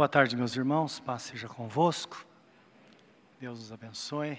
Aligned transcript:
Boa 0.00 0.08
tarde, 0.08 0.34
meus 0.34 0.56
irmãos. 0.56 0.98
Paz 0.98 1.24
seja 1.24 1.46
convosco. 1.46 2.24
Deus 3.38 3.60
os 3.60 3.70
abençoe. 3.70 4.38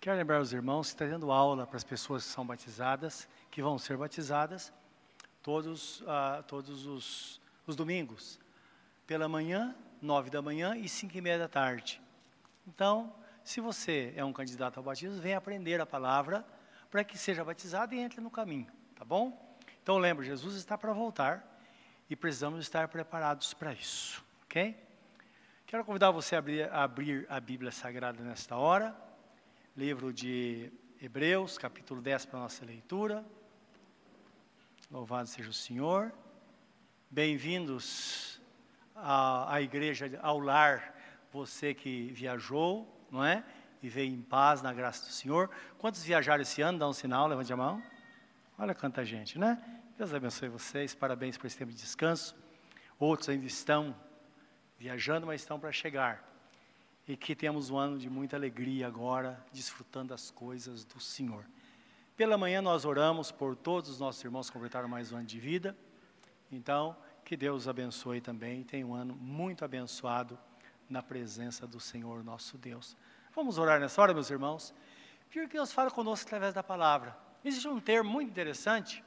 Quero 0.00 0.16
lembrar 0.16 0.40
os 0.40 0.52
irmãos 0.52 0.86
que 0.86 0.94
está 0.94 1.08
tendo 1.08 1.32
aula 1.32 1.66
para 1.66 1.76
as 1.76 1.82
pessoas 1.82 2.24
que 2.24 2.30
são 2.30 2.46
batizadas, 2.46 3.28
que 3.50 3.60
vão 3.60 3.80
ser 3.80 3.96
batizadas, 3.96 4.72
todos, 5.42 6.02
uh, 6.02 6.40
todos 6.46 6.86
os, 6.86 7.40
os 7.66 7.74
domingos, 7.74 8.38
pela 9.08 9.28
manhã, 9.28 9.74
nove 10.00 10.30
da 10.30 10.40
manhã 10.40 10.76
e 10.76 10.88
cinco 10.88 11.18
e 11.18 11.20
meia 11.20 11.40
da 11.40 11.48
tarde. 11.48 12.00
Então, 12.64 13.12
se 13.42 13.60
você 13.60 14.14
é 14.14 14.24
um 14.24 14.32
candidato 14.32 14.76
ao 14.76 14.84
batismo, 14.84 15.20
venha 15.20 15.38
aprender 15.38 15.80
a 15.80 15.84
palavra 15.84 16.46
para 16.92 17.02
que 17.02 17.18
seja 17.18 17.44
batizado 17.44 17.92
e 17.92 17.98
entre 17.98 18.20
no 18.20 18.30
caminho, 18.30 18.68
tá 18.94 19.04
bom? 19.04 19.58
Então 19.82 19.98
lembre, 19.98 20.24
Jesus 20.24 20.54
está 20.54 20.78
para 20.78 20.92
voltar 20.92 21.60
e 22.08 22.14
precisamos 22.14 22.60
estar 22.60 22.86
preparados 22.86 23.52
para 23.52 23.72
isso, 23.72 24.24
ok? 24.44 24.85
Quero 25.66 25.84
convidar 25.84 26.12
você 26.12 26.36
a 26.36 26.38
abrir, 26.38 26.72
a 26.72 26.84
abrir 26.84 27.26
a 27.28 27.40
Bíblia 27.40 27.72
Sagrada 27.72 28.22
nesta 28.22 28.54
hora, 28.54 28.96
livro 29.76 30.12
de 30.12 30.72
Hebreus, 31.02 31.58
capítulo 31.58 32.00
10 32.00 32.26
para 32.26 32.38
a 32.38 32.42
nossa 32.42 32.64
leitura. 32.64 33.24
Louvado 34.88 35.28
seja 35.28 35.50
o 35.50 35.52
Senhor. 35.52 36.12
Bem-vindos 37.10 38.40
à, 38.94 39.54
à 39.54 39.60
igreja, 39.60 40.08
ao 40.22 40.38
lar, 40.38 40.94
você 41.32 41.74
que 41.74 42.12
viajou, 42.12 42.86
não 43.10 43.24
é? 43.24 43.42
e 43.82 43.88
veio 43.88 44.14
em 44.14 44.22
paz 44.22 44.62
na 44.62 44.72
graça 44.72 45.04
do 45.04 45.10
Senhor. 45.10 45.50
Quantos 45.78 46.04
viajaram 46.04 46.42
esse 46.42 46.62
ano? 46.62 46.78
Dá 46.78 46.88
um 46.88 46.92
sinal, 46.92 47.26
levante 47.26 47.52
a 47.52 47.56
mão. 47.56 47.82
Olha 48.56 48.72
quanta 48.72 49.04
gente, 49.04 49.36
né? 49.36 49.60
Deus 49.98 50.14
abençoe 50.14 50.48
vocês, 50.48 50.94
parabéns 50.94 51.36
por 51.36 51.48
esse 51.48 51.58
tempo 51.58 51.72
de 51.72 51.78
descanso. 51.78 52.36
Outros 53.00 53.28
ainda 53.28 53.46
estão 53.46 53.96
viajando, 54.78 55.26
mas 55.26 55.40
estão 55.40 55.58
para 55.58 55.72
chegar. 55.72 56.24
E 57.06 57.16
que 57.16 57.34
temos 57.34 57.70
um 57.70 57.78
ano 57.78 57.98
de 57.98 58.10
muita 58.10 58.36
alegria 58.36 58.86
agora, 58.86 59.44
desfrutando 59.52 60.08
das 60.08 60.30
coisas 60.30 60.84
do 60.84 61.00
Senhor. 61.00 61.44
Pela 62.16 62.38
manhã 62.38 62.62
nós 62.62 62.84
oramos 62.84 63.30
por 63.30 63.54
todos 63.54 63.90
os 63.90 64.00
nossos 64.00 64.24
irmãos 64.24 64.48
que 64.48 64.54
completaram 64.54 64.88
mais 64.88 65.12
um 65.12 65.16
ano 65.16 65.26
de 65.26 65.38
vida. 65.38 65.76
Então, 66.50 66.96
que 67.24 67.36
Deus 67.36 67.68
abençoe 67.68 68.20
também. 68.20 68.64
Tenha 68.64 68.86
um 68.86 68.94
ano 68.94 69.14
muito 69.14 69.64
abençoado 69.64 70.38
na 70.88 71.02
presença 71.02 71.66
do 71.66 71.78
Senhor 71.78 72.24
nosso 72.24 72.56
Deus. 72.56 72.96
Vamos 73.34 73.58
orar 73.58 73.78
nessa 73.78 74.00
hora, 74.00 74.14
meus 74.14 74.30
irmãos. 74.30 74.72
Porque 75.24 75.46
Deus 75.46 75.72
fala 75.72 75.90
conosco 75.90 76.26
através 76.26 76.54
da 76.54 76.62
palavra. 76.62 77.16
Existe 77.44 77.68
um 77.68 77.78
termo 77.78 78.10
muito 78.10 78.30
interessante, 78.30 79.04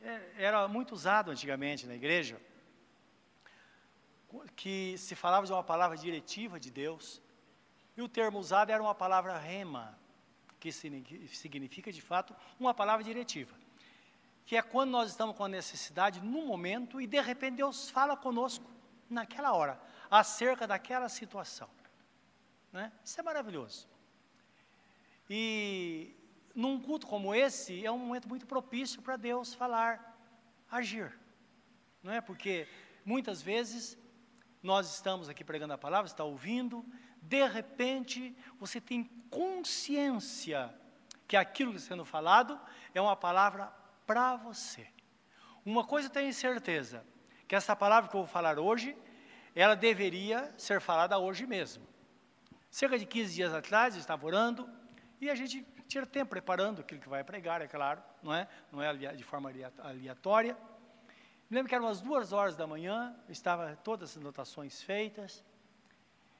é, 0.00 0.20
era 0.36 0.66
muito 0.66 0.92
usado 0.92 1.30
antigamente 1.30 1.86
na 1.86 1.94
igreja, 1.94 2.40
que 4.56 4.96
se 4.98 5.14
falava 5.14 5.46
de 5.46 5.52
uma 5.52 5.64
palavra 5.64 5.96
diretiva 5.96 6.58
de 6.58 6.70
Deus, 6.70 7.20
e 7.96 8.02
o 8.02 8.08
termo 8.08 8.38
usado 8.38 8.70
era 8.70 8.82
uma 8.82 8.94
palavra 8.94 9.36
rema, 9.36 9.98
que 10.58 10.70
significa 10.72 11.92
de 11.92 12.00
fato 12.00 12.34
uma 12.58 12.72
palavra 12.72 13.04
diretiva. 13.04 13.54
Que 14.46 14.56
é 14.56 14.62
quando 14.62 14.90
nós 14.90 15.10
estamos 15.10 15.36
com 15.36 15.44
a 15.44 15.48
necessidade 15.48 16.20
no 16.20 16.46
momento 16.46 17.00
e 17.00 17.06
de 17.06 17.20
repente 17.20 17.56
Deus 17.56 17.90
fala 17.90 18.16
conosco 18.16 18.70
naquela 19.10 19.52
hora, 19.52 19.80
acerca 20.10 20.66
daquela 20.66 21.08
situação. 21.08 21.68
Né? 22.72 22.90
Isso 23.04 23.20
é 23.20 23.22
maravilhoso. 23.22 23.88
E 25.28 26.16
num 26.54 26.80
culto 26.80 27.06
como 27.06 27.34
esse, 27.34 27.84
é 27.84 27.90
um 27.90 27.98
momento 27.98 28.28
muito 28.28 28.46
propício 28.46 29.02
para 29.02 29.16
Deus 29.16 29.52
falar, 29.54 30.16
agir. 30.70 31.18
Não 32.02 32.12
é? 32.12 32.20
Porque 32.20 32.66
muitas 33.04 33.42
vezes 33.42 33.98
nós 34.62 34.94
estamos 34.94 35.28
aqui 35.28 35.42
pregando 35.42 35.72
a 35.72 35.78
palavra, 35.78 36.06
está 36.06 36.24
ouvindo, 36.24 36.84
de 37.20 37.46
repente 37.46 38.36
você 38.58 38.80
tem 38.80 39.04
consciência 39.30 40.72
que 41.26 41.36
aquilo 41.36 41.72
que 41.72 41.78
está 41.78 41.94
sendo 41.94 42.04
falado 42.04 42.60
é 42.94 43.00
uma 43.00 43.16
palavra 43.16 43.72
para 44.06 44.36
você. 44.36 44.86
Uma 45.64 45.84
coisa 45.84 46.08
eu 46.08 46.12
tenho 46.12 46.32
certeza, 46.32 47.04
que 47.48 47.54
essa 47.54 47.74
palavra 47.74 48.10
que 48.10 48.16
eu 48.16 48.20
vou 48.20 48.28
falar 48.28 48.58
hoje, 48.58 48.96
ela 49.54 49.74
deveria 49.74 50.52
ser 50.58 50.80
falada 50.80 51.18
hoje 51.18 51.46
mesmo. 51.46 51.86
Cerca 52.70 52.98
de 52.98 53.06
15 53.06 53.34
dias 53.34 53.54
atrás, 53.54 53.94
eu 53.94 54.00
estava 54.00 54.24
orando, 54.26 54.68
e 55.20 55.30
a 55.30 55.34
gente 55.34 55.64
tira 55.86 56.06
tempo 56.06 56.30
preparando 56.30 56.80
aquilo 56.80 57.00
que 57.00 57.08
vai 57.08 57.22
pregar, 57.22 57.60
é 57.62 57.68
claro, 57.68 58.02
não 58.22 58.34
é? 58.34 58.48
Não 58.70 58.82
é 58.82 58.94
de 59.14 59.22
forma 59.22 59.52
aleatória. 59.78 60.56
Me 61.52 61.56
lembro 61.56 61.68
que 61.68 61.74
eram 61.74 61.84
umas 61.84 62.00
duas 62.00 62.32
horas 62.32 62.56
da 62.56 62.66
manhã, 62.66 63.14
estava 63.28 63.76
todas 63.84 64.12
as 64.12 64.16
anotações 64.16 64.80
feitas, 64.80 65.44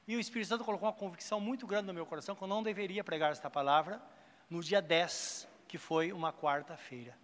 e 0.07 0.15
o 0.15 0.19
Espírito 0.19 0.47
Santo 0.47 0.65
colocou 0.65 0.87
uma 0.87 0.95
convicção 0.95 1.39
muito 1.39 1.67
grande 1.67 1.85
no 1.85 1.93
meu 1.93 2.03
coração 2.03 2.35
que 2.35 2.41
eu 2.41 2.47
não 2.47 2.63
deveria 2.63 3.03
pregar 3.03 3.31
esta 3.31 3.47
palavra 3.47 4.01
no 4.49 4.59
dia 4.59 4.81
10, 4.81 5.47
que 5.67 5.77
foi 5.77 6.11
uma 6.11 6.33
quarta-feira, 6.33 7.15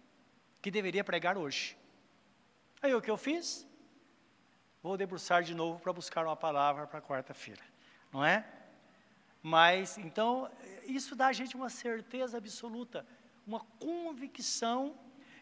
que 0.62 0.70
deveria 0.70 1.02
pregar 1.02 1.36
hoje. 1.36 1.76
Aí 2.80 2.94
o 2.94 3.02
que 3.02 3.10
eu 3.10 3.16
fiz? 3.16 3.66
Vou 4.80 4.96
debruçar 4.96 5.42
de 5.42 5.52
novo 5.52 5.80
para 5.80 5.92
buscar 5.92 6.24
uma 6.24 6.36
palavra 6.36 6.86
para 6.86 7.02
quarta-feira, 7.02 7.64
não 8.12 8.24
é? 8.24 8.46
Mas, 9.42 9.98
então, 9.98 10.48
isso 10.84 11.16
dá 11.16 11.26
a 11.26 11.32
gente 11.32 11.56
uma 11.56 11.68
certeza 11.68 12.38
absoluta, 12.38 13.04
uma 13.44 13.58
convicção 13.80 14.96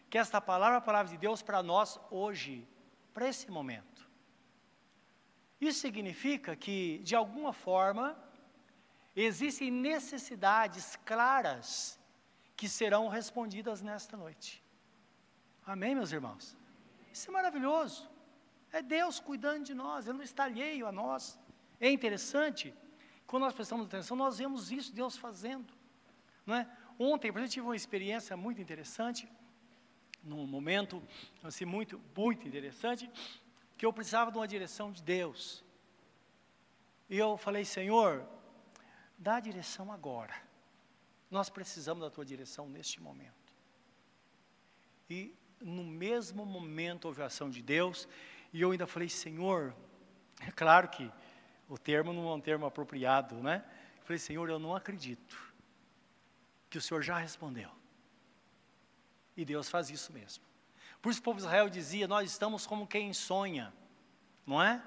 que 0.09 0.17
esta 0.17 0.41
palavra 0.41 0.75
é 0.75 0.79
a 0.79 0.81
palavra 0.81 1.11
de 1.11 1.17
Deus 1.17 1.41
para 1.41 1.61
nós 1.61 1.99
hoje, 2.09 2.67
para 3.13 3.27
esse 3.27 3.49
momento. 3.51 4.09
Isso 5.61 5.79
significa 5.79 6.55
que, 6.55 6.99
de 6.99 7.15
alguma 7.15 7.53
forma, 7.53 8.17
existem 9.15 9.69
necessidades 9.69 10.95
claras 11.05 11.99
que 12.55 12.67
serão 12.67 13.07
respondidas 13.07 13.81
nesta 13.81 14.15
noite. 14.15 14.63
Amém, 15.65 15.93
meus 15.93 16.11
irmãos? 16.11 16.57
Isso 17.13 17.29
é 17.29 17.33
maravilhoso. 17.33 18.09
É 18.71 18.81
Deus 18.81 19.19
cuidando 19.19 19.65
de 19.65 19.73
nós, 19.73 20.07
Ele 20.07 20.17
não 20.17 20.23
está 20.23 20.45
alheio 20.45 20.87
a 20.87 20.91
nós. 20.91 21.39
É 21.79 21.89
interessante 21.89 22.73
quando 23.27 23.43
nós 23.43 23.53
prestamos 23.53 23.85
atenção, 23.85 24.17
nós 24.17 24.39
vemos 24.39 24.71
isso 24.71 24.93
Deus 24.93 25.15
fazendo. 25.15 25.71
Não 26.45 26.55
é? 26.55 26.67
Ontem, 26.97 27.31
por 27.31 27.39
exemplo, 27.39 27.53
tive 27.53 27.67
uma 27.67 27.75
experiência 27.75 28.35
muito 28.35 28.59
interessante, 28.59 29.29
num 30.23 30.45
momento 30.45 31.01
assim, 31.43 31.65
muito, 31.65 32.01
muito 32.15 32.47
interessante, 32.47 33.09
que 33.77 33.85
eu 33.85 33.93
precisava 33.93 34.31
de 34.31 34.37
uma 34.37 34.47
direção 34.47 34.91
de 34.91 35.01
Deus. 35.01 35.63
E 37.09 37.17
eu 37.17 37.37
falei, 37.37 37.65
Senhor, 37.65 38.25
dá 39.17 39.35
a 39.35 39.39
direção 39.39 39.91
agora. 39.91 40.35
Nós 41.31 41.49
precisamos 41.49 42.03
da 42.03 42.09
tua 42.09 42.25
direção 42.25 42.67
neste 42.69 43.01
momento. 43.01 43.33
E 45.09 45.33
no 45.59 45.83
mesmo 45.83 46.45
momento 46.45 47.05
houve 47.05 47.21
a 47.21 47.25
ação 47.25 47.49
de 47.49 47.61
Deus, 47.61 48.07
e 48.53 48.61
eu 48.61 48.71
ainda 48.71 48.87
falei, 48.87 49.09
Senhor, 49.09 49.75
é 50.39 50.51
claro 50.51 50.87
que 50.89 51.11
o 51.67 51.77
termo 51.77 52.13
não 52.13 52.29
é 52.29 52.33
um 52.33 52.41
termo 52.41 52.65
apropriado, 52.65 53.35
né? 53.35 53.63
Eu 53.97 54.03
falei, 54.03 54.19
Senhor, 54.19 54.49
eu 54.49 54.59
não 54.59 54.75
acredito 54.75 55.37
que 56.69 56.77
o 56.77 56.81
Senhor 56.81 57.01
já 57.01 57.17
respondeu. 57.17 57.78
E 59.39 59.45
Deus 59.45 59.69
faz 59.69 59.89
isso 59.89 60.11
mesmo. 60.11 60.43
Por 61.01 61.09
isso 61.09 61.21
o 61.21 61.23
povo 61.23 61.37
de 61.37 61.45
Israel 61.45 61.69
dizia: 61.69 62.09
Nós 62.09 62.29
estamos 62.29 62.67
como 62.67 62.85
quem 62.85 63.13
sonha, 63.13 63.73
não 64.45 64.61
é? 64.61 64.83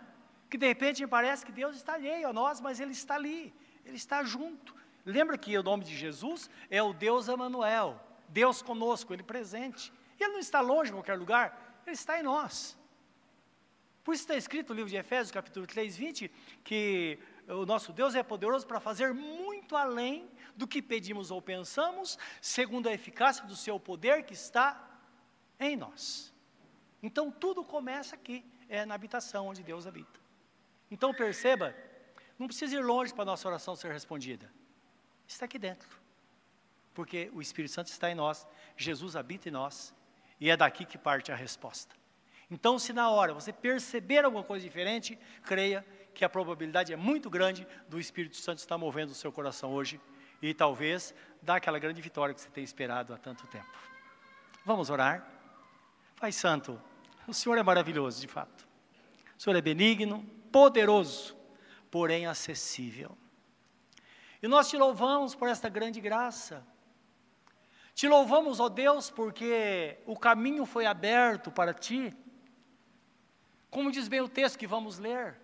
Que 0.50 0.58
de 0.58 0.66
repente 0.66 1.06
parece 1.06 1.46
que 1.46 1.50
Deus 1.50 1.74
está 1.74 1.94
alheio 1.94 2.28
a 2.28 2.34
nós, 2.34 2.60
mas 2.60 2.78
Ele 2.78 2.92
está 2.92 3.14
ali, 3.14 3.54
Ele 3.82 3.96
está 3.96 4.22
junto. 4.22 4.76
Lembra 5.06 5.38
que 5.38 5.56
o 5.56 5.62
nome 5.62 5.84
de 5.84 5.96
Jesus 5.96 6.50
é 6.68 6.82
o 6.82 6.92
Deus 6.92 7.28
Emanuel, 7.28 7.98
Deus 8.28 8.60
conosco, 8.60 9.14
Ele 9.14 9.22
presente. 9.22 9.90
Ele 10.20 10.34
não 10.34 10.38
está 10.38 10.60
longe 10.60 10.90
em 10.90 10.94
qualquer 10.94 11.18
lugar, 11.18 11.80
Ele 11.86 11.96
está 11.96 12.20
em 12.20 12.22
nós. 12.22 12.76
Por 14.04 14.12
isso 14.12 14.24
está 14.24 14.36
escrito 14.36 14.68
no 14.68 14.74
livro 14.74 14.90
de 14.90 14.96
Efésios, 14.96 15.30
capítulo 15.30 15.66
3, 15.66 15.96
20, 15.96 16.30
que 16.62 17.18
o 17.48 17.66
nosso 17.66 17.92
Deus 17.92 18.14
é 18.14 18.22
poderoso 18.22 18.66
para 18.66 18.80
fazer 18.80 19.12
muito 19.12 19.76
além 19.76 20.30
do 20.54 20.66
que 20.66 20.80
pedimos 20.80 21.30
ou 21.30 21.40
pensamos, 21.40 22.18
segundo 22.40 22.88
a 22.88 22.92
eficácia 22.92 23.44
do 23.46 23.56
seu 23.56 23.78
poder 23.80 24.24
que 24.24 24.34
está 24.34 24.88
em 25.58 25.76
nós. 25.76 26.32
Então 27.02 27.30
tudo 27.30 27.64
começa 27.64 28.14
aqui, 28.14 28.44
é 28.68 28.84
na 28.84 28.94
habitação 28.94 29.48
onde 29.48 29.62
Deus 29.62 29.86
habita. 29.86 30.20
Então 30.90 31.12
perceba, 31.12 31.74
não 32.38 32.46
precisa 32.46 32.76
ir 32.76 32.84
longe 32.84 33.12
para 33.12 33.22
a 33.22 33.26
nossa 33.26 33.48
oração 33.48 33.74
ser 33.74 33.92
respondida. 33.92 34.52
Está 35.26 35.46
aqui 35.46 35.58
dentro. 35.58 36.00
Porque 36.94 37.30
o 37.32 37.40
Espírito 37.40 37.72
Santo 37.72 37.88
está 37.88 38.10
em 38.10 38.14
nós, 38.14 38.46
Jesus 38.76 39.16
habita 39.16 39.48
em 39.48 39.52
nós, 39.52 39.94
e 40.38 40.50
é 40.50 40.56
daqui 40.56 40.84
que 40.84 40.98
parte 40.98 41.32
a 41.32 41.36
resposta. 41.36 41.94
Então, 42.50 42.78
se 42.78 42.92
na 42.92 43.08
hora 43.08 43.32
você 43.32 43.50
perceber 43.50 44.24
alguma 44.24 44.44
coisa 44.44 44.62
diferente, 44.62 45.18
creia 45.42 45.86
que 46.14 46.24
a 46.24 46.28
probabilidade 46.28 46.92
é 46.92 46.96
muito 46.96 47.30
grande 47.30 47.66
do 47.88 47.98
Espírito 47.98 48.36
Santo 48.36 48.58
estar 48.58 48.78
movendo 48.78 49.10
o 49.10 49.14
seu 49.14 49.32
coração 49.32 49.72
hoje 49.72 50.00
e 50.40 50.52
talvez 50.52 51.14
dar 51.40 51.56
aquela 51.56 51.78
grande 51.78 52.02
vitória 52.02 52.34
que 52.34 52.40
você 52.40 52.50
tem 52.50 52.64
esperado 52.64 53.14
há 53.14 53.18
tanto 53.18 53.46
tempo. 53.46 53.78
Vamos 54.64 54.90
orar? 54.90 55.26
Pai 56.20 56.32
Santo, 56.32 56.80
o 57.26 57.34
Senhor 57.34 57.56
é 57.58 57.62
maravilhoso, 57.62 58.20
de 58.20 58.28
fato. 58.28 58.66
O 59.38 59.42
Senhor 59.42 59.56
é 59.56 59.60
benigno, 59.60 60.24
poderoso, 60.50 61.36
porém 61.90 62.26
acessível. 62.26 63.16
E 64.42 64.48
nós 64.48 64.68
te 64.68 64.76
louvamos 64.76 65.34
por 65.34 65.48
esta 65.48 65.68
grande 65.68 66.00
graça. 66.00 66.66
Te 67.94 68.08
louvamos, 68.08 68.60
ó 68.60 68.68
Deus, 68.68 69.10
porque 69.10 69.98
o 70.06 70.16
caminho 70.16 70.64
foi 70.64 70.86
aberto 70.86 71.50
para 71.50 71.74
ti. 71.74 72.14
Como 73.70 73.90
diz 73.90 74.08
bem 74.08 74.20
o 74.20 74.28
texto 74.28 74.58
que 74.58 74.66
vamos 74.66 74.98
ler, 74.98 75.41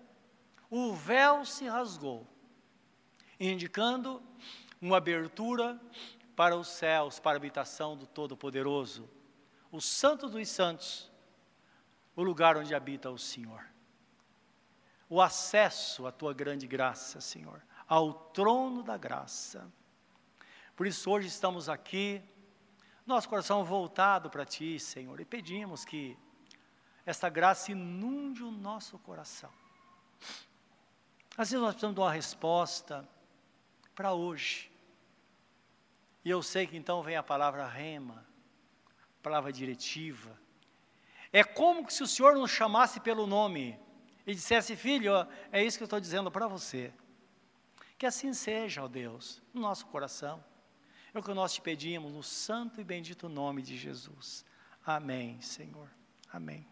o 0.71 0.93
véu 0.93 1.45
se 1.45 1.67
rasgou, 1.67 2.27
indicando 3.39 4.23
uma 4.81 4.99
abertura 4.99 5.81
para 6.37 6.57
os 6.57 6.69
céus, 6.69 7.19
para 7.19 7.37
a 7.37 7.41
habitação 7.41 7.97
do 7.97 8.07
Todo-Poderoso, 8.07 9.09
o 9.73 9.81
Santo 9.81 10.29
dos 10.29 10.49
Santos, 10.49 11.11
o 12.15 12.23
lugar 12.23 12.57
onde 12.57 12.75
habita 12.75 13.11
o 13.11 13.19
Senhor. 13.19 13.65
O 15.09 15.21
acesso 15.21 16.07
à 16.07 16.13
tua 16.13 16.35
grande 16.35 16.67
graça, 16.67 17.21
Senhor, 17.21 17.63
ao 17.87 18.13
trono 18.13 18.83
da 18.83 18.97
graça. 18.97 19.71
Por 20.77 20.87
isso, 20.87 21.11
hoje 21.11 21.29
estamos 21.29 21.69
aqui, 21.69 22.23
nosso 23.07 23.29
coração 23.29 23.65
voltado 23.65 24.29
para 24.29 24.45
Ti, 24.45 24.79
Senhor, 24.79 25.19
e 25.19 25.25
pedimos 25.25 25.85
que 25.85 26.17
essa 27.07 27.29
graça 27.31 27.73
inunde 27.73 28.43
o 28.43 28.51
nosso 28.51 28.99
coração. 28.99 29.51
Às 31.39 31.51
vezes 31.51 31.63
nós 31.63 31.71
precisamos 31.71 31.95
de 31.95 32.01
uma 32.01 32.13
resposta 32.13 33.09
para 33.95 34.13
hoje. 34.13 34.69
E 36.25 36.31
eu 36.31 36.43
sei 36.43 36.67
que 36.67 36.77
então 36.77 37.01
vem 37.01 37.17
a 37.17 37.23
palavra 37.23 37.65
rema, 37.65 38.27
palavra 39.23 39.53
diretiva. 39.53 40.37
É 41.33 41.45
como 41.45 41.89
se 41.89 42.03
o 42.03 42.09
Senhor 42.09 42.35
nos 42.35 42.51
chamasse 42.51 42.99
pelo 42.99 43.25
nome 43.25 43.79
e 44.27 44.35
dissesse, 44.35 44.75
filho, 44.75 45.13
é 45.53 45.63
isso 45.63 45.79
que 45.79 45.85
eu 45.85 45.87
estou 45.87 46.01
dizendo 46.01 46.29
para 46.29 46.49
você. 46.49 46.93
Que 47.97 48.05
assim 48.05 48.35
seja, 48.35 48.83
ó 48.83 48.89
Deus, 48.89 49.41
no 49.55 49.61
nosso 49.61 49.87
coração. 49.87 50.45
É 51.15 51.19
o 51.21 51.23
que 51.23 51.33
nós 51.33 51.55
te 51.55 51.61
pedimos 51.61 52.13
no 52.13 52.23
santo 52.23 52.81
e 52.81 52.85
bendito 52.85 53.29
nome 53.29 53.63
de 53.63 53.77
Jesus. 53.77 54.45
Amém, 54.85 55.41
Senhor. 55.41 55.89
Amém. 56.33 56.67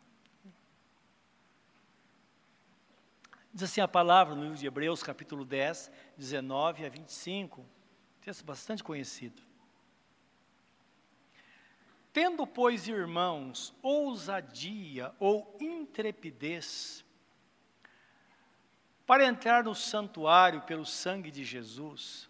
Diz 3.57 3.63
assim 3.63 3.81
a 3.81 3.89
palavra 3.89 4.35
no 4.35 4.43
livro 4.43 4.59
de 4.59 4.67
Hebreus, 4.67 5.03
capítulo 5.03 5.43
10, 5.43 5.91
19 6.19 6.85
a 6.85 6.91
25, 6.91 7.65
texto 8.21 8.45
bastante 8.45 8.85
conhecido. 8.85 9.41
Tendo, 12.13 12.47
pois, 12.47 12.87
irmãos, 12.87 13.75
ousadia 13.81 15.11
ou 15.19 15.57
intrepidez 15.59 17.03
para 19.07 19.25
entrar 19.25 19.65
no 19.65 19.75
santuário 19.75 20.61
pelo 20.61 20.85
sangue 20.85 21.31
de 21.31 21.43
Jesus, 21.43 22.29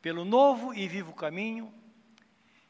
pelo 0.00 0.24
novo 0.24 0.72
e 0.72 0.88
vivo 0.88 1.12
caminho 1.12 1.70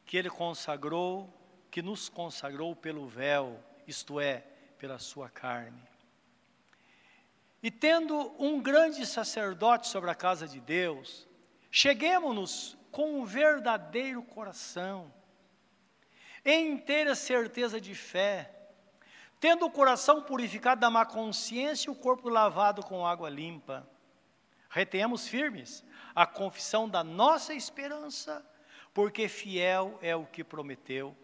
que 0.05 0.17
ele 0.17 0.29
consagrou, 0.29 1.33
que 1.71 1.81
nos 1.81 2.09
consagrou 2.09 2.75
pelo 2.75 3.07
véu, 3.07 3.63
isto 3.87 4.19
é, 4.19 4.41
pela 4.77 4.99
sua 4.99 5.29
carne 5.29 5.92
e 7.63 7.71
tendo 7.71 8.35
um 8.37 8.61
grande 8.61 9.05
sacerdote 9.05 9.87
sobre 9.87 10.11
a 10.11 10.15
casa 10.15 10.45
de 10.45 10.59
Deus, 10.59 11.25
cheguemos-nos 11.71 12.77
com 12.91 13.21
um 13.21 13.23
verdadeiro 13.25 14.21
coração, 14.21 15.11
em 16.43 16.73
inteira 16.73 17.15
certeza 17.15 17.79
de 17.79 17.95
fé, 17.95 18.53
tendo 19.39 19.65
o 19.65 19.71
coração 19.71 20.21
purificado 20.21 20.81
da 20.81 20.89
má 20.89 21.05
consciência 21.05 21.89
e 21.89 21.91
o 21.91 21.95
corpo 21.95 22.27
lavado 22.27 22.83
com 22.83 23.07
água 23.07 23.29
limpa. 23.29 23.87
Retenhamos 24.69 25.25
firmes 25.25 25.85
a 26.13 26.25
confissão 26.25 26.89
da 26.89 27.01
nossa 27.01 27.53
esperança, 27.53 28.45
porque 28.93 29.29
fiel 29.29 29.97
é 30.01 30.13
o 30.13 30.25
que 30.25 30.43
prometeu. 30.43 31.15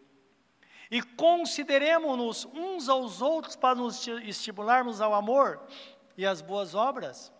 E 0.90 1.02
consideremos-nos 1.02 2.46
uns 2.46 2.88
aos 2.88 3.22
outros 3.22 3.58
para 3.58 3.76
nos 3.76 4.08
estimularmos 4.08 5.02
ao 5.02 5.14
amor 5.14 5.62
e 6.20 6.26
as 6.26 6.42
boas 6.42 6.76
obras, 6.76 7.32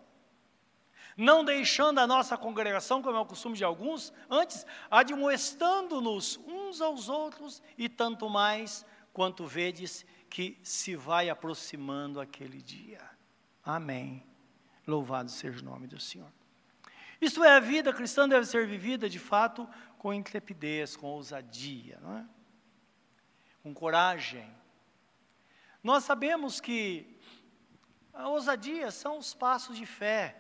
não 1.18 1.44
deixando 1.44 2.00
a 2.00 2.08
nossa 2.08 2.38
congregação, 2.38 3.02
como 3.02 3.18
é 3.18 3.20
o 3.20 3.26
costume 3.26 3.58
de 3.58 3.64
alguns, 3.66 4.14
antes 4.30 4.66
admoestando-nos 4.90 6.40
uns 6.48 6.80
aos 6.80 7.10
outros, 7.10 7.62
e 7.78 7.90
tanto 7.90 8.30
mais 8.30 8.86
quanto 9.12 9.46
vedes 9.46 10.06
que 10.30 10.58
se 10.64 10.96
vai 10.96 11.30
aproximando 11.30 12.22
aquele 12.22 12.62
dia. 12.62 13.02
Amém. 13.66 14.26
Louvado 14.88 15.30
seja 15.30 15.60
o 15.60 15.66
nome 15.66 15.86
do 15.86 16.00
Senhor. 16.00 16.32
Isto 17.20 17.44
é, 17.44 17.58
a 17.58 17.60
vida 17.60 17.92
cristã 17.92 18.30
deve 18.30 18.46
ser 18.46 18.66
vivida 18.66 19.10
de 19.10 19.20
fato 19.20 19.68
com 19.98 20.14
intrepidez, 20.14 20.96
com 20.96 21.08
ousadia, 21.08 22.00
não 22.02 22.18
é? 22.18 22.26
com 23.62 23.74
coragem. 23.74 24.50
Nós 25.84 26.06
sabemos 26.06 26.62
que 26.62 27.09
a 28.20 28.28
ousadia 28.28 28.92
são 28.92 29.18
os 29.18 29.34
passos 29.34 29.78
de 29.78 29.86
fé 29.86 30.36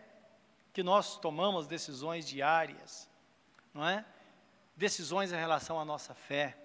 que 0.73 0.83
nós 0.83 1.17
tomamos, 1.17 1.65
decisões 1.65 2.27
diárias, 2.27 3.09
não 3.73 3.87
é? 3.87 4.05
Decisões 4.75 5.31
em 5.31 5.37
relação 5.37 5.79
à 5.79 5.85
nossa 5.85 6.13
fé, 6.13 6.57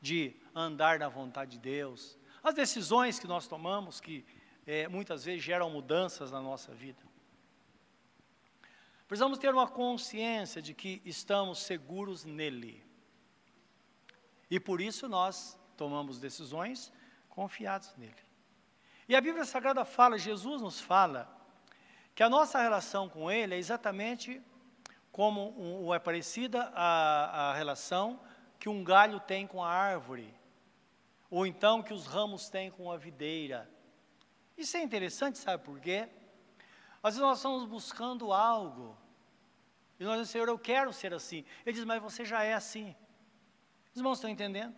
de 0.00 0.36
andar 0.54 0.98
na 0.98 1.08
vontade 1.08 1.52
de 1.52 1.58
Deus. 1.58 2.18
As 2.42 2.54
decisões 2.54 3.18
que 3.18 3.26
nós 3.26 3.46
tomamos 3.46 3.98
que 3.98 4.26
é, 4.66 4.86
muitas 4.88 5.24
vezes 5.24 5.42
geram 5.42 5.70
mudanças 5.70 6.30
na 6.30 6.40
nossa 6.40 6.74
vida. 6.74 7.02
Precisamos 9.08 9.38
ter 9.38 9.52
uma 9.52 9.68
consciência 9.68 10.60
de 10.60 10.74
que 10.74 11.00
estamos 11.04 11.60
seguros 11.60 12.24
nele. 12.24 12.84
E 14.50 14.60
por 14.60 14.82
isso 14.82 15.08
nós 15.08 15.58
tomamos 15.78 16.18
decisões 16.18 16.92
confiados 17.30 17.94
nele. 17.96 18.31
E 19.12 19.14
a 19.14 19.20
Bíblia 19.20 19.44
Sagrada 19.44 19.84
fala, 19.84 20.16
Jesus 20.16 20.62
nos 20.62 20.80
fala, 20.80 21.28
que 22.14 22.22
a 22.22 22.30
nossa 22.30 22.58
relação 22.58 23.10
com 23.10 23.30
Ele 23.30 23.54
é 23.54 23.58
exatamente 23.58 24.40
como 25.10 25.52
um, 25.60 25.92
é 25.92 25.98
parecida 25.98 26.72
a, 26.74 27.50
a 27.50 27.52
relação 27.52 28.18
que 28.58 28.70
um 28.70 28.82
galho 28.82 29.20
tem 29.20 29.46
com 29.46 29.62
a 29.62 29.68
árvore, 29.68 30.34
ou 31.30 31.46
então 31.46 31.82
que 31.82 31.92
os 31.92 32.06
ramos 32.06 32.48
têm 32.48 32.70
com 32.70 32.90
a 32.90 32.96
videira. 32.96 33.70
Isso 34.56 34.78
é 34.78 34.82
interessante, 34.82 35.36
sabe 35.36 35.62
por 35.62 35.78
quê? 35.78 36.08
Às 37.02 37.16
vezes 37.16 37.20
nós 37.20 37.36
estamos 37.36 37.66
buscando 37.66 38.32
algo, 38.32 38.96
e 40.00 40.04
nós 40.04 40.12
dizemos, 40.12 40.30
Senhor, 40.30 40.48
eu 40.48 40.58
quero 40.58 40.90
ser 40.90 41.12
assim. 41.12 41.44
Ele 41.66 41.74
diz, 41.74 41.84
mas 41.84 42.00
você 42.00 42.24
já 42.24 42.44
é 42.44 42.54
assim. 42.54 42.96
Os 43.92 43.98
irmãos 43.98 44.16
estão 44.16 44.30
entendendo? 44.30 44.74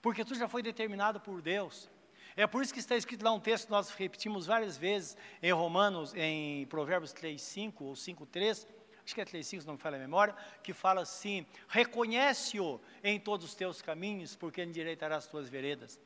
Porque 0.00 0.24
tu 0.24 0.34
já 0.34 0.48
foi 0.48 0.62
determinado 0.62 1.20
por 1.20 1.42
Deus. 1.42 1.92
É 2.36 2.48
por 2.48 2.62
isso 2.62 2.74
que 2.74 2.80
está 2.80 2.96
escrito 2.96 3.24
lá 3.24 3.32
um 3.32 3.38
texto 3.38 3.66
que 3.66 3.70
nós 3.70 3.90
repetimos 3.90 4.46
várias 4.46 4.76
vezes 4.76 5.16
em 5.40 5.52
Romanos, 5.52 6.12
em 6.16 6.66
Provérbios 6.66 7.12
3, 7.12 7.40
5 7.40 7.84
ou 7.84 7.94
5, 7.94 8.26
3, 8.26 8.66
acho 9.04 9.14
que 9.14 9.20
é 9.20 9.24
3, 9.24 9.46
5, 9.46 9.62
se 9.62 9.66
não 9.66 9.74
me 9.74 9.80
falha 9.80 9.96
a 9.96 10.00
memória, 10.00 10.34
que 10.60 10.72
fala 10.72 11.02
assim: 11.02 11.46
reconhece-o 11.68 12.80
em 13.04 13.20
todos 13.20 13.46
os 13.46 13.54
teus 13.54 13.80
caminhos, 13.80 14.34
porque 14.34 14.64
endireitará 14.64 15.16
as 15.16 15.28
tuas 15.28 15.48
veredas. 15.48 16.00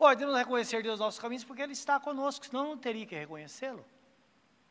Olha, 0.00 0.16
devemos 0.16 0.36
reconhecer 0.36 0.82
Deus 0.82 0.98
nos 0.98 1.06
nossos 1.06 1.20
caminhos 1.20 1.44
porque 1.44 1.62
Ele 1.62 1.74
está 1.74 2.00
conosco, 2.00 2.44
senão 2.44 2.70
não 2.70 2.76
teria 2.76 3.06
que 3.06 3.14
reconhecê-lo. 3.14 3.84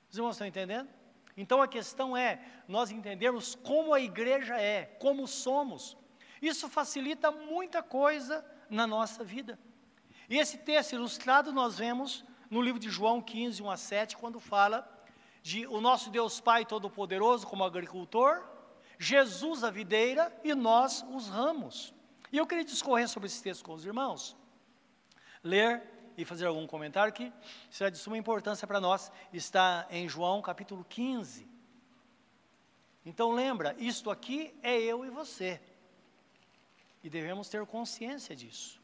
Os 0.10 0.18
irmãos 0.18 0.32
estão 0.32 0.46
entendendo? 0.46 0.90
Então 1.38 1.62
a 1.62 1.70
questão 1.70 2.18
é 2.18 2.44
nós 2.68 2.92
entendermos 2.92 3.56
como 3.56 3.94
a 3.94 4.02
igreja 4.02 4.60
é, 4.60 4.88
como 5.00 5.26
somos. 5.26 5.96
Isso 6.42 6.68
facilita 6.68 7.32
muita 7.32 7.82
coisa 7.82 8.46
na 8.70 8.86
nossa 8.86 9.24
vida. 9.24 9.58
E 10.32 10.38
esse 10.38 10.60
texto 10.60 10.94
ilustrado 10.94 11.52
nós 11.52 11.78
vemos 11.78 12.24
no 12.50 12.62
livro 12.62 12.80
de 12.80 12.90
João 12.90 13.22
15, 13.22 13.62
1 13.62 13.70
a 13.70 13.76
7, 13.76 14.16
quando 14.16 14.40
fala 14.40 14.90
de 15.44 15.68
o 15.68 15.82
nosso 15.82 16.10
Deus 16.10 16.40
Pai 16.40 16.66
Todo-Poderoso 16.66 17.46
como 17.46 17.66
agricultor, 17.66 18.42
Jesus 18.98 19.62
a 19.62 19.70
videira 19.70 20.34
e 20.42 20.56
nós 20.56 21.06
os 21.12 21.28
ramos. 21.28 21.94
E 22.32 22.38
eu 22.38 22.48
queria 22.48 22.64
discorrer 22.64 23.10
sobre 23.10 23.28
esse 23.28 23.44
texto 23.44 23.66
com 23.66 23.74
os 23.74 23.86
irmãos, 23.86 24.38
ler 25.44 25.84
e 26.16 26.24
fazer 26.24 26.46
algum 26.46 26.66
comentário 26.66 27.12
que 27.12 27.30
será 27.70 27.90
de 27.90 27.98
suma 27.98 28.18
importância 28.18 28.66
para 28.66 28.80
nós. 28.80 29.12
Está 29.34 29.86
em 29.90 30.08
João 30.08 30.42
capítulo 30.42 30.86
15. 30.88 31.46
Então 33.06 33.34
lembra, 33.34 33.76
isto 33.78 34.10
aqui 34.10 34.58
é 34.64 34.80
eu 34.80 35.04
e 35.04 35.10
você. 35.10 35.62
E 37.04 37.10
devemos 37.10 37.50
ter 37.50 37.66
consciência 37.66 38.34
disso. 38.34 38.81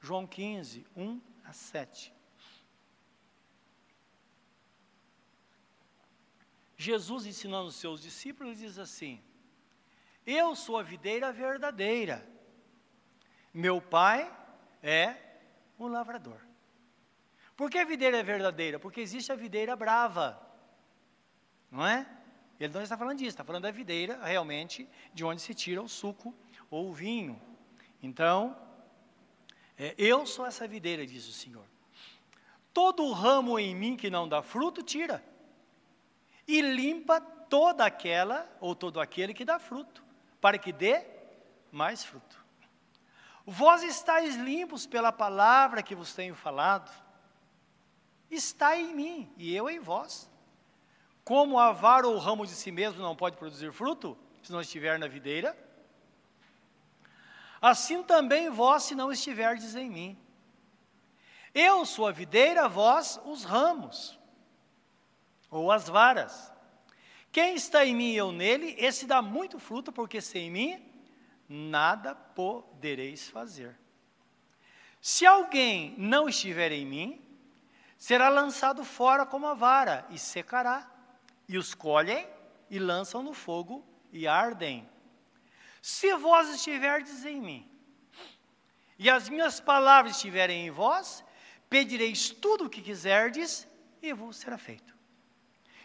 João 0.00 0.26
15, 0.26 0.86
1 0.96 1.20
a 1.44 1.52
7. 1.52 2.12
Jesus 6.76 7.26
ensinando 7.26 7.68
os 7.68 7.76
seus 7.76 8.00
discípulos 8.00 8.58
diz 8.58 8.78
assim: 8.78 9.20
Eu 10.26 10.54
sou 10.54 10.78
a 10.78 10.82
videira 10.82 11.32
verdadeira, 11.32 12.26
meu 13.52 13.80
pai 13.80 14.30
é 14.82 15.16
um 15.78 15.86
lavrador. 15.86 16.40
Por 17.56 17.70
que 17.70 17.78
a 17.78 17.84
videira 17.84 18.18
é 18.18 18.22
verdadeira? 18.22 18.78
Porque 18.78 19.00
existe 19.00 19.32
a 19.32 19.34
videira 19.34 19.74
brava. 19.74 20.38
Não 21.70 21.86
é? 21.86 22.06
Ele 22.60 22.72
não 22.72 22.82
está 22.82 22.96
falando 22.96 23.18
disso, 23.18 23.30
está 23.30 23.44
falando 23.44 23.62
da 23.62 23.70
videira 23.70 24.22
realmente 24.22 24.88
de 25.12 25.24
onde 25.24 25.40
se 25.40 25.54
tira 25.54 25.82
o 25.82 25.88
suco 25.88 26.34
ou 26.70 26.90
o 26.90 26.92
vinho. 26.92 27.40
Então, 28.02 28.56
é, 29.78 29.94
eu 29.98 30.26
sou 30.26 30.46
essa 30.46 30.66
videira, 30.66 31.06
diz 31.06 31.28
o 31.28 31.32
Senhor. 31.32 31.64
Todo 32.72 33.10
ramo 33.12 33.58
em 33.58 33.74
mim 33.74 33.96
que 33.96 34.10
não 34.10 34.28
dá 34.28 34.42
fruto, 34.42 34.82
tira. 34.82 35.24
E 36.46 36.60
limpa 36.60 37.20
toda 37.20 37.84
aquela 37.84 38.48
ou 38.60 38.74
todo 38.74 39.00
aquele 39.00 39.34
que 39.34 39.44
dá 39.44 39.58
fruto, 39.58 40.02
para 40.40 40.58
que 40.58 40.72
dê 40.72 41.04
mais 41.70 42.04
fruto. 42.04 42.44
Vós 43.44 43.82
estáis 43.82 44.36
limpos 44.36 44.86
pela 44.86 45.12
palavra 45.12 45.82
que 45.82 45.94
vos 45.94 46.14
tenho 46.14 46.34
falado. 46.34 46.90
Está 48.30 48.76
em 48.76 48.94
mim 48.94 49.32
e 49.36 49.54
eu 49.54 49.70
em 49.70 49.78
vós. 49.78 50.30
Como 51.24 51.58
a 51.58 51.72
vara 51.72 52.06
ou 52.06 52.14
o 52.14 52.18
ramo 52.18 52.46
de 52.46 52.52
si 52.52 52.72
mesmo 52.72 53.02
não 53.02 53.16
pode 53.16 53.36
produzir 53.36 53.72
fruto, 53.72 54.16
se 54.42 54.52
não 54.52 54.60
estiver 54.60 54.98
na 54.98 55.06
videira, 55.06 55.56
assim 57.60 58.02
também 58.02 58.50
vós, 58.50 58.84
se 58.84 58.94
não 58.94 59.10
estiverdes 59.10 59.74
em 59.74 59.90
mim. 59.90 60.18
Eu 61.54 61.86
sou 61.86 62.06
a 62.06 62.12
videira, 62.12 62.68
vós 62.68 63.20
os 63.24 63.44
ramos, 63.44 64.18
ou 65.50 65.72
as 65.72 65.88
varas. 65.88 66.52
Quem 67.32 67.54
está 67.54 67.84
em 67.84 67.94
mim 67.94 68.12
e 68.12 68.16
eu 68.16 68.32
nele, 68.32 68.74
esse 68.78 69.06
dá 69.06 69.20
muito 69.20 69.58
fruto, 69.58 69.92
porque 69.92 70.20
sem 70.20 70.50
mim 70.50 70.82
nada 71.48 72.14
podereis 72.14 73.28
fazer. 73.28 73.78
Se 75.00 75.24
alguém 75.24 75.94
não 75.96 76.28
estiver 76.28 76.72
em 76.72 76.84
mim, 76.84 77.22
será 77.96 78.28
lançado 78.28 78.84
fora 78.84 79.24
como 79.24 79.46
a 79.46 79.54
vara 79.54 80.06
e 80.10 80.18
secará 80.18 80.90
e 81.48 81.56
os 81.56 81.74
colhem 81.74 82.26
e 82.68 82.78
lançam 82.78 83.22
no 83.22 83.32
fogo 83.32 83.84
e 84.12 84.26
ardem. 84.26 84.88
Se 85.86 86.12
vós 86.16 86.48
estiverdes 86.52 87.24
em 87.24 87.40
mim, 87.40 87.70
e 88.98 89.08
as 89.08 89.28
minhas 89.28 89.60
palavras 89.60 90.16
estiverem 90.16 90.66
em 90.66 90.70
vós, 90.72 91.24
pedireis 91.70 92.28
tudo 92.28 92.64
o 92.64 92.68
que 92.68 92.82
quiserdes 92.82 93.68
e 94.02 94.12
vos 94.12 94.38
será 94.38 94.58
feito. 94.58 94.96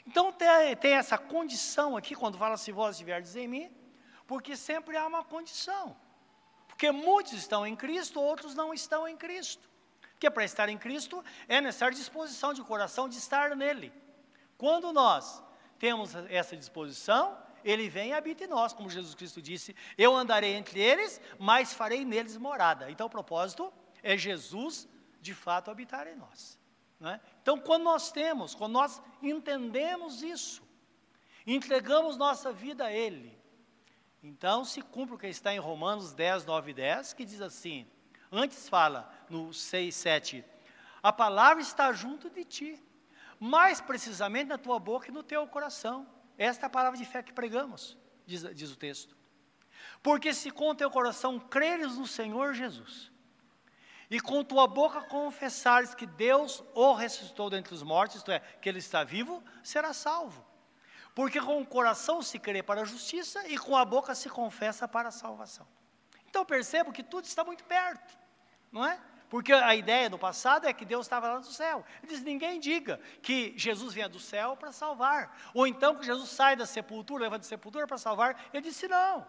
Então 0.08 0.32
tem, 0.32 0.76
tem 0.78 0.94
essa 0.94 1.20
condição 1.20 1.96
aqui, 1.96 2.16
quando 2.16 2.36
fala 2.36 2.58
se 2.58 2.72
vós 2.72 2.96
estiverdes 2.96 3.36
em 3.36 3.48
mim, 3.48 3.72
porque 4.26 4.58
sempre 4.58 4.98
há 4.98 5.06
uma 5.06 5.24
condição. 5.24 5.96
Porque 6.68 6.90
muitos 6.90 7.34
estão 7.34 7.64
em 7.64 7.76
Cristo, 7.76 8.20
outros 8.20 8.56
não 8.56 8.74
estão 8.74 9.08
em 9.08 9.16
Cristo. 9.16 9.70
Porque 10.14 10.32
para 10.32 10.44
estar 10.44 10.68
em 10.68 10.80
Cristo 10.80 11.24
é 11.48 11.62
necessária 11.62 11.96
disposição 11.96 12.56
de 12.56 12.64
coração 12.64 13.08
de 13.08 13.20
estar 13.20 13.56
nele. 13.56 13.94
Quando 14.58 14.92
nós 14.92 15.44
temos 15.78 16.16
essa 16.28 16.58
disposição, 16.58 17.38
ele 17.64 17.90
vem 17.90 18.10
e 18.10 18.14
habita 18.14 18.44
em 18.44 18.48
nós, 18.48 18.74
como 18.74 18.90
Jesus 18.90 19.16
Cristo 19.16 19.42
disse: 19.42 19.76
Eu 19.98 20.16
andarei 20.16 20.54
entre 20.54 20.80
eles, 20.80 21.22
mas 21.40 21.74
farei 21.74 22.06
neles 22.06 22.38
morada. 22.38 22.90
Então 22.90 23.08
o 23.08 23.10
propósito 23.10 23.72
é 24.04 24.18
Jesus 24.18 24.88
de 25.22 25.34
fato 25.34 25.70
habitar 25.70 26.08
em 26.08 26.16
nós. 26.16 26.60
É? 27.04 27.20
Então, 27.42 27.58
quando 27.60 27.84
nós 27.84 28.12
temos, 28.12 28.54
quando 28.54 28.74
nós 28.74 29.02
entendemos 29.24 30.22
isso, 30.22 30.62
entregamos 31.48 32.16
nossa 32.16 32.54
vida 32.54 32.86
a 32.86 32.92
Ele, 32.92 33.36
então 34.22 34.64
se 34.64 34.84
cumpre 34.84 35.16
o 35.16 35.18
que 35.18 35.26
está 35.26 35.52
em 35.52 35.58
Romanos 35.58 36.14
10, 36.14 36.46
9 36.46 36.70
e 36.70 36.74
10, 36.76 37.14
que 37.14 37.26
diz 37.26 37.42
assim: 37.42 37.88
antes 38.32 38.70
fala 38.70 39.12
no 39.28 39.52
6, 39.52 39.96
7, 39.96 40.46
a 41.02 41.12
palavra 41.12 41.64
está 41.64 41.92
junto 41.92 42.30
de 42.30 42.46
ti 42.46 42.84
mais 43.40 43.82
precisamente 43.82 44.50
na 44.50 44.58
tua 44.60 44.78
boca 44.78 45.08
e 45.08 45.12
no 45.12 45.24
teu 45.24 45.48
coração. 45.48 46.08
Esta 46.44 46.66
é 46.66 46.68
a 46.68 46.72
palavra 46.72 46.98
de 46.98 47.06
fé 47.06 47.22
que 47.22 47.32
pregamos, 47.32 47.96
diz, 48.26 48.42
diz 48.56 48.72
o 48.72 48.76
texto. 48.76 49.16
Porque 50.02 50.34
se 50.34 50.50
com 50.50 50.74
teu 50.74 50.90
coração 50.90 51.40
creres 51.40 51.98
no 51.98 52.08
Senhor 52.08 52.56
Jesus, 52.56 53.12
e 54.10 54.20
com 54.20 54.44
tua 54.44 54.66
boca 54.66 55.02
confessares 55.02 55.94
que 55.94 56.08
Deus 56.08 56.64
o 56.74 56.94
ressuscitou 56.94 57.48
dentre 57.48 57.76
os 57.76 57.84
mortos, 57.84 58.18
isto 58.18 58.32
é, 58.32 58.40
que 58.40 58.68
ele 58.68 58.80
está 58.80 59.04
vivo, 59.04 59.44
será 59.64 59.94
salvo. 59.94 60.44
Porque 61.14 61.40
com 61.40 61.62
o 61.62 61.66
coração 61.66 62.24
se 62.24 62.40
crê 62.40 62.64
para 62.64 62.82
a 62.82 62.86
justiça 62.86 63.48
e 63.48 63.56
com 63.56 63.78
a 63.78 63.86
boca 63.86 64.16
se 64.16 64.28
confessa 64.28 64.88
para 64.88 65.10
a 65.10 65.12
salvação. 65.12 65.68
Então 66.28 66.44
percebo 66.44 66.92
que 66.92 67.04
tudo 67.04 67.26
está 67.26 67.44
muito 67.44 67.64
perto, 67.66 68.18
não 68.72 68.84
é? 68.84 69.00
Porque 69.32 69.54
a 69.54 69.74
ideia 69.74 70.10
no 70.10 70.20
passado 70.20 70.68
é 70.68 70.74
que 70.74 70.84
Deus 70.84 71.06
estava 71.06 71.30
lá 71.30 71.38
no 71.38 71.46
céu. 71.46 71.86
Ele 72.04 72.12
diz: 72.12 72.22
ninguém 72.22 72.60
diga 72.60 73.00
que 73.22 73.54
Jesus 73.56 73.94
vinha 73.94 74.10
do 74.10 74.20
céu 74.20 74.58
para 74.58 74.74
salvar. 74.74 75.40
Ou 75.54 75.66
então 75.66 75.96
que 75.96 76.06
Jesus 76.06 76.32
sai 76.32 76.58
da 76.58 76.66
sepultura, 76.66 77.24
leva 77.24 77.38
da 77.38 77.46
sepultura 77.46 77.88
para 77.88 77.98
salvar. 77.98 78.50
Ele 78.54 78.62
disse: 78.62 78.90
não. 78.90 79.26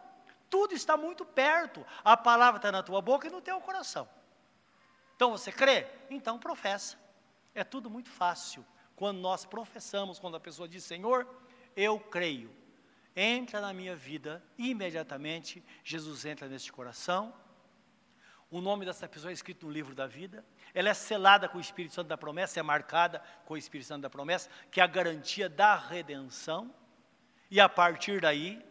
Tudo 0.51 0.75
está 0.75 0.97
muito 0.97 1.25
perto. 1.25 1.87
A 2.03 2.17
palavra 2.17 2.59
está 2.59 2.73
na 2.73 2.83
tua 2.83 3.01
boca 3.01 3.29
e 3.29 3.31
no 3.31 3.41
teu 3.41 3.61
coração. 3.61 4.09
Então 5.15 5.31
você 5.31 5.53
crê? 5.53 5.87
Então 6.11 6.37
professa. 6.37 6.99
É 7.55 7.63
tudo 7.63 7.89
muito 7.89 8.11
fácil. 8.11 8.67
Quando 8.97 9.21
nós 9.21 9.45
professamos, 9.45 10.19
quando 10.19 10.37
a 10.37 10.41
pessoa 10.41 10.67
diz: 10.69 10.83
Senhor, 10.83 11.29
eu 11.77 12.01
creio. 12.01 12.53
Entra 13.15 13.61
na 13.61 13.73
minha 13.73 13.95
vida, 13.95 14.43
imediatamente 14.59 15.65
Jesus 15.85 16.25
entra 16.25 16.49
neste 16.49 16.73
coração 16.73 17.33
o 18.53 18.61
nome 18.61 18.85
dessa 18.85 19.09
pessoa 19.09 19.31
é 19.31 19.33
escrito 19.33 19.67
no 19.67 19.73
livro 19.73 19.95
da 19.95 20.07
vida. 20.07 20.45
Ela 20.75 20.91
é 20.91 20.95
selada 20.95 21.49
com 21.49 21.59
o 21.59 21.61
Espírito 21.61 21.95
Santo 21.95 22.09
da 22.09 22.19
promessa, 22.19 22.61
é 22.61 22.63
marcada 22.63 23.23
com 23.45 23.55
o 23.55 23.57
Espírito 23.57 23.89
Santo 23.89 24.03
da 24.03 24.11
promessa, 24.11 24.49
que 24.71 24.81
é 24.81 24.85
a 24.85 24.87
garantia 24.87 25.49
da 25.49 25.75
redenção. 25.75 26.73
E 27.51 27.59
a 27.59 27.69
partir 27.69 28.21
daí, 28.21 28.65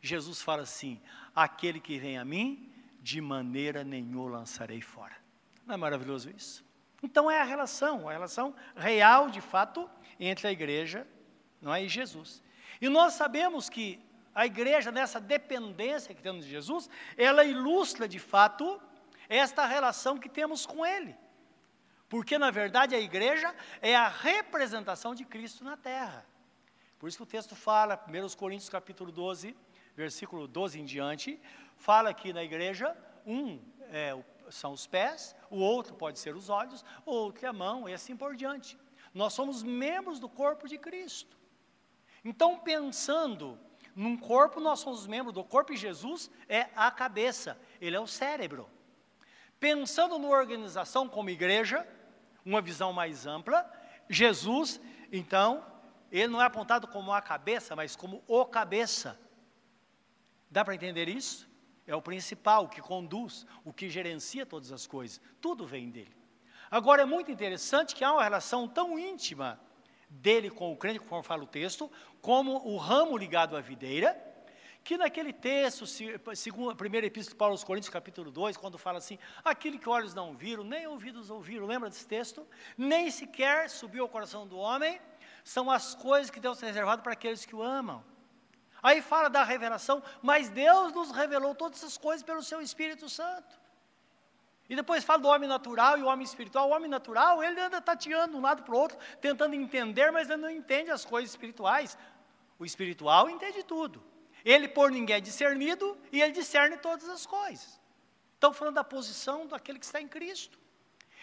Jesus 0.00 0.42
fala 0.42 0.62
assim: 0.62 1.00
aquele 1.34 1.80
que 1.80 1.98
vem 1.98 2.18
a 2.18 2.24
mim, 2.24 2.72
de 3.00 3.20
maneira 3.20 3.82
nenhuma 3.82 4.38
lançarei 4.38 4.80
fora. 4.80 5.16
Não 5.66 5.74
é 5.74 5.78
maravilhoso 5.78 6.30
isso? 6.30 6.64
Então 7.02 7.30
é 7.30 7.40
a 7.40 7.44
relação, 7.44 8.08
a 8.08 8.12
relação 8.12 8.54
real, 8.76 9.30
de 9.30 9.40
fato, 9.40 9.88
entre 10.20 10.46
a 10.48 10.52
igreja 10.52 11.06
não 11.60 11.74
é, 11.74 11.84
e 11.84 11.88
Jesus. 11.88 12.42
E 12.80 12.88
nós 12.88 13.14
sabemos 13.14 13.68
que 13.68 14.00
a 14.34 14.46
igreja, 14.46 14.92
nessa 14.92 15.20
dependência 15.20 16.14
que 16.14 16.22
temos 16.22 16.44
de 16.44 16.50
Jesus, 16.50 16.88
ela 17.16 17.44
ilustra 17.44 18.06
de 18.06 18.18
fato 18.18 18.80
esta 19.28 19.66
relação 19.66 20.18
que 20.18 20.28
temos 20.28 20.64
com 20.64 20.84
Ele. 20.84 21.16
Porque, 22.08 22.38
na 22.38 22.50
verdade, 22.50 22.94
a 22.94 23.00
igreja 23.00 23.54
é 23.82 23.94
a 23.94 24.08
representação 24.08 25.14
de 25.14 25.24
Cristo 25.24 25.62
na 25.62 25.76
terra. 25.76 26.24
Por 26.98 27.08
isso 27.08 27.18
que 27.18 27.22
o 27.22 27.26
texto 27.26 27.54
fala, 27.54 28.02
1 28.08 28.36
Coríntios 28.36 28.70
capítulo 28.70 29.12
12, 29.12 29.54
versículo 29.94 30.48
12 30.48 30.80
em 30.80 30.84
diante, 30.84 31.40
fala 31.76 32.12
que 32.14 32.32
na 32.32 32.42
igreja, 32.42 32.96
um 33.26 33.60
é, 33.90 34.18
são 34.50 34.72
os 34.72 34.86
pés, 34.86 35.36
o 35.50 35.58
outro 35.58 35.94
pode 35.94 36.18
ser 36.18 36.34
os 36.34 36.48
olhos, 36.48 36.84
o 37.04 37.10
outro 37.10 37.44
é 37.44 37.48
a 37.48 37.52
mão, 37.52 37.88
e 37.88 37.92
assim 37.92 38.16
por 38.16 38.34
diante. 38.34 38.78
Nós 39.12 39.32
somos 39.32 39.62
membros 39.62 40.18
do 40.18 40.28
corpo 40.28 40.66
de 40.66 40.78
Cristo. 40.78 41.36
Então, 42.24 42.58
pensando 42.58 43.58
num 43.94 44.16
corpo, 44.16 44.60
nós 44.60 44.80
somos 44.80 45.06
membros 45.06 45.34
do 45.34 45.44
corpo 45.44 45.72
e 45.72 45.76
Jesus 45.76 46.30
é 46.48 46.68
a 46.74 46.90
cabeça, 46.90 47.60
ele 47.80 47.96
é 47.96 48.00
o 48.00 48.06
cérebro. 48.06 48.68
Pensando 49.60 50.18
na 50.18 50.28
organização 50.28 51.08
como 51.08 51.30
igreja, 51.30 51.86
uma 52.44 52.60
visão 52.60 52.92
mais 52.92 53.26
ampla, 53.26 53.70
Jesus, 54.08 54.80
então, 55.12 55.64
ele 56.10 56.28
não 56.28 56.40
é 56.40 56.44
apontado 56.44 56.86
como 56.86 57.12
a 57.12 57.20
cabeça, 57.20 57.74
mas 57.74 57.96
como 57.96 58.22
o 58.26 58.44
cabeça. 58.46 59.18
Dá 60.50 60.64
para 60.64 60.74
entender 60.74 61.08
isso? 61.08 61.48
É 61.86 61.94
o 61.94 62.02
principal, 62.02 62.64
o 62.64 62.68
que 62.68 62.80
conduz, 62.80 63.46
o 63.64 63.72
que 63.72 63.88
gerencia 63.88 64.46
todas 64.46 64.72
as 64.72 64.86
coisas. 64.86 65.20
Tudo 65.40 65.66
vem 65.66 65.90
dele. 65.90 66.16
Agora 66.70 67.02
é 67.02 67.06
muito 67.06 67.30
interessante 67.30 67.94
que 67.94 68.04
há 68.04 68.12
uma 68.12 68.22
relação 68.22 68.68
tão 68.68 68.98
íntima 68.98 69.58
dele 70.08 70.50
com 70.50 70.72
o 70.72 70.76
crente, 70.76 71.00
conforme 71.00 71.24
fala 71.24 71.42
o 71.42 71.46
texto, 71.46 71.90
como 72.20 72.66
o 72.66 72.76
ramo 72.76 73.16
ligado 73.16 73.56
à 73.56 73.60
videira, 73.60 74.16
que 74.88 74.96
naquele 74.96 75.34
texto, 75.34 75.84
segundo 76.34 76.70
a 76.70 76.74
primeira 76.74 77.06
epístola 77.06 77.34
de 77.34 77.36
Paulo 77.36 77.52
aos 77.52 77.62
Coríntios, 77.62 77.92
capítulo 77.92 78.30
2, 78.30 78.56
quando 78.56 78.78
fala 78.78 78.96
assim, 78.96 79.18
aquilo 79.44 79.78
que 79.78 79.86
olhos 79.86 80.14
não 80.14 80.34
viram, 80.34 80.64
nem 80.64 80.86
ouvidos 80.86 81.28
ouviram, 81.28 81.66
lembra 81.66 81.90
desse 81.90 82.06
texto? 82.06 82.48
Nem 82.74 83.10
sequer 83.10 83.68
subiu 83.68 84.04
ao 84.04 84.08
coração 84.08 84.46
do 84.46 84.56
homem, 84.56 84.98
são 85.44 85.70
as 85.70 85.94
coisas 85.94 86.30
que 86.30 86.40
Deus 86.40 86.56
tem 86.56 86.68
reservado 86.68 87.02
para 87.02 87.12
aqueles 87.12 87.44
que 87.44 87.54
o 87.54 87.62
amam. 87.62 88.02
Aí 88.82 89.02
fala 89.02 89.28
da 89.28 89.44
revelação, 89.44 90.02
mas 90.22 90.48
Deus 90.48 90.90
nos 90.94 91.10
revelou 91.10 91.54
todas 91.54 91.80
essas 91.80 91.98
coisas 91.98 92.22
pelo 92.22 92.42
seu 92.42 92.62
Espírito 92.62 93.10
Santo. 93.10 93.60
E 94.70 94.74
depois 94.74 95.04
fala 95.04 95.18
do 95.18 95.28
homem 95.28 95.50
natural 95.50 95.98
e 95.98 96.02
o 96.02 96.06
homem 96.06 96.24
espiritual. 96.24 96.70
O 96.70 96.72
homem 96.72 96.88
natural, 96.88 97.44
ele 97.44 97.60
anda 97.60 97.78
tateando 97.78 98.32
de 98.32 98.38
um 98.38 98.40
lado 98.40 98.62
para 98.62 98.74
o 98.74 98.78
outro, 98.78 98.96
tentando 99.20 99.54
entender, 99.54 100.10
mas 100.10 100.30
ele 100.30 100.40
não 100.40 100.50
entende 100.50 100.90
as 100.90 101.04
coisas 101.04 101.28
espirituais. 101.28 101.98
O 102.58 102.64
espiritual 102.64 103.28
entende 103.28 103.62
tudo. 103.62 104.07
Ele 104.44 104.68
por 104.68 104.90
ninguém 104.90 105.16
é 105.16 105.20
discernido 105.20 105.96
e 106.12 106.20
ele 106.20 106.32
discerne 106.32 106.76
todas 106.76 107.08
as 107.08 107.26
coisas. 107.26 107.80
Estão 108.34 108.52
falando 108.52 108.76
da 108.76 108.84
posição 108.84 109.46
daquele 109.46 109.78
que 109.78 109.84
está 109.84 110.00
em 110.00 110.08
Cristo. 110.08 110.58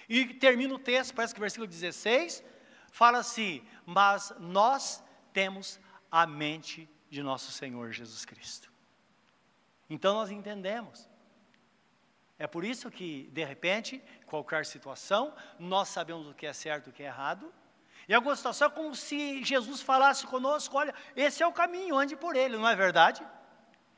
E 0.07 0.33
termina 0.33 0.73
o 0.73 0.79
texto, 0.79 1.13
parece 1.13 1.33
que 1.33 1.39
versículo 1.39 1.67
16, 1.67 2.43
fala 2.91 3.19
assim: 3.19 3.65
Mas 3.85 4.33
nós 4.39 5.03
temos 5.33 5.79
a 6.11 6.27
mente 6.27 6.89
de 7.09 7.23
nosso 7.23 7.51
Senhor 7.51 7.91
Jesus 7.91 8.25
Cristo. 8.25 8.71
Então 9.89 10.13
nós 10.13 10.29
entendemos. 10.29 11.07
É 12.37 12.45
por 12.45 12.65
isso 12.65 12.91
que, 12.91 13.29
de 13.31 13.45
repente, 13.45 14.03
qualquer 14.25 14.65
situação, 14.65 15.33
nós 15.57 15.87
sabemos 15.87 16.27
o 16.27 16.33
que 16.33 16.45
é 16.45 16.51
certo 16.51 16.87
e 16.87 16.89
o 16.89 16.93
que 16.93 17.03
é 17.03 17.05
errado. 17.05 17.53
E 18.07 18.13
alguma 18.13 18.35
situação 18.35 18.67
é 18.67 18.71
como 18.71 18.95
se 18.95 19.43
Jesus 19.43 19.81
falasse 19.81 20.25
conosco: 20.27 20.77
olha, 20.77 20.93
esse 21.15 21.41
é 21.41 21.47
o 21.47 21.53
caminho, 21.53 21.97
ande 21.97 22.15
por 22.15 22.35
ele, 22.35 22.57
não 22.57 22.67
é 22.67 22.75
verdade? 22.75 23.25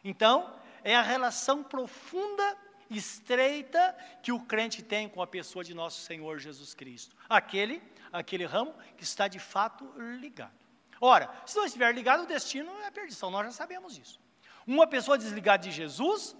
Então, 0.03 0.53
é 0.83 0.95
a 0.95 1.01
relação 1.01 1.63
profunda, 1.63 2.57
estreita 2.89 3.95
que 4.21 4.31
o 4.31 4.39
crente 4.39 4.81
tem 4.81 5.09
com 5.09 5.21
a 5.21 5.27
pessoa 5.27 5.63
de 5.63 5.73
nosso 5.73 6.01
Senhor 6.01 6.39
Jesus 6.39 6.73
Cristo. 6.73 7.15
Aquele, 7.27 7.81
aquele 8.11 8.45
ramo 8.45 8.73
que 8.95 9.03
está 9.03 9.27
de 9.27 9.39
fato 9.39 9.91
ligado. 10.19 10.55
Ora, 10.99 11.29
se 11.45 11.55
não 11.57 11.65
estiver 11.65 11.93
ligado, 11.93 12.23
o 12.23 12.27
destino 12.27 12.71
é 12.81 12.87
a 12.87 12.91
perdição, 12.91 13.29
nós 13.29 13.45
já 13.45 13.51
sabemos 13.51 13.97
isso. 13.97 14.19
Uma 14.65 14.87
pessoa 14.87 15.17
desligada 15.17 15.63
de 15.63 15.71
Jesus, 15.71 16.35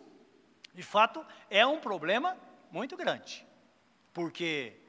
de 0.74 0.84
fato, 0.84 1.26
é 1.50 1.66
um 1.66 1.80
problema 1.80 2.38
muito 2.72 2.98
grande. 2.98 3.46
Porque 4.14 4.80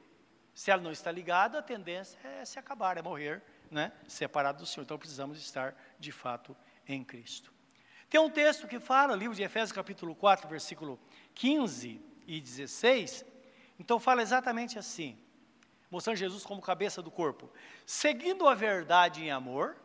se 0.59 0.69
ela 0.69 0.81
não 0.81 0.91
está 0.91 1.09
ligada, 1.09 1.59
a 1.59 1.61
tendência 1.61 2.19
é 2.21 2.43
se 2.43 2.59
acabar, 2.59 2.97
é 2.97 3.01
morrer, 3.01 3.41
né, 3.71 3.93
separado 4.09 4.57
do 4.57 4.65
Senhor. 4.65 4.83
Então 4.83 4.99
precisamos 4.99 5.39
estar 5.39 5.73
de 5.97 6.11
fato 6.11 6.53
em 6.85 7.01
Cristo. 7.01 7.53
Tem 8.09 8.19
um 8.19 8.29
texto 8.29 8.67
que 8.67 8.77
fala, 8.77 9.15
livro 9.15 9.33
de 9.33 9.41
Efésios, 9.41 9.71
capítulo 9.71 10.13
4, 10.13 10.49
versículo 10.49 10.99
15 11.33 12.01
e 12.27 12.41
16. 12.41 13.23
Então 13.79 14.01
fala 14.01 14.21
exatamente 14.21 14.77
assim: 14.77 15.17
mostrando 15.89 16.17
Jesus 16.17 16.45
como 16.45 16.61
cabeça 16.61 17.01
do 17.01 17.09
corpo. 17.09 17.49
Seguindo 17.85 18.45
a 18.45 18.53
verdade 18.53 19.23
em 19.23 19.31
amor, 19.31 19.77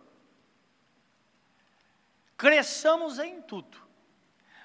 cresçamos 2.36 3.20
em 3.20 3.40
tudo, 3.40 3.78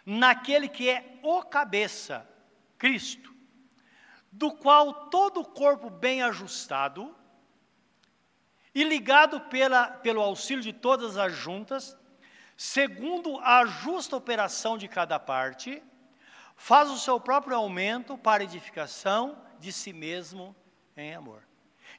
naquele 0.03 0.67
que 0.67 0.89
é 0.89 1.19
o 1.21 1.43
cabeça, 1.43 2.27
Cristo, 2.79 3.31
do 4.31 4.51
qual 4.51 5.09
todo 5.09 5.41
o 5.41 5.45
corpo 5.45 5.89
bem 5.89 6.21
ajustado 6.21 7.15
e 8.73 8.83
ligado 8.83 9.41
pela, 9.41 9.87
pelo 9.87 10.21
auxílio 10.21 10.63
de 10.63 10.71
todas 10.71 11.17
as 11.17 11.33
juntas, 11.33 11.97
segundo 12.55 13.39
a 13.39 13.65
justa 13.65 14.15
operação 14.15 14.77
de 14.77 14.87
cada 14.87 15.19
parte, 15.19 15.81
faz 16.55 16.89
o 16.89 16.99
seu 16.99 17.19
próprio 17.19 17.55
aumento 17.55 18.17
para 18.17 18.43
edificação 18.43 19.41
de 19.59 19.71
si 19.71 19.91
mesmo 19.91 20.55
em 20.95 21.13
amor. 21.13 21.43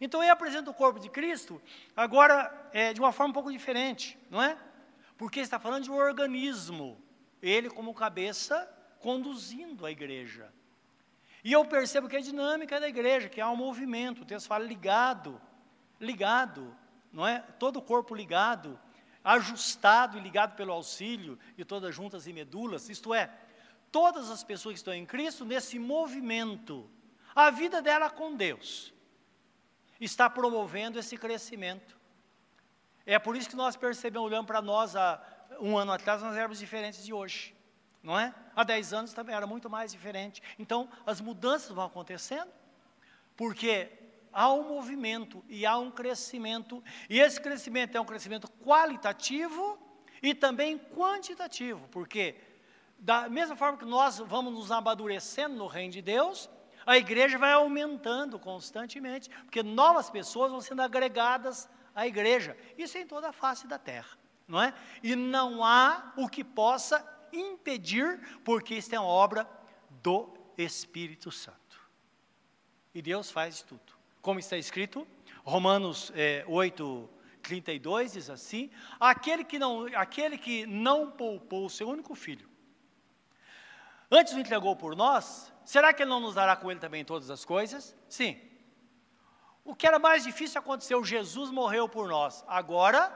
Então 0.00 0.22
ele 0.22 0.30
apresenta 0.30 0.70
o 0.70 0.74
corpo 0.74 1.00
de 1.00 1.10
Cristo, 1.10 1.60
agora 1.96 2.68
é, 2.72 2.92
de 2.92 3.00
uma 3.00 3.12
forma 3.12 3.30
um 3.30 3.34
pouco 3.34 3.50
diferente, 3.50 4.18
não 4.30 4.42
é? 4.42 4.56
Porque 5.16 5.40
está 5.40 5.58
falando 5.58 5.84
de 5.84 5.90
um 5.90 5.96
organismo, 5.96 7.02
ele 7.42 7.68
como 7.68 7.92
cabeça 7.92 8.66
conduzindo 8.98 9.84
a 9.84 9.90
igreja. 9.90 10.52
E 11.42 11.52
eu 11.52 11.64
percebo 11.64 12.08
que 12.08 12.16
a 12.16 12.20
dinâmica 12.20 12.78
da 12.78 12.88
igreja, 12.88 13.28
que 13.28 13.40
há 13.40 13.48
um 13.50 13.56
movimento, 13.56 14.22
o 14.22 14.24
texto 14.24 14.46
fala 14.46 14.64
ligado, 14.64 15.40
ligado, 15.98 16.76
não 17.12 17.26
é? 17.26 17.40
Todo 17.58 17.78
o 17.78 17.82
corpo 17.82 18.14
ligado, 18.14 18.78
ajustado 19.24 20.18
e 20.18 20.20
ligado 20.20 20.54
pelo 20.54 20.72
auxílio 20.72 21.38
de 21.56 21.64
todas 21.64 21.94
juntas 21.94 22.26
e 22.26 22.32
medulas, 22.32 22.88
isto 22.88 23.14
é, 23.14 23.30
todas 23.90 24.30
as 24.30 24.44
pessoas 24.44 24.74
que 24.74 24.78
estão 24.78 24.94
em 24.94 25.06
Cristo 25.06 25.44
nesse 25.44 25.78
movimento, 25.78 26.88
a 27.34 27.50
vida 27.50 27.80
dela 27.80 28.10
com 28.10 28.36
Deus 28.36 28.92
está 30.00 30.28
promovendo 30.28 30.98
esse 30.98 31.16
crescimento. 31.16 31.98
É 33.06 33.18
por 33.18 33.36
isso 33.36 33.48
que 33.48 33.56
nós 33.56 33.76
percebemos, 33.76 34.26
olhando 34.26 34.46
para 34.46 34.60
nós 34.60 34.94
há 34.94 35.22
um 35.58 35.76
ano 35.76 35.92
atrás, 35.92 36.22
nós 36.22 36.36
éramos 36.36 36.58
diferentes 36.58 37.04
de 37.04 37.12
hoje 37.12 37.54
não 38.02 38.18
é? 38.18 38.34
Há 38.60 38.64
10 38.64 38.92
anos 38.92 39.14
também 39.14 39.34
era 39.34 39.46
muito 39.46 39.70
mais 39.70 39.90
diferente. 39.90 40.42
Então, 40.58 40.86
as 41.06 41.18
mudanças 41.18 41.70
vão 41.70 41.86
acontecendo, 41.86 42.50
porque 43.34 43.90
há 44.30 44.52
um 44.52 44.68
movimento 44.68 45.42
e 45.48 45.64
há 45.64 45.78
um 45.78 45.90
crescimento, 45.90 46.84
e 47.08 47.18
esse 47.18 47.40
crescimento 47.40 47.96
é 47.96 48.00
um 48.00 48.04
crescimento 48.04 48.50
qualitativo 48.62 49.78
e 50.22 50.34
também 50.34 50.76
quantitativo, 50.76 51.88
porque 51.90 52.36
da 52.98 53.30
mesma 53.30 53.56
forma 53.56 53.78
que 53.78 53.86
nós 53.86 54.18
vamos 54.18 54.52
nos 54.52 54.70
amadurecendo 54.70 55.56
no 55.56 55.66
reino 55.66 55.94
de 55.94 56.02
Deus, 56.02 56.50
a 56.84 56.98
igreja 56.98 57.38
vai 57.38 57.52
aumentando 57.52 58.38
constantemente, 58.38 59.30
porque 59.46 59.62
novas 59.62 60.10
pessoas 60.10 60.50
vão 60.50 60.60
sendo 60.60 60.82
agregadas 60.82 61.66
à 61.94 62.06
igreja. 62.06 62.54
Isso 62.76 62.98
é 62.98 63.00
em 63.00 63.06
toda 63.06 63.30
a 63.30 63.32
face 63.32 63.66
da 63.66 63.78
terra, 63.78 64.18
não 64.46 64.60
é? 64.60 64.74
E 65.02 65.16
não 65.16 65.64
há 65.64 66.12
o 66.14 66.28
que 66.28 66.44
possa 66.44 67.19
impedir, 67.32 68.20
porque 68.44 68.74
isso 68.74 68.94
é 68.94 69.00
uma 69.00 69.08
obra 69.08 69.48
do 70.02 70.32
Espírito 70.56 71.30
Santo. 71.30 71.58
E 72.94 73.00
Deus 73.00 73.30
faz 73.30 73.62
tudo. 73.62 73.92
Como 74.20 74.38
está 74.38 74.56
escrito, 74.56 75.06
Romanos 75.44 76.12
é, 76.14 76.44
8, 76.46 77.08
32 77.42 78.12
diz 78.12 78.30
assim: 78.30 78.70
aquele 78.98 79.44
que, 79.44 79.58
não, 79.58 79.86
aquele 79.94 80.36
que 80.36 80.66
não 80.66 81.10
poupou 81.10 81.66
o 81.66 81.70
seu 81.70 81.88
único 81.88 82.14
filho, 82.14 82.48
antes 84.10 84.34
o 84.34 84.38
entregou 84.38 84.76
por 84.76 84.94
nós, 84.94 85.52
será 85.64 85.92
que 85.92 86.02
ele 86.02 86.10
não 86.10 86.20
nos 86.20 86.34
dará 86.34 86.56
com 86.56 86.70
ele 86.70 86.80
também 86.80 87.04
todas 87.04 87.30
as 87.30 87.44
coisas? 87.44 87.96
Sim. 88.08 88.40
O 89.64 89.74
que 89.74 89.86
era 89.86 89.98
mais 89.98 90.24
difícil 90.24 90.58
aconteceu, 90.58 91.04
Jesus 91.04 91.50
morreu 91.50 91.88
por 91.88 92.08
nós. 92.08 92.44
Agora, 92.48 93.12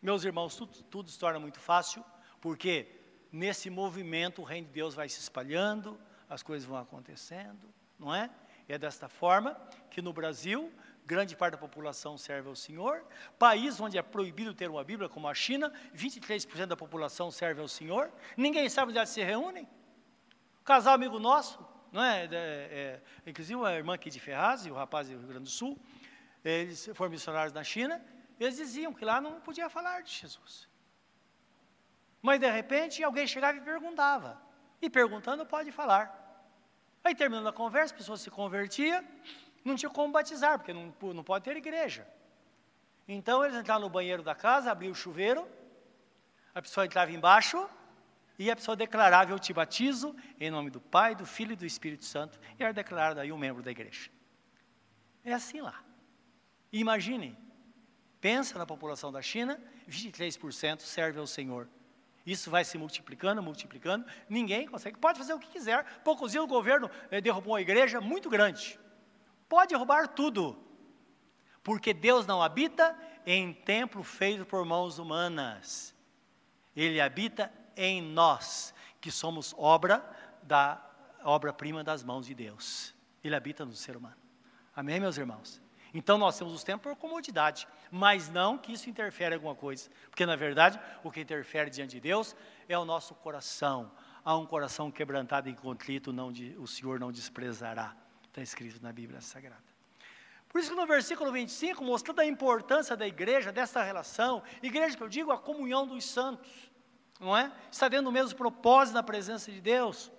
meus 0.00 0.24
irmãos, 0.24 0.56
tudo, 0.56 0.82
tudo 0.84 1.10
se 1.10 1.18
torna 1.18 1.38
muito 1.38 1.60
fácil, 1.60 2.04
porque 2.40 3.01
nesse 3.32 3.70
movimento 3.70 4.42
o 4.42 4.44
reino 4.44 4.66
de 4.66 4.74
Deus 4.74 4.94
vai 4.94 5.08
se 5.08 5.18
espalhando, 5.18 5.98
as 6.28 6.42
coisas 6.42 6.66
vão 6.66 6.78
acontecendo, 6.78 7.72
não 7.98 8.14
é? 8.14 8.30
É 8.68 8.78
desta 8.78 9.08
forma 9.08 9.54
que 9.90 10.00
no 10.00 10.12
Brasil, 10.12 10.72
grande 11.04 11.34
parte 11.36 11.52
da 11.52 11.58
população 11.58 12.16
serve 12.16 12.48
ao 12.48 12.54
Senhor. 12.54 13.04
País 13.38 13.80
onde 13.80 13.98
é 13.98 14.02
proibido 14.02 14.54
ter 14.54 14.70
uma 14.70 14.84
Bíblia, 14.84 15.08
como 15.08 15.28
a 15.28 15.34
China, 15.34 15.72
23% 15.94 16.66
da 16.66 16.76
população 16.76 17.30
serve 17.30 17.60
ao 17.60 17.68
Senhor. 17.68 18.10
Ninguém 18.36 18.68
sabe 18.68 18.90
onde 18.90 18.98
eles 18.98 19.10
se 19.10 19.22
reúnem. 19.22 19.68
casal 20.64 20.94
amigo 20.94 21.18
nosso, 21.18 21.58
não 21.90 22.02
é? 22.02 22.24
é, 22.24 22.28
é 22.32 23.02
inclusive 23.26 23.62
a 23.64 23.72
irmã 23.74 23.94
aqui 23.94 24.10
de 24.10 24.20
Ferraz 24.20 24.64
e 24.64 24.70
o 24.70 24.74
rapaz 24.74 25.08
do 25.08 25.18
Rio 25.18 25.26
Grande 25.26 25.44
do 25.44 25.50
Sul, 25.50 25.78
eles 26.44 26.90
foram 26.94 27.10
missionários 27.10 27.52
na 27.52 27.62
China, 27.62 28.02
eles 28.38 28.56
diziam 28.56 28.92
que 28.92 29.04
lá 29.04 29.20
não 29.20 29.40
podia 29.40 29.68
falar 29.68 30.02
de 30.02 30.12
Jesus. 30.12 30.71
Mas 32.22 32.38
de 32.38 32.48
repente 32.48 33.02
alguém 33.02 33.26
chegava 33.26 33.58
e 33.58 33.60
perguntava. 33.60 34.40
E 34.80 34.88
perguntando 34.88 35.44
pode 35.44 35.72
falar. 35.72 36.18
Aí 37.04 37.14
terminando 37.14 37.48
a 37.48 37.52
conversa, 37.52 37.92
a 37.92 37.96
pessoa 37.96 38.16
se 38.16 38.30
convertia, 38.30 39.04
não 39.64 39.74
tinha 39.74 39.90
como 39.90 40.12
batizar, 40.12 40.58
porque 40.58 40.72
não, 40.72 40.94
não 41.12 41.24
pode 41.24 41.44
ter 41.44 41.56
igreja. 41.56 42.06
Então 43.08 43.44
eles 43.44 43.56
entravam 43.56 43.82
no 43.82 43.90
banheiro 43.90 44.22
da 44.22 44.34
casa, 44.34 44.70
abriam 44.70 44.92
o 44.92 44.94
chuveiro, 44.94 45.46
a 46.54 46.62
pessoa 46.62 46.86
entrava 46.86 47.10
embaixo 47.10 47.68
e 48.38 48.50
a 48.50 48.56
pessoa 48.56 48.76
declarava: 48.76 49.32
Eu 49.32 49.38
te 49.38 49.52
batizo 49.52 50.14
em 50.38 50.50
nome 50.50 50.70
do 50.70 50.80
Pai, 50.80 51.14
do 51.16 51.26
Filho 51.26 51.52
e 51.52 51.56
do 51.56 51.66
Espírito 51.66 52.04
Santo, 52.04 52.38
e 52.58 52.62
era 52.62 52.72
declarado 52.72 53.18
aí 53.18 53.32
um 53.32 53.38
membro 53.38 53.62
da 53.62 53.70
igreja. 53.70 54.10
É 55.24 55.32
assim 55.32 55.60
lá. 55.60 55.82
Imagine, 56.72 57.36
pensa 58.20 58.58
na 58.58 58.64
população 58.64 59.10
da 59.10 59.20
China, 59.20 59.60
23% 59.88 60.80
serve 60.80 61.18
ao 61.18 61.26
Senhor. 61.26 61.68
Isso 62.24 62.50
vai 62.50 62.64
se 62.64 62.78
multiplicando, 62.78 63.42
multiplicando. 63.42 64.06
Ninguém 64.28 64.66
consegue. 64.66 64.98
Pode 64.98 65.18
fazer 65.18 65.34
o 65.34 65.38
que 65.38 65.48
quiser. 65.48 65.84
Poucos 66.02 66.32
dias 66.32 66.44
o 66.44 66.46
governo 66.46 66.90
eh, 67.10 67.20
derrubou 67.20 67.54
uma 67.54 67.60
igreja 67.60 68.00
muito 68.00 68.30
grande. 68.30 68.78
Pode 69.48 69.70
derrubar 69.70 70.08
tudo. 70.08 70.56
Porque 71.62 71.92
Deus 71.92 72.26
não 72.26 72.42
habita 72.42 72.96
em 73.24 73.52
templo 73.52 74.02
feito 74.02 74.44
por 74.44 74.64
mãos 74.64 74.98
humanas. 74.98 75.94
Ele 76.74 77.00
habita 77.00 77.52
em 77.76 78.02
nós, 78.02 78.74
que 79.00 79.10
somos 79.10 79.54
obra 79.56 80.04
da 80.42 80.84
obra-prima 81.24 81.84
das 81.84 82.02
mãos 82.02 82.26
de 82.26 82.34
Deus. 82.34 82.94
Ele 83.22 83.36
habita 83.36 83.64
no 83.64 83.74
ser 83.74 83.96
humano. 83.96 84.16
Amém, 84.74 84.98
meus 84.98 85.16
irmãos? 85.16 85.61
Então 85.94 86.16
nós 86.16 86.38
temos 86.38 86.54
os 86.54 86.64
templos 86.64 86.94
por 86.94 87.00
comodidade, 87.00 87.68
mas 87.90 88.28
não 88.28 88.56
que 88.56 88.72
isso 88.72 88.88
interfere 88.88 89.34
em 89.34 89.36
alguma 89.36 89.54
coisa, 89.54 89.90
porque 90.08 90.24
na 90.24 90.36
verdade 90.36 90.80
o 91.04 91.10
que 91.10 91.20
interfere 91.20 91.68
diante 91.68 91.92
de 91.92 92.00
Deus 92.00 92.34
é 92.68 92.78
o 92.78 92.84
nosso 92.84 93.14
coração. 93.14 93.92
Há 94.24 94.36
um 94.36 94.46
coração 94.46 94.90
quebrantado 94.90 95.48
e 95.48 95.54
contrito, 95.54 96.12
não 96.12 96.32
de, 96.32 96.56
o 96.58 96.66
Senhor 96.66 96.98
não 96.98 97.10
desprezará. 97.10 97.94
Está 98.28 98.40
escrito 98.40 98.82
na 98.82 98.92
Bíblia 98.92 99.20
Sagrada. 99.20 99.72
Por 100.48 100.60
isso 100.60 100.70
que 100.70 100.76
no 100.76 100.86
versículo 100.86 101.32
25, 101.32 101.82
mostrando 101.82 102.20
a 102.20 102.26
importância 102.26 102.96
da 102.96 103.06
igreja, 103.06 103.50
dessa 103.50 103.82
relação, 103.82 104.42
igreja 104.62 104.96
que 104.96 105.02
eu 105.02 105.08
digo, 105.08 105.32
a 105.32 105.38
comunhão 105.38 105.86
dos 105.86 106.04
santos, 106.04 106.50
não 107.18 107.36
é? 107.36 107.50
Está 107.70 107.88
dentro 107.88 108.06
do 108.06 108.12
mesmo 108.12 108.36
propósito 108.36 108.94
na 108.94 109.02
presença 109.02 109.50
de 109.50 109.60
Deus. 109.60 110.12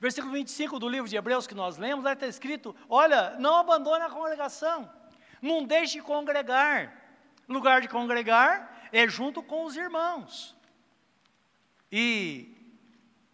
Versículo 0.00 0.32
25 0.32 0.78
do 0.78 0.88
livro 0.88 1.06
de 1.06 1.14
Hebreus 1.14 1.46
que 1.46 1.54
nós 1.54 1.76
lemos, 1.76 2.02
lá 2.02 2.14
está 2.14 2.26
escrito: 2.26 2.74
Olha, 2.88 3.36
não 3.38 3.56
abandone 3.56 4.02
a 4.02 4.08
congregação, 4.08 4.90
não 5.42 5.64
deixe 5.64 5.98
de 5.98 6.02
congregar. 6.02 6.96
Lugar 7.46 7.80
de 7.82 7.88
congregar 7.88 8.88
é 8.92 9.06
junto 9.06 9.42
com 9.42 9.64
os 9.64 9.76
irmãos. 9.76 10.56
E 11.92 12.56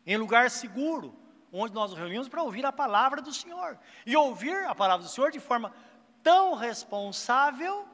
em 0.05 0.17
lugar 0.17 0.51
seguro, 0.51 1.15
onde 1.53 1.75
nós 1.75 1.91
nos 1.91 1.99
reunimos 1.99 2.29
para 2.29 2.43
ouvir 2.43 2.65
a 2.67 2.73
palavra 2.73 3.23
do 3.23 3.33
Senhor. 3.33 3.79
E 4.05 4.17
ouvir 4.17 4.57
a 4.67 4.75
palavra 4.75 5.05
do 5.05 5.11
Senhor 5.11 5.31
de 5.31 5.39
forma 5.39 5.73
tão 6.23 6.55
responsável 6.55 7.87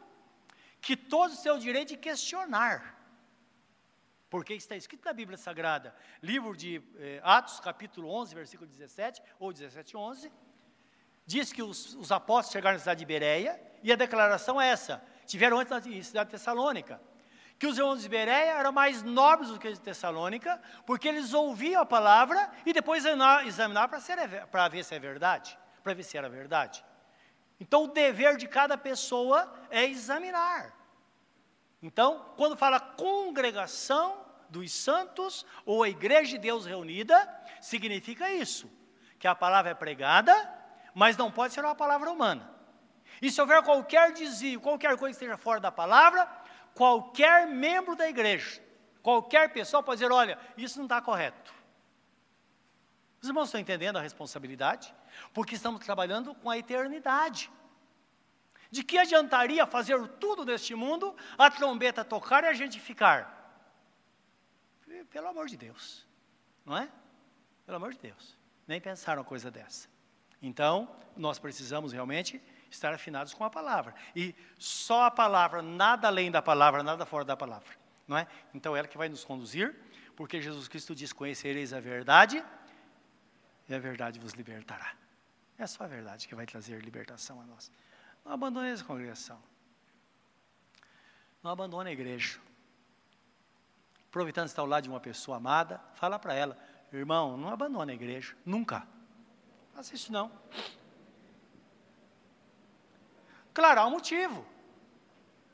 que 0.80 0.96
todos 0.96 1.44
o 1.44 1.58
direito 1.58 1.90
de 1.90 1.96
questionar. 1.96 3.01
Porque 4.32 4.54
está 4.54 4.74
escrito 4.74 5.04
na 5.04 5.12
Bíblia 5.12 5.36
Sagrada, 5.36 5.94
livro 6.22 6.56
de 6.56 6.82
eh, 6.96 7.20
Atos, 7.22 7.60
capítulo 7.60 8.08
11, 8.08 8.34
versículo 8.34 8.66
17, 8.66 9.22
ou 9.38 9.52
17, 9.52 9.94
11, 9.94 10.32
diz 11.26 11.52
que 11.52 11.62
os, 11.62 11.94
os 11.96 12.10
apóstolos 12.10 12.52
chegaram 12.52 12.76
na 12.76 12.78
cidade 12.78 13.00
de 13.00 13.04
Bereia, 13.04 13.60
e 13.82 13.92
a 13.92 13.94
declaração 13.94 14.58
é 14.58 14.70
essa, 14.70 15.04
tiveram 15.26 15.58
antes 15.58 15.70
na 15.70 15.82
cidade 16.02 16.30
de 16.30 16.36
Tessalônica, 16.38 16.98
que 17.58 17.66
os 17.66 17.76
irmãos 17.76 18.00
de 18.00 18.08
Bereia 18.08 18.52
eram 18.52 18.72
mais 18.72 19.02
nobres 19.02 19.50
do 19.50 19.58
que 19.58 19.68
os 19.68 19.78
de 19.78 19.84
Tessalônica, 19.84 20.58
porque 20.86 21.08
eles 21.08 21.34
ouviam 21.34 21.82
a 21.82 21.84
palavra 21.84 22.50
e 22.64 22.72
depois 22.72 23.04
examinavam 23.04 24.00
para 24.50 24.68
ver 24.68 24.82
se 24.82 24.94
é 24.94 24.98
verdade, 24.98 25.58
para 25.84 25.92
ver 25.92 26.04
se 26.04 26.16
era 26.16 26.30
verdade. 26.30 26.82
Então, 27.60 27.84
o 27.84 27.88
dever 27.88 28.38
de 28.38 28.48
cada 28.48 28.78
pessoa 28.78 29.52
é 29.68 29.84
examinar. 29.84 30.81
Então, 31.82 32.24
quando 32.36 32.56
fala 32.56 32.78
congregação 32.78 34.24
dos 34.48 34.70
santos 34.72 35.44
ou 35.66 35.82
a 35.82 35.88
igreja 35.88 36.32
de 36.32 36.38
Deus 36.38 36.64
reunida, 36.64 37.28
significa 37.60 38.30
isso: 38.30 38.70
que 39.18 39.26
a 39.26 39.34
palavra 39.34 39.72
é 39.72 39.74
pregada, 39.74 40.32
mas 40.94 41.16
não 41.16 41.30
pode 41.30 41.52
ser 41.52 41.64
uma 41.64 41.74
palavra 41.74 42.10
humana. 42.10 42.48
E 43.20 43.30
se 43.30 43.40
houver 43.40 43.62
qualquer 43.62 44.12
desvio, 44.12 44.60
qualquer 44.60 44.96
coisa 44.96 45.18
que 45.18 45.24
esteja 45.24 45.36
fora 45.36 45.58
da 45.58 45.72
palavra, 45.72 46.28
qualquer 46.74 47.46
membro 47.48 47.96
da 47.96 48.08
igreja, 48.08 48.62
qualquer 49.02 49.52
pessoa 49.52 49.82
pode 49.82 50.00
dizer: 50.00 50.12
olha, 50.12 50.38
isso 50.56 50.78
não 50.78 50.86
está 50.86 51.00
correto. 51.00 51.52
Os 53.20 53.28
irmãos 53.28 53.44
estão 53.44 53.60
entendendo 53.60 53.96
a 53.96 54.00
responsabilidade? 54.00 54.92
Porque 55.32 55.54
estamos 55.54 55.84
trabalhando 55.84 56.34
com 56.34 56.50
a 56.50 56.58
eternidade. 56.58 57.50
De 58.72 58.82
que 58.82 58.96
adiantaria 58.96 59.66
fazer 59.66 60.08
tudo 60.18 60.46
neste 60.46 60.74
mundo, 60.74 61.14
a 61.36 61.50
trombeta 61.50 62.02
tocar 62.02 62.42
e 62.42 62.46
a 62.46 62.54
gente 62.54 62.80
ficar? 62.80 63.38
Pelo 65.10 65.28
amor 65.28 65.46
de 65.46 65.58
Deus, 65.58 66.06
não 66.64 66.78
é? 66.78 66.90
Pelo 67.66 67.76
amor 67.76 67.92
de 67.92 67.98
Deus. 67.98 68.34
Nem 68.66 68.80
pensar 68.80 69.18
uma 69.18 69.24
coisa 69.24 69.50
dessa. 69.50 69.88
Então, 70.40 70.88
nós 71.14 71.38
precisamos 71.38 71.92
realmente 71.92 72.40
estar 72.70 72.94
afinados 72.94 73.34
com 73.34 73.44
a 73.44 73.50
palavra. 73.50 73.94
E 74.16 74.34
só 74.58 75.04
a 75.04 75.10
palavra, 75.10 75.60
nada 75.60 76.08
além 76.08 76.30
da 76.30 76.40
palavra, 76.40 76.82
nada 76.82 77.04
fora 77.04 77.26
da 77.26 77.36
palavra. 77.36 77.76
Não 78.08 78.16
é? 78.16 78.26
Então, 78.54 78.74
ela 78.74 78.88
que 78.88 78.96
vai 78.96 79.10
nos 79.10 79.22
conduzir, 79.22 79.76
porque 80.16 80.40
Jesus 80.40 80.66
Cristo 80.66 80.94
diz: 80.94 81.12
Conhecereis 81.12 81.74
a 81.74 81.80
verdade, 81.80 82.42
e 83.68 83.74
a 83.74 83.78
verdade 83.78 84.18
vos 84.18 84.32
libertará. 84.32 84.94
É 85.58 85.66
só 85.66 85.84
a 85.84 85.86
verdade 85.86 86.26
que 86.26 86.34
vai 86.34 86.46
trazer 86.46 86.82
libertação 86.82 87.38
a 87.38 87.44
nós. 87.44 87.70
Não 88.24 88.32
abandone 88.32 88.70
essa 88.70 88.84
congregação. 88.84 89.38
Não 91.42 91.50
abandone 91.50 91.90
a 91.90 91.92
igreja. 91.92 92.38
Aproveitando 94.08 94.46
estar 94.46 94.62
ao 94.62 94.68
lado 94.68 94.84
de 94.84 94.90
uma 94.90 95.00
pessoa 95.00 95.38
amada, 95.38 95.80
fala 95.94 96.18
para 96.18 96.34
ela, 96.34 96.58
irmão, 96.92 97.36
não 97.36 97.48
abandone 97.48 97.92
a 97.92 97.94
igreja, 97.94 98.36
nunca. 98.44 98.86
Faça 99.74 99.94
isso 99.94 100.12
não. 100.12 100.30
Claro, 103.54 103.80
há 103.80 103.86
um 103.86 103.90
motivo. 103.90 104.46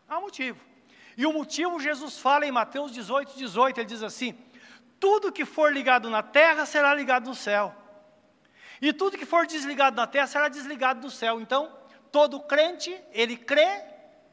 Há 0.08 0.18
um 0.18 0.22
motivo. 0.22 0.60
E 1.16 1.26
o 1.26 1.32
motivo 1.32 1.80
Jesus 1.80 2.18
fala 2.18 2.46
em 2.46 2.52
Mateus 2.52 2.92
18, 2.92 3.36
18, 3.36 3.78
ele 3.78 3.86
diz 3.86 4.02
assim: 4.02 4.36
tudo 5.00 5.32
que 5.32 5.44
for 5.44 5.72
ligado 5.72 6.10
na 6.10 6.22
terra 6.22 6.66
será 6.66 6.94
ligado 6.94 7.26
no 7.26 7.34
céu. 7.34 7.74
E 8.80 8.92
tudo 8.92 9.18
que 9.18 9.26
for 9.26 9.46
desligado 9.46 9.96
na 9.96 10.06
terra 10.06 10.26
será 10.26 10.48
desligado 10.48 11.00
do 11.00 11.10
céu. 11.10 11.40
Então, 11.40 11.72
todo 12.10 12.40
crente, 12.40 12.90
ele 13.12 13.36
crê, 13.36 13.84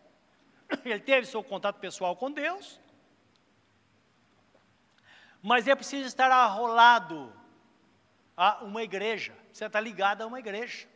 ele 0.83 0.99
teve 0.99 1.27
seu 1.27 1.43
contato 1.43 1.77
pessoal 1.79 2.15
com 2.15 2.31
Deus, 2.31 2.79
mas 5.41 5.67
é 5.67 5.75
preciso 5.75 6.07
estar 6.07 6.31
arrolado 6.31 7.31
a 8.35 8.63
uma 8.63 8.83
igreja, 8.83 9.37
você 9.51 9.65
está 9.65 9.79
ligado 9.79 10.21
a 10.21 10.27
uma 10.27 10.39
igreja. 10.39 10.87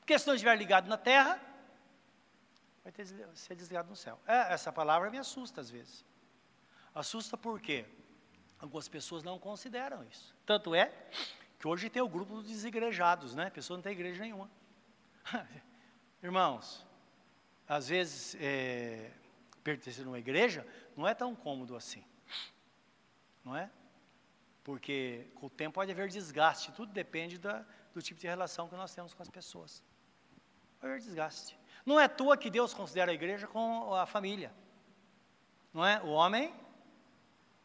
Porque 0.00 0.18
se 0.18 0.26
não 0.26 0.34
estiver 0.34 0.56
ligado 0.56 0.88
na 0.88 0.96
terra, 0.96 1.40
vai 2.82 2.92
ter, 2.92 3.06
ser 3.34 3.54
desligado 3.54 3.88
no 3.88 3.96
céu. 3.96 4.18
É, 4.26 4.52
essa 4.52 4.72
palavra 4.72 5.10
me 5.10 5.18
assusta 5.18 5.60
às 5.60 5.70
vezes. 5.70 6.04
Assusta 6.92 7.38
porque 7.38 7.86
algumas 8.58 8.88
pessoas 8.88 9.22
não 9.22 9.38
consideram 9.38 10.04
isso. 10.04 10.34
Tanto 10.44 10.74
é 10.74 10.92
que 11.58 11.68
hoje 11.68 11.88
tem 11.88 12.02
o 12.02 12.08
grupo 12.08 12.34
dos 12.34 12.48
desigrejados, 12.48 13.34
né? 13.34 13.46
A 13.46 13.50
pessoa 13.50 13.76
não 13.76 13.82
tem 13.82 13.92
igreja 13.92 14.20
nenhuma. 14.20 14.50
Irmãos, 16.22 16.86
às 17.68 17.88
vezes 17.88 18.36
é, 18.40 19.10
pertencer 19.64 20.04
a 20.04 20.08
uma 20.08 20.18
igreja 20.18 20.66
não 20.96 21.06
é 21.06 21.14
tão 21.14 21.34
cômodo 21.34 21.74
assim. 21.74 22.04
Não 23.44 23.56
é? 23.56 23.70
Porque 24.62 25.26
com 25.34 25.46
o 25.46 25.50
tempo 25.50 25.74
pode 25.74 25.90
haver 25.90 26.08
desgaste, 26.08 26.70
tudo 26.72 26.92
depende 26.92 27.38
da, 27.38 27.64
do 27.92 28.00
tipo 28.00 28.20
de 28.20 28.26
relação 28.26 28.68
que 28.68 28.76
nós 28.76 28.94
temos 28.94 29.12
com 29.12 29.22
as 29.22 29.28
pessoas. 29.28 29.82
Pode 30.80 30.92
haver 30.92 31.02
desgaste. 31.02 31.58
Não 31.84 31.98
é 31.98 32.06
tua 32.06 32.36
que 32.36 32.50
Deus 32.50 32.72
considera 32.72 33.10
a 33.10 33.14
igreja 33.14 33.48
com 33.48 33.92
a 33.94 34.06
família. 34.06 34.52
Não 35.74 35.84
é? 35.84 36.00
O 36.02 36.10
homem, 36.10 36.54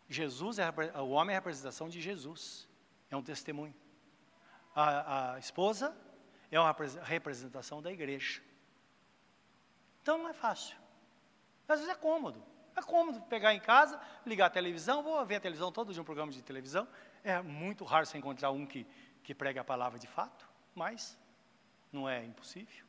Jesus 0.09 0.57
é 0.57 0.67
o 0.99 1.09
homem 1.09 1.33
é 1.33 1.37
a 1.37 1.39
representação 1.39 1.87
de 1.87 2.01
Jesus. 2.01 2.67
É 3.11 3.15
um 3.15 3.21
testemunho 3.21 3.75
a, 4.77 5.33
a 5.33 5.39
esposa 5.39 5.95
é 6.51 6.59
uma 6.59 6.73
representação 7.01 7.81
da 7.81 7.91
igreja. 7.91 8.41
Então 10.07 10.19
não 10.19 10.29
é 10.29 10.33
fácil. 10.33 10.77
Às 11.67 11.81
vezes 11.81 11.93
é 11.93 11.97
cômodo. 11.97 12.41
É 12.77 12.81
cômodo 12.81 13.19
pegar 13.23 13.53
em 13.53 13.59
casa, 13.59 13.99
ligar 14.25 14.45
a 14.45 14.49
televisão, 14.49 15.03
vou 15.03 15.25
ver 15.25 15.35
a 15.35 15.39
televisão 15.41 15.69
todo 15.69 15.91
dia, 15.91 16.01
um 16.01 16.05
programa 16.05 16.31
de 16.31 16.41
televisão. 16.41 16.87
É 17.25 17.41
muito 17.41 17.83
raro 17.83 18.05
você 18.05 18.17
encontrar 18.17 18.51
um 18.51 18.65
que, 18.65 18.87
que 19.21 19.35
pregue 19.35 19.59
a 19.59 19.65
palavra 19.65 19.99
de 19.99 20.07
fato, 20.07 20.47
mas 20.73 21.17
não 21.91 22.07
é 22.07 22.23
impossível. 22.23 22.85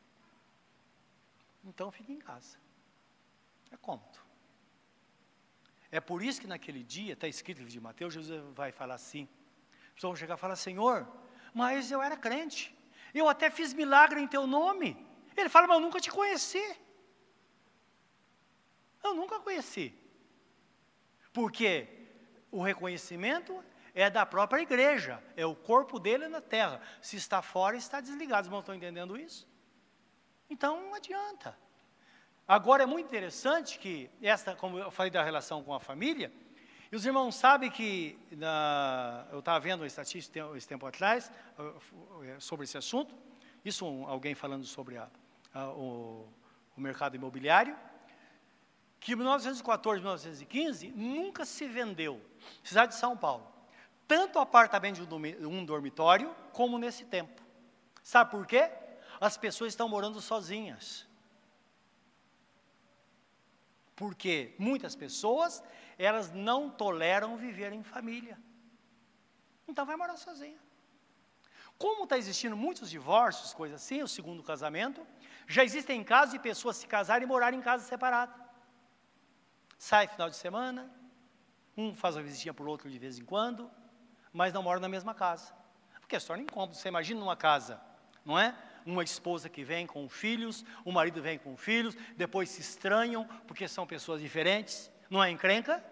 Então 1.65 1.91
fique 1.91 2.13
em 2.13 2.21
casa. 2.21 2.57
É 3.73 3.77
cômodo. 3.77 4.21
É 5.91 6.01
por 6.01 6.23
isso 6.23 6.41
que 6.41 6.47
naquele 6.47 6.85
dia, 6.85 7.15
está 7.15 7.27
escrito 7.27 7.57
no 7.59 7.65
livro 7.65 7.73
de 7.73 7.81
Mateus, 7.81 8.15
Jesus 8.15 8.45
vai 8.55 8.71
falar 8.71 8.95
assim. 8.95 9.29
As 9.89 9.95
pessoas 9.95 10.11
vão 10.11 10.15
chegar 10.15 10.37
e 10.37 10.39
falar, 10.39 10.55
Senhor, 10.55 11.05
mas 11.53 11.91
eu 11.91 12.01
era 12.01 12.17
crente. 12.17 12.73
Eu 13.13 13.29
até 13.29 13.51
fiz 13.51 13.75
milagre 13.75 14.21
em 14.21 14.29
teu 14.29 14.47
nome. 14.47 15.05
Ele 15.37 15.49
fala, 15.49 15.67
mas 15.67 15.79
eu 15.79 15.81
nunca 15.81 15.99
te 15.99 16.13
conheci. 16.13 16.87
Eu 19.09 19.15
nunca 19.15 19.41
conheci. 19.41 19.95
Porque 21.33 21.87
o 22.51 22.63
reconhecimento 22.63 23.63
é 23.95 24.09
da 24.09 24.25
própria 24.25 24.63
igreja, 24.63 25.23
é 25.37 25.45
o 25.45 25.55
corpo 25.55 25.99
dele 25.99 26.29
na 26.29 26.41
terra. 26.41 26.81
Se 27.03 27.17
está 27.17 27.43
fora, 27.43 27.77
está 27.77 28.01
desligado. 28.01 28.43
Os 28.43 28.47
irmãos 28.47 28.61
estão 28.61 28.75
entendendo 28.75 29.17
isso? 29.17 29.47
Então 30.49 30.81
não 30.81 30.95
adianta. 30.95 31.59
Agora 32.47 32.85
é 32.85 32.87
muito 32.87 33.07
interessante 33.07 33.79
que 33.79 34.11
esta, 34.23 34.55
como 34.57 34.79
eu 34.79 34.91
falei 34.91 35.11
da 35.11 35.23
relação 35.23 35.63
com 35.63 35.75
a 35.75 35.81
família, 35.81 36.33
e 36.91 36.97
os 36.97 37.05
irmãos 37.05 37.35
sabem 37.35 37.71
que, 37.71 38.19
na, 38.31 39.27
eu 39.31 39.41
estava 39.41 39.61
vendo 39.61 39.81
uma 39.81 39.87
estatística 39.87 40.49
esse 40.57 40.67
tempo 40.67 40.87
atrás, 40.87 41.31
é, 42.25 42.41
sobre 42.41 42.65
esse 42.65 42.79
assunto, 42.79 43.15
isso 43.63 43.87
um, 43.87 44.09
alguém 44.09 44.35
falando 44.35 44.65
sobre 44.65 44.97
a, 44.97 45.07
a, 45.53 45.69
o, 45.69 46.27
o, 46.75 46.81
mercado 46.81 47.15
imobiliário, 47.15 47.77
que 49.01 49.13
em 49.13 49.17
1914 49.17 50.01
1915 50.01 50.91
nunca 50.91 51.45
se 51.45 51.67
vendeu, 51.67 52.21
cidade 52.63 52.93
de 52.93 52.99
São 52.99 53.17
Paulo, 53.17 53.47
tanto 54.07 54.39
apartamento 54.39 55.07
de 55.07 55.47
um 55.47 55.65
dormitório 55.65 56.35
como 56.53 56.79
nesse 56.79 57.05
tempo. 57.05 57.43
Sabe 58.03 58.31
por 58.31 58.47
quê? 58.47 58.71
As 59.21 59.37
pessoas 59.37 59.73
estão 59.73 59.89
morando 59.89 60.21
sozinhas. 60.21 61.07
Porque 63.95 64.55
muitas 64.59 64.95
pessoas 64.95 65.63
elas 65.99 66.33
não 66.33 66.71
toleram 66.71 67.37
viver 67.37 67.73
em 67.73 67.83
família. 67.83 68.39
Então 69.67 69.85
vai 69.85 69.97
morar 69.97 70.17
sozinha. 70.17 70.59
Como 71.77 72.05
está 72.05 72.17
existindo 72.17 72.57
muitos 72.57 72.89
divórcios, 72.91 73.53
coisas 73.53 73.83
assim, 73.83 74.03
o 74.03 74.09
segundo 74.09 74.43
casamento, 74.43 75.07
já 75.47 75.63
existem 75.63 76.03
casos 76.03 76.33
de 76.33 76.39
pessoas 76.39 76.77
se 76.77 76.87
casarem 76.87 77.25
e 77.25 77.29
morarem 77.29 77.59
em 77.59 77.63
casa 77.63 77.85
separada. 77.85 78.48
Sai 79.79 80.09
final 80.09 80.29
de 80.29 80.37
semana, 80.37 80.91
um 81.77 81.95
faz 81.95 82.17
uma 82.17 82.23
visitinha 82.23 82.53
por 82.53 82.69
outro 82.69 82.91
de 82.91 82.99
vez 82.99 83.19
em 83.19 83.25
quando, 83.25 83.71
mas 84.33 84.53
não 84.53 84.63
mora 84.63 84.81
na 84.81 84.89
mesma 84.89 85.15
casa. 85.15 85.55
Porque 86.01 86.19
se 86.19 86.27
torna 86.27 86.43
incômodo. 86.43 86.75
Você 86.75 86.89
imagina 86.89 87.21
numa 87.21 87.37
casa, 87.37 87.81
não 88.25 88.39
é? 88.39 88.57
Uma 88.85 89.05
esposa 89.05 89.49
que 89.49 89.63
vem 89.63 89.87
com 89.87 90.09
filhos, 90.09 90.65
o 90.85 90.91
marido 90.91 91.23
vem 91.23 91.39
com 91.39 91.57
filhos, 91.57 91.95
depois 92.17 92.49
se 92.49 92.61
estranham 92.61 93.25
porque 93.47 93.69
são 93.69 93.87
pessoas 93.87 94.21
diferentes. 94.21 94.91
Não 95.09 95.23
é 95.23 95.31
encrenca? 95.31 95.85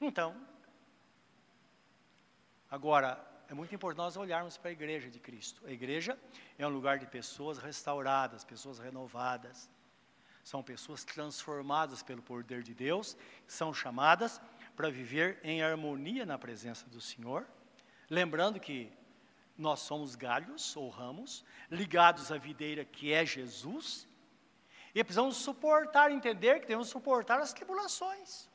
Então, 0.00 0.36
agora, 2.70 3.24
é 3.48 3.54
muito 3.54 3.74
importante 3.74 4.04
nós 4.04 4.16
olharmos 4.16 4.58
para 4.58 4.68
a 4.68 4.72
igreja 4.72 5.08
de 5.08 5.18
Cristo. 5.18 5.66
A 5.66 5.70
igreja 5.70 6.18
é 6.58 6.66
um 6.66 6.70
lugar 6.70 6.98
de 6.98 7.06
pessoas 7.06 7.58
restauradas, 7.58 8.44
pessoas 8.44 8.78
renovadas. 8.78 9.70
São 10.42 10.62
pessoas 10.62 11.04
transformadas 11.04 12.02
pelo 12.02 12.22
poder 12.22 12.62
de 12.62 12.74
Deus, 12.74 13.16
são 13.46 13.72
chamadas 13.74 14.40
para 14.76 14.90
viver 14.90 15.38
em 15.42 15.62
harmonia 15.62 16.24
na 16.24 16.38
presença 16.38 16.86
do 16.88 17.00
Senhor. 17.00 17.46
Lembrando 18.08 18.58
que 18.58 18.92
nós 19.56 19.80
somos 19.80 20.14
galhos 20.14 20.76
ou 20.76 20.88
ramos, 20.88 21.44
ligados 21.70 22.30
à 22.30 22.38
videira 22.38 22.84
que 22.84 23.12
é 23.12 23.26
Jesus, 23.26 24.06
e 24.94 25.04
precisamos 25.04 25.36
suportar, 25.36 26.10
entender 26.10 26.60
que 26.60 26.66
devemos 26.66 26.88
suportar 26.88 27.40
as 27.40 27.52
tribulações. 27.52 28.48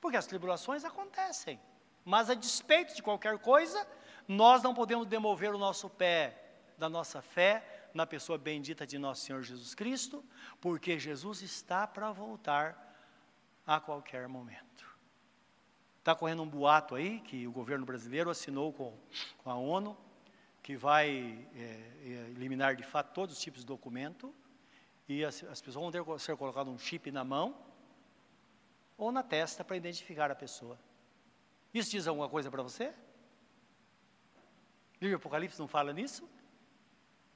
Porque 0.00 0.16
as 0.16 0.26
tribulações 0.26 0.84
acontecem. 0.84 1.60
Mas 2.04 2.28
a 2.28 2.34
despeito 2.34 2.94
de 2.94 3.02
qualquer 3.02 3.38
coisa, 3.38 3.86
nós 4.26 4.62
não 4.62 4.74
podemos 4.74 5.06
demover 5.06 5.54
o 5.54 5.58
nosso 5.58 5.88
pé 5.88 6.40
da 6.76 6.88
nossa 6.88 7.22
fé 7.22 7.73
na 7.94 8.04
pessoa 8.04 8.36
bendita 8.36 8.84
de 8.84 8.98
nosso 8.98 9.24
Senhor 9.24 9.42
Jesus 9.42 9.74
Cristo, 9.74 10.24
porque 10.60 10.98
Jesus 10.98 11.40
está 11.42 11.86
para 11.86 12.10
voltar 12.10 12.92
a 13.64 13.80
qualquer 13.80 14.28
momento. 14.28 14.84
Está 16.00 16.14
correndo 16.14 16.42
um 16.42 16.48
boato 16.48 16.96
aí 16.96 17.20
que 17.20 17.46
o 17.46 17.52
governo 17.52 17.86
brasileiro 17.86 18.28
assinou 18.28 18.72
com, 18.72 18.98
com 19.38 19.48
a 19.48 19.54
ONU, 19.54 19.96
que 20.62 20.76
vai 20.76 21.48
é, 21.54 21.60
é 21.60 22.30
eliminar 22.30 22.74
de 22.74 22.82
fato 22.82 23.14
todos 23.14 23.36
os 23.36 23.40
tipos 23.40 23.60
de 23.60 23.66
documento, 23.66 24.34
e 25.08 25.24
as, 25.24 25.44
as 25.44 25.60
pessoas 25.60 25.92
vão 25.92 25.92
ter 25.92 26.20
ser 26.20 26.36
colocado 26.36 26.70
um 26.70 26.78
chip 26.78 27.10
na 27.12 27.22
mão 27.22 27.56
ou 28.98 29.12
na 29.12 29.22
testa 29.22 29.62
para 29.62 29.76
identificar 29.76 30.30
a 30.30 30.34
pessoa. 30.34 30.78
Isso 31.72 31.90
diz 31.90 32.06
alguma 32.06 32.28
coisa 32.28 32.50
para 32.50 32.62
você? 32.62 32.92
O 35.00 35.14
Apocalipse 35.14 35.58
não 35.58 35.68
fala 35.68 35.92
nisso? 35.92 36.28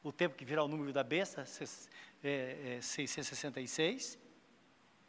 O 0.08 0.12
tempo 0.12 0.34
que 0.34 0.44
virá 0.44 0.64
o 0.64 0.68
número 0.68 0.90
da 0.90 1.04
besta, 1.04 1.44
é, 2.24 2.76
é, 2.76 2.80
666, 2.80 4.18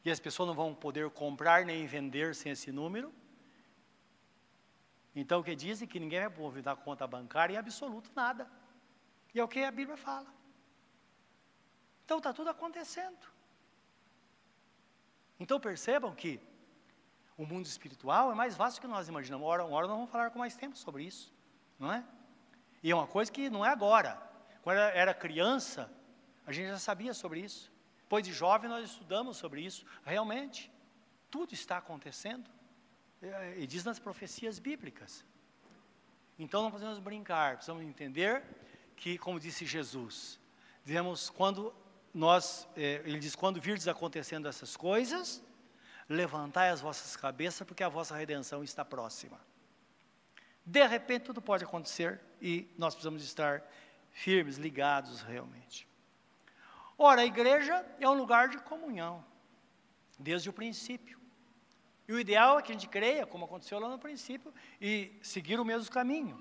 e 0.03 0.11
as 0.11 0.19
pessoas 0.19 0.47
não 0.47 0.53
vão 0.53 0.75
poder 0.75 1.09
comprar 1.11 1.65
nem 1.65 1.87
vender 1.87 2.35
sem 2.35 2.51
esse 2.51 2.69
número. 2.69 3.13
Então, 5.15 5.41
que 5.41 5.55
dizem 5.55 5.87
que 5.87 6.01
ninguém 6.01 6.19
vai 6.19 6.37
movimentar 6.37 6.75
conta 6.75 7.07
bancária 7.07 7.53
em 7.53 7.57
absoluto 7.57 8.11
nada. 8.13 8.51
E 9.33 9.39
é 9.39 9.43
o 9.43 9.47
que 9.47 9.63
a 9.63 9.71
Bíblia 9.71 9.95
fala. 9.95 10.27
Então, 12.03 12.17
está 12.17 12.33
tudo 12.33 12.49
acontecendo. 12.49 13.25
Então, 15.39 15.61
percebam 15.61 16.13
que 16.13 16.41
o 17.37 17.45
mundo 17.45 17.67
espiritual 17.67 18.33
é 18.33 18.35
mais 18.35 18.57
vasto 18.57 18.81
que 18.81 18.87
nós 18.87 19.07
imaginamos. 19.07 19.45
Uma 19.45 19.49
hora, 19.53 19.65
uma 19.65 19.77
hora 19.77 19.87
nós 19.87 19.95
vamos 19.95 20.11
falar 20.11 20.29
com 20.29 20.39
mais 20.39 20.57
tempo 20.57 20.77
sobre 20.77 21.05
isso, 21.05 21.33
não 21.79 21.89
é? 21.89 22.03
E 22.83 22.91
é 22.91 22.95
uma 22.95 23.07
coisa 23.07 23.31
que 23.31 23.49
não 23.49 23.65
é 23.65 23.69
agora. 23.69 24.28
Quando 24.61 24.77
era, 24.77 25.13
criança, 25.13 25.91
a 26.45 26.51
gente 26.51 26.67
já 26.67 26.79
sabia 26.79 27.13
sobre 27.13 27.39
isso. 27.41 27.71
Depois 28.01 28.23
de 28.23 28.33
jovem, 28.33 28.69
nós 28.69 28.89
estudamos 28.89 29.37
sobre 29.37 29.61
isso. 29.61 29.85
Realmente, 30.03 30.71
tudo 31.29 31.53
está 31.53 31.77
acontecendo. 31.77 32.49
E 33.57 33.67
diz 33.67 33.83
nas 33.83 33.99
profecias 33.99 34.59
bíblicas. 34.59 35.25
Então 36.37 36.63
não 36.63 36.71
podemos 36.71 36.99
brincar, 36.99 37.55
precisamos 37.55 37.83
entender 37.83 38.43
que, 38.95 39.17
como 39.17 39.39
disse 39.39 39.65
Jesus, 39.65 40.39
dizemos 40.85 41.29
quando 41.29 41.73
nós, 42.13 42.65
eh, 42.77 43.01
ele 43.03 43.19
diz, 43.19 43.35
quando 43.35 43.59
virdes 43.59 43.89
acontecendo 43.89 44.47
essas 44.47 44.77
coisas, 44.77 45.43
levantai 46.07 46.69
as 46.69 46.81
vossas 46.81 47.15
cabeças, 47.17 47.67
porque 47.67 47.83
a 47.83 47.89
vossa 47.89 48.15
redenção 48.15 48.63
está 48.63 48.85
próxima. 48.85 49.39
De 50.65 50.85
repente 50.87 51.25
tudo 51.25 51.41
pode 51.41 51.63
acontecer 51.63 52.21
e 52.41 52.73
nós 52.77 52.93
precisamos 52.93 53.23
estar 53.23 53.61
firmes, 54.19 54.57
ligados 54.57 55.21
realmente. 55.21 55.87
Ora, 56.97 57.21
a 57.21 57.25
igreja 57.25 57.85
é 57.99 58.09
um 58.09 58.13
lugar 58.13 58.49
de 58.49 58.57
comunhão, 58.57 59.23
desde 60.17 60.49
o 60.49 60.53
princípio. 60.53 61.17
E 62.05 62.11
o 62.11 62.19
ideal 62.19 62.59
é 62.59 62.61
que 62.61 62.71
a 62.71 62.75
gente 62.75 62.89
creia, 62.89 63.25
como 63.25 63.45
aconteceu 63.45 63.79
lá 63.79 63.87
no 63.87 63.97
princípio, 63.97 64.53
e 64.81 65.17
seguir 65.21 65.57
o 65.59 65.63
mesmo 65.63 65.89
caminho. 65.89 66.37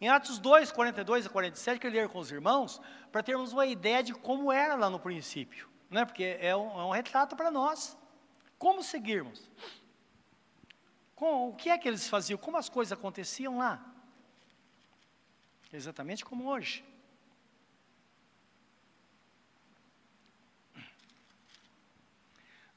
Em 0.00 0.08
Atos 0.08 0.38
2, 0.38 0.70
42 0.70 1.26
a 1.26 1.30
47, 1.30 1.80
queria 1.80 2.02
ler 2.02 2.08
com 2.08 2.20
os 2.20 2.30
irmãos, 2.30 2.80
para 3.10 3.24
termos 3.24 3.52
uma 3.52 3.66
ideia 3.66 4.00
de 4.00 4.14
como 4.14 4.52
era 4.52 4.76
lá 4.76 4.88
no 4.88 5.00
princípio, 5.00 5.68
né? 5.90 6.04
porque 6.04 6.38
é 6.40 6.54
um, 6.54 6.80
é 6.80 6.84
um 6.84 6.90
retrato 6.90 7.34
para 7.34 7.50
nós. 7.50 7.98
Como 8.56 8.84
seguirmos? 8.84 9.50
Com, 11.16 11.48
o 11.48 11.54
que 11.56 11.70
é 11.70 11.76
que 11.76 11.88
eles 11.88 12.08
faziam? 12.08 12.38
Como 12.38 12.56
as 12.56 12.68
coisas 12.68 12.92
aconteciam 12.92 13.58
lá? 13.58 13.97
Exatamente 15.72 16.24
como 16.24 16.48
hoje. 16.48 16.84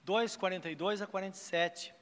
Dois 0.04 0.36
quarenta 0.36 0.69
e 0.69 0.75
dois 0.75 1.01
a 1.01 1.08
quarenta 1.08 1.38
e 1.38 1.39
sete. 1.39 1.93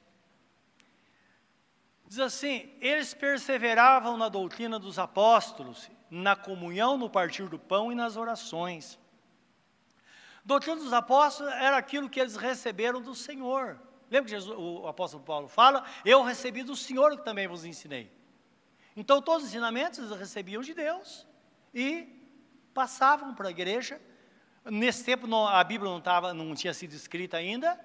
Diz 2.06 2.18
assim: 2.18 2.76
eles 2.80 3.14
perseveravam 3.14 4.16
na 4.16 4.28
doutrina 4.28 4.80
dos 4.80 4.98
apóstolos, 4.98 5.88
na 6.10 6.34
comunhão, 6.34 6.98
no 6.98 7.08
partir 7.08 7.48
do 7.48 7.58
pão 7.58 7.92
e 7.92 7.94
nas 7.94 8.16
orações. 8.16 8.98
Doutrina 10.44 10.76
dos 10.76 10.92
apóstolos 10.92 11.52
era 11.52 11.76
aquilo 11.76 12.10
que 12.10 12.18
eles 12.18 12.34
receberam 12.34 13.00
do 13.00 13.14
Senhor. 13.14 13.80
Lembra 14.10 14.24
que 14.24 14.30
Jesus, 14.30 14.56
o 14.58 14.88
apóstolo 14.88 15.22
Paulo 15.22 15.46
fala? 15.46 15.84
Eu 16.04 16.24
recebi 16.24 16.64
do 16.64 16.74
Senhor 16.74 17.16
que 17.16 17.24
também 17.24 17.46
vos 17.46 17.64
ensinei. 17.64 18.10
Então, 18.96 19.22
todos 19.22 19.44
os 19.44 19.50
ensinamentos 19.50 19.98
eles 19.98 20.10
recebiam 20.18 20.62
de 20.62 20.74
Deus 20.74 21.26
e 21.74 22.08
passavam 22.74 23.34
para 23.34 23.48
a 23.48 23.50
igreja. 23.50 24.00
Nesse 24.64 25.04
tempo 25.04 25.26
não, 25.26 25.46
a 25.46 25.62
Bíblia 25.64 25.90
não, 25.90 26.00
tava, 26.00 26.34
não 26.34 26.54
tinha 26.54 26.74
sido 26.74 26.92
escrita 26.92 27.36
ainda, 27.36 27.78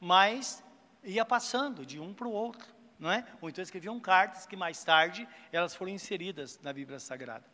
mas 0.00 0.62
ia 1.04 1.24
passando 1.24 1.86
de 1.86 2.00
um 2.00 2.12
para 2.12 2.26
o 2.26 2.32
outro, 2.32 2.66
não 2.98 3.10
é? 3.10 3.24
Ou 3.40 3.48
então 3.48 3.62
escreviam 3.62 3.98
cartas 4.00 4.46
que 4.46 4.56
mais 4.56 4.82
tarde 4.82 5.28
elas 5.52 5.74
foram 5.74 5.92
inseridas 5.92 6.58
na 6.62 6.72
Bíblia 6.72 6.98
Sagrada. 6.98 7.44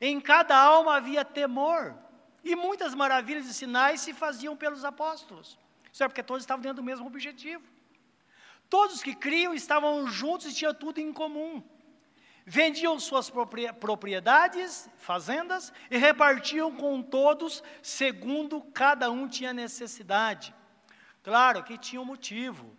Em 0.00 0.20
cada 0.20 0.56
alma 0.56 0.96
havia 0.96 1.24
temor, 1.24 1.96
e 2.44 2.54
muitas 2.54 2.94
maravilhas 2.94 3.46
e 3.46 3.54
sinais 3.54 4.00
se 4.00 4.14
faziam 4.14 4.56
pelos 4.56 4.84
apóstolos. 4.84 5.58
Isso 5.92 6.04
é 6.04 6.08
porque 6.08 6.22
todos 6.22 6.42
estavam 6.42 6.62
dentro 6.62 6.76
do 6.76 6.82
mesmo 6.82 7.06
objetivo. 7.06 7.64
Todos 8.68 9.02
que 9.02 9.14
criam 9.14 9.54
estavam 9.54 10.06
juntos 10.06 10.46
e 10.46 10.54
tinham 10.54 10.74
tudo 10.74 10.98
em 10.98 11.12
comum. 11.12 11.62
Vendiam 12.50 12.98
suas 12.98 13.30
propriedades, 13.78 14.88
fazendas, 14.96 15.70
e 15.90 15.98
repartiam 15.98 16.74
com 16.74 17.02
todos, 17.02 17.62
segundo 17.82 18.62
cada 18.62 19.10
um 19.10 19.28
tinha 19.28 19.52
necessidade. 19.52 20.54
Claro 21.22 21.62
que 21.62 21.76
tinha 21.76 22.00
um 22.00 22.06
motivo, 22.06 22.74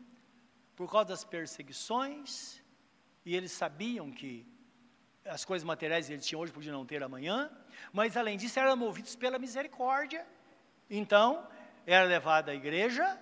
por 0.75 0.91
causa 0.91 1.10
das 1.10 1.23
perseguições, 1.23 2.63
e 3.23 3.36
eles 3.36 3.51
sabiam 3.51 4.12
que 4.12 4.43
as 5.23 5.45
coisas 5.45 5.63
materiais 5.63 6.10
eles 6.10 6.25
tinham 6.25 6.41
hoje 6.41 6.51
podiam 6.51 6.75
não 6.75 6.84
ter 6.84 7.03
amanhã, 7.03 7.51
mas 7.93 8.17
além 8.17 8.39
disso 8.39 8.60
eram 8.60 8.75
movidos 8.75 9.15
pela 9.15 9.38
misericórdia. 9.38 10.25
Então, 10.89 11.47
era 11.86 12.05
levado 12.05 12.49
à 12.49 12.55
igreja 12.55 13.19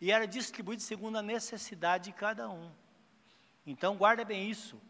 e 0.00 0.10
era 0.10 0.26
distribuído 0.26 0.82
segundo 0.82 1.18
a 1.18 1.22
necessidade 1.22 2.06
de 2.06 2.12
cada 2.14 2.50
um. 2.50 2.68
Então, 3.64 3.96
guarda 3.96 4.24
bem 4.24 4.50
isso, 4.50 4.82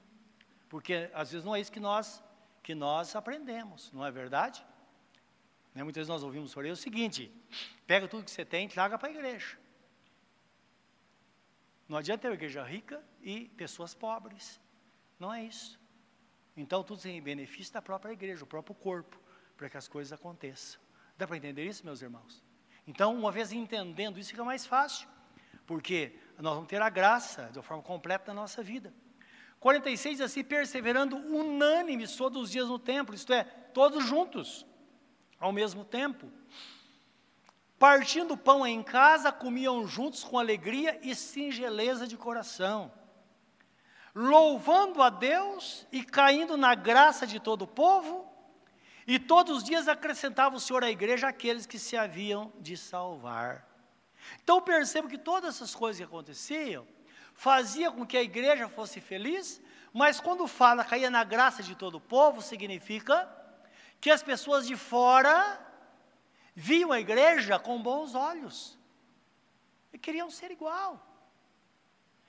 porque 0.68 1.11
às 1.14 1.33
vezes 1.33 1.44
não 1.44 1.54
é 1.54 1.61
isso 1.61 1.72
que 1.72 1.81
nós 1.81 2.22
que 2.62 2.74
nós 2.74 3.16
aprendemos, 3.16 3.90
não 3.92 4.04
é 4.04 4.11
verdade? 4.11 4.62
Né? 5.74 5.83
Muitas 5.83 6.00
vezes 6.00 6.09
nós 6.09 6.22
ouvimos 6.22 6.52
por 6.52 6.64
aí 6.64 6.70
o 6.70 6.76
seguinte: 6.76 7.33
pega 7.87 8.07
tudo 8.07 8.24
que 8.24 8.31
você 8.31 8.44
tem 8.44 8.66
e 8.66 8.68
traga 8.68 8.98
para 8.98 9.09
a 9.09 9.11
igreja. 9.11 9.57
Não 11.88 11.96
adianta 11.96 12.22
ter 12.22 12.28
uma 12.28 12.35
igreja 12.35 12.62
rica 12.62 13.02
e 13.22 13.48
pessoas 13.57 13.94
pobres. 13.94 14.61
Não 15.18 15.33
é 15.33 15.44
isso. 15.44 15.81
Então, 16.57 16.83
tudo 16.83 17.07
em 17.07 17.22
benefício 17.22 17.72
da 17.72 17.81
própria 17.81 18.12
igreja, 18.12 18.44
o 18.44 18.46
próprio 18.46 18.74
corpo, 18.74 19.18
para 19.57 19.70
que 19.70 19.76
as 19.76 19.88
coisas 19.88 20.12
aconteçam. 20.12 20.81
Dá 21.16 21.26
para 21.26 21.37
entender 21.37 21.64
isso, 21.64 21.85
meus 21.85 22.02
irmãos? 22.02 22.42
Então, 22.87 23.14
uma 23.14 23.33
vez 23.33 23.52
entendendo 23.52 24.18
isso, 24.18 24.31
fica 24.31 24.44
mais 24.44 24.66
fácil, 24.66 25.09
porque 25.66 26.18
nós 26.38 26.54
vamos 26.54 26.68
ter 26.68 26.83
a 26.83 26.90
graça 26.90 27.48
de 27.52 27.59
uma 27.59 27.62
forma 27.62 27.83
completa 27.83 28.35
na 28.35 28.40
nossa 28.42 28.62
vida. 28.62 28.92
46 29.61 30.21
assim, 30.21 30.44
perseverando 30.44 31.16
unânimes 31.16 32.14
todos 32.16 32.42
os 32.42 32.51
dias 32.51 32.68
no 32.68 32.79
templo, 32.79 33.14
isto 33.14 33.33
é, 33.33 33.44
todos 33.44 34.05
juntos, 34.05 34.66
ao 35.38 35.53
mesmo 35.53 35.85
tempo. 35.85 36.31
Partindo 37.79 38.37
pão 38.37 38.66
em 38.66 38.83
casa, 38.83 39.31
comiam 39.31 39.87
juntos 39.87 40.25
com 40.25 40.38
alegria 40.38 40.99
e 41.03 41.14
singeleza 41.14 42.07
de 42.07 42.16
coração 42.16 42.92
louvando 44.21 45.01
a 45.01 45.11
Deus 45.11 45.87
e 45.92 46.03
caindo 46.03 46.57
na 46.57 46.75
graça 46.75 47.25
de 47.25 47.38
todo 47.38 47.62
o 47.62 47.68
povo, 47.68 48.27
e 49.07 49.16
todos 49.16 49.59
os 49.59 49.64
dias 49.64 49.87
acrescentava 49.87 50.57
o 50.57 50.61
Senhor 50.61 50.83
à 50.83 50.90
igreja 50.90 51.29
aqueles 51.29 51.66
que 51.66 51.79
se 51.79 51.97
haviam 51.97 52.53
de 52.59 52.77
salvar. 52.77 53.64
Então 54.42 54.61
percebo 54.61 55.09
que 55.09 55.16
todas 55.16 55.55
essas 55.55 55.73
coisas 55.73 55.99
que 55.99 56.05
aconteciam 56.05 56.85
fazia 57.38 57.88
com 57.92 58.05
que 58.05 58.16
a 58.16 58.22
igreja 58.22 58.68
fosse 58.68 59.01
feliz, 59.01 59.62
mas 59.92 60.18
quando 60.18 60.44
fala 60.48 60.85
caía 60.85 61.09
na 61.09 61.22
graça 61.22 61.62
de 61.62 61.77
todo 61.77 61.94
o 61.94 62.01
povo, 62.01 62.42
significa 62.42 63.31
que 64.01 64.11
as 64.11 64.24
pessoas 64.24 64.66
de 64.66 64.77
fora 64.77 65.59
viam 66.53 66.90
a 66.90 66.98
igreja 66.98 67.57
com 67.57 67.81
bons 67.81 68.16
olhos 68.16 68.77
e 69.92 69.98
queriam 69.98 70.29
ser 70.29 70.51
igual. 70.51 71.01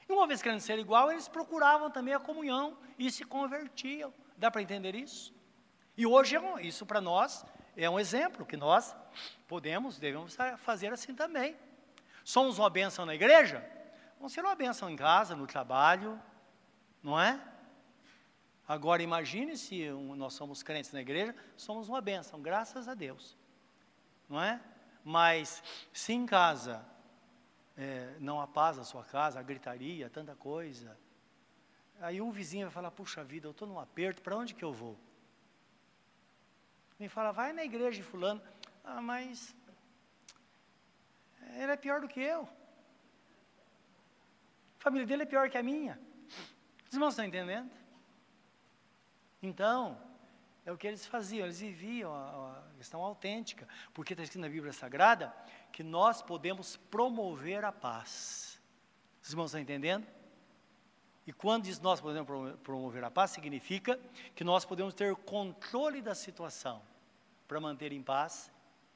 E 0.08 0.14
uma 0.14 0.28
vez 0.28 0.44
querendo 0.44 0.60
ser 0.60 0.78
igual, 0.78 1.12
eles 1.12 1.28
procuravam 1.28 1.90
também 1.90 2.14
a 2.14 2.20
comunhão 2.20 2.78
e 2.98 3.10
se 3.10 3.24
convertiam. 3.24 4.14
Dá 4.38 4.52
para 4.52 4.62
entender 4.62 4.94
isso? 4.94 5.34
E 5.98 6.06
hoje 6.06 6.36
é 6.36 6.62
isso 6.62 6.86
para 6.86 7.02
nós 7.02 7.44
é 7.76 7.90
um 7.90 8.00
exemplo 8.00 8.46
que 8.46 8.56
nós 8.56 8.96
podemos, 9.48 9.98
devemos 9.98 10.38
fazer 10.58 10.94
assim 10.94 11.16
também. 11.16 11.58
Somos 12.24 12.60
uma 12.60 12.70
bênção 12.70 13.08
na 13.08 13.16
igreja? 13.16 13.79
Vamos 14.20 14.34
ser 14.34 14.44
uma 14.44 14.54
bênção 14.54 14.90
em 14.90 14.98
casa, 14.98 15.34
no 15.34 15.48
trabalho, 15.48 16.22
não 17.02 17.18
é? 17.18 17.42
Agora 18.68 19.02
imagine 19.02 19.58
se 19.58 19.90
nós 19.90 20.34
somos 20.34 20.62
crentes 20.62 20.92
na 20.92 21.00
igreja, 21.00 21.34
somos 21.56 21.88
uma 21.88 22.02
bênção, 22.02 22.42
graças 22.42 22.90
a 22.90 22.94
Deus. 22.94 23.38
Não 24.28 24.44
é? 24.44 24.62
Mas 25.06 25.64
se 25.94 26.12
em 26.12 26.26
casa 26.26 26.86
é, 27.78 28.14
não 28.20 28.42
há 28.42 28.46
paz 28.46 28.76
na 28.76 28.84
sua 28.84 29.06
casa, 29.06 29.40
a 29.40 29.42
gritaria, 29.42 30.10
tanta 30.10 30.36
coisa. 30.36 31.00
Aí 32.02 32.20
um 32.20 32.30
vizinho 32.30 32.66
vai 32.66 32.74
falar, 32.74 32.92
puxa 32.92 33.24
vida, 33.24 33.48
eu 33.48 33.52
estou 33.52 33.68
num 33.70 33.80
aperto, 33.80 34.22
para 34.22 34.36
onde 34.36 34.54
que 34.54 34.66
eu 34.66 34.74
vou? 34.74 35.00
Me 37.00 37.08
fala, 37.08 37.32
vai 37.32 37.54
na 37.54 37.64
igreja 37.64 37.96
de 37.96 38.04
fulano. 38.04 38.42
Ah, 38.84 39.02
mas 39.02 39.56
ele 41.56 41.72
é 41.72 41.78
pior 41.78 42.02
do 42.02 42.08
que 42.10 42.20
eu. 42.20 42.59
A 44.80 44.84
família 44.84 45.06
dele 45.06 45.24
é 45.24 45.26
pior 45.26 45.50
que 45.50 45.58
a 45.58 45.64
minha. 45.64 46.00
Os 46.88 46.94
irmãos 46.94 47.10
estão 47.10 47.26
entendendo? 47.26 47.70
Então, 49.42 50.00
é 50.66 50.72
o 50.72 50.78
que 50.78 50.88
eles 50.88 51.06
faziam, 51.06 51.46
eles 51.46 51.60
viviam 51.60 52.14
a, 52.14 52.60
a 52.60 52.78
questão 52.78 53.02
autêntica, 53.02 53.68
porque 53.94 54.14
está 54.14 54.24
escrito 54.24 54.42
na 54.42 54.50
Bíblia 54.50 54.72
Sagrada 54.72 55.34
que 55.72 55.84
nós 55.84 56.22
podemos 56.22 56.78
promover 56.78 57.66
a 57.66 57.72
paz. 57.72 58.60
Os 59.22 59.30
irmãos 59.30 59.48
estão 59.48 59.60
entendendo? 59.60 60.08
E 61.28 61.34
quando 61.34 61.66
diz 61.66 61.80
nós 61.80 62.00
podemos 62.00 62.58
promover 62.64 63.04
a 63.04 63.12
paz, 63.12 63.32
significa 63.32 64.00
que 64.34 64.44
nós 64.44 64.64
podemos 64.66 64.94
ter 64.94 65.16
controle 65.16 66.02
da 66.02 66.16
situação 66.16 66.82
para 67.48 67.60
manter 67.60 67.92
em 67.92 68.02
paz. 68.02 68.52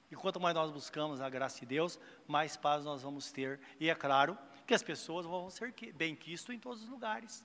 E 0.09 0.15
quanto 0.15 0.39
mais 0.39 0.55
nós 0.55 0.71
buscamos 0.71 1.21
a 1.21 1.29
graça 1.29 1.59
de 1.59 1.65
Deus, 1.65 1.99
mais 2.27 2.55
paz 2.55 2.85
nós 2.85 3.01
vamos 3.01 3.31
ter. 3.31 3.59
E 3.79 3.89
é 3.89 3.95
claro 3.95 4.37
que 4.65 4.73
as 4.73 4.83
pessoas 4.83 5.25
vão 5.25 5.49
ser 5.49 5.73
bem 5.93 6.15
quistas 6.15 6.55
em 6.55 6.59
todos 6.59 6.83
os 6.83 6.89
lugares. 6.89 7.43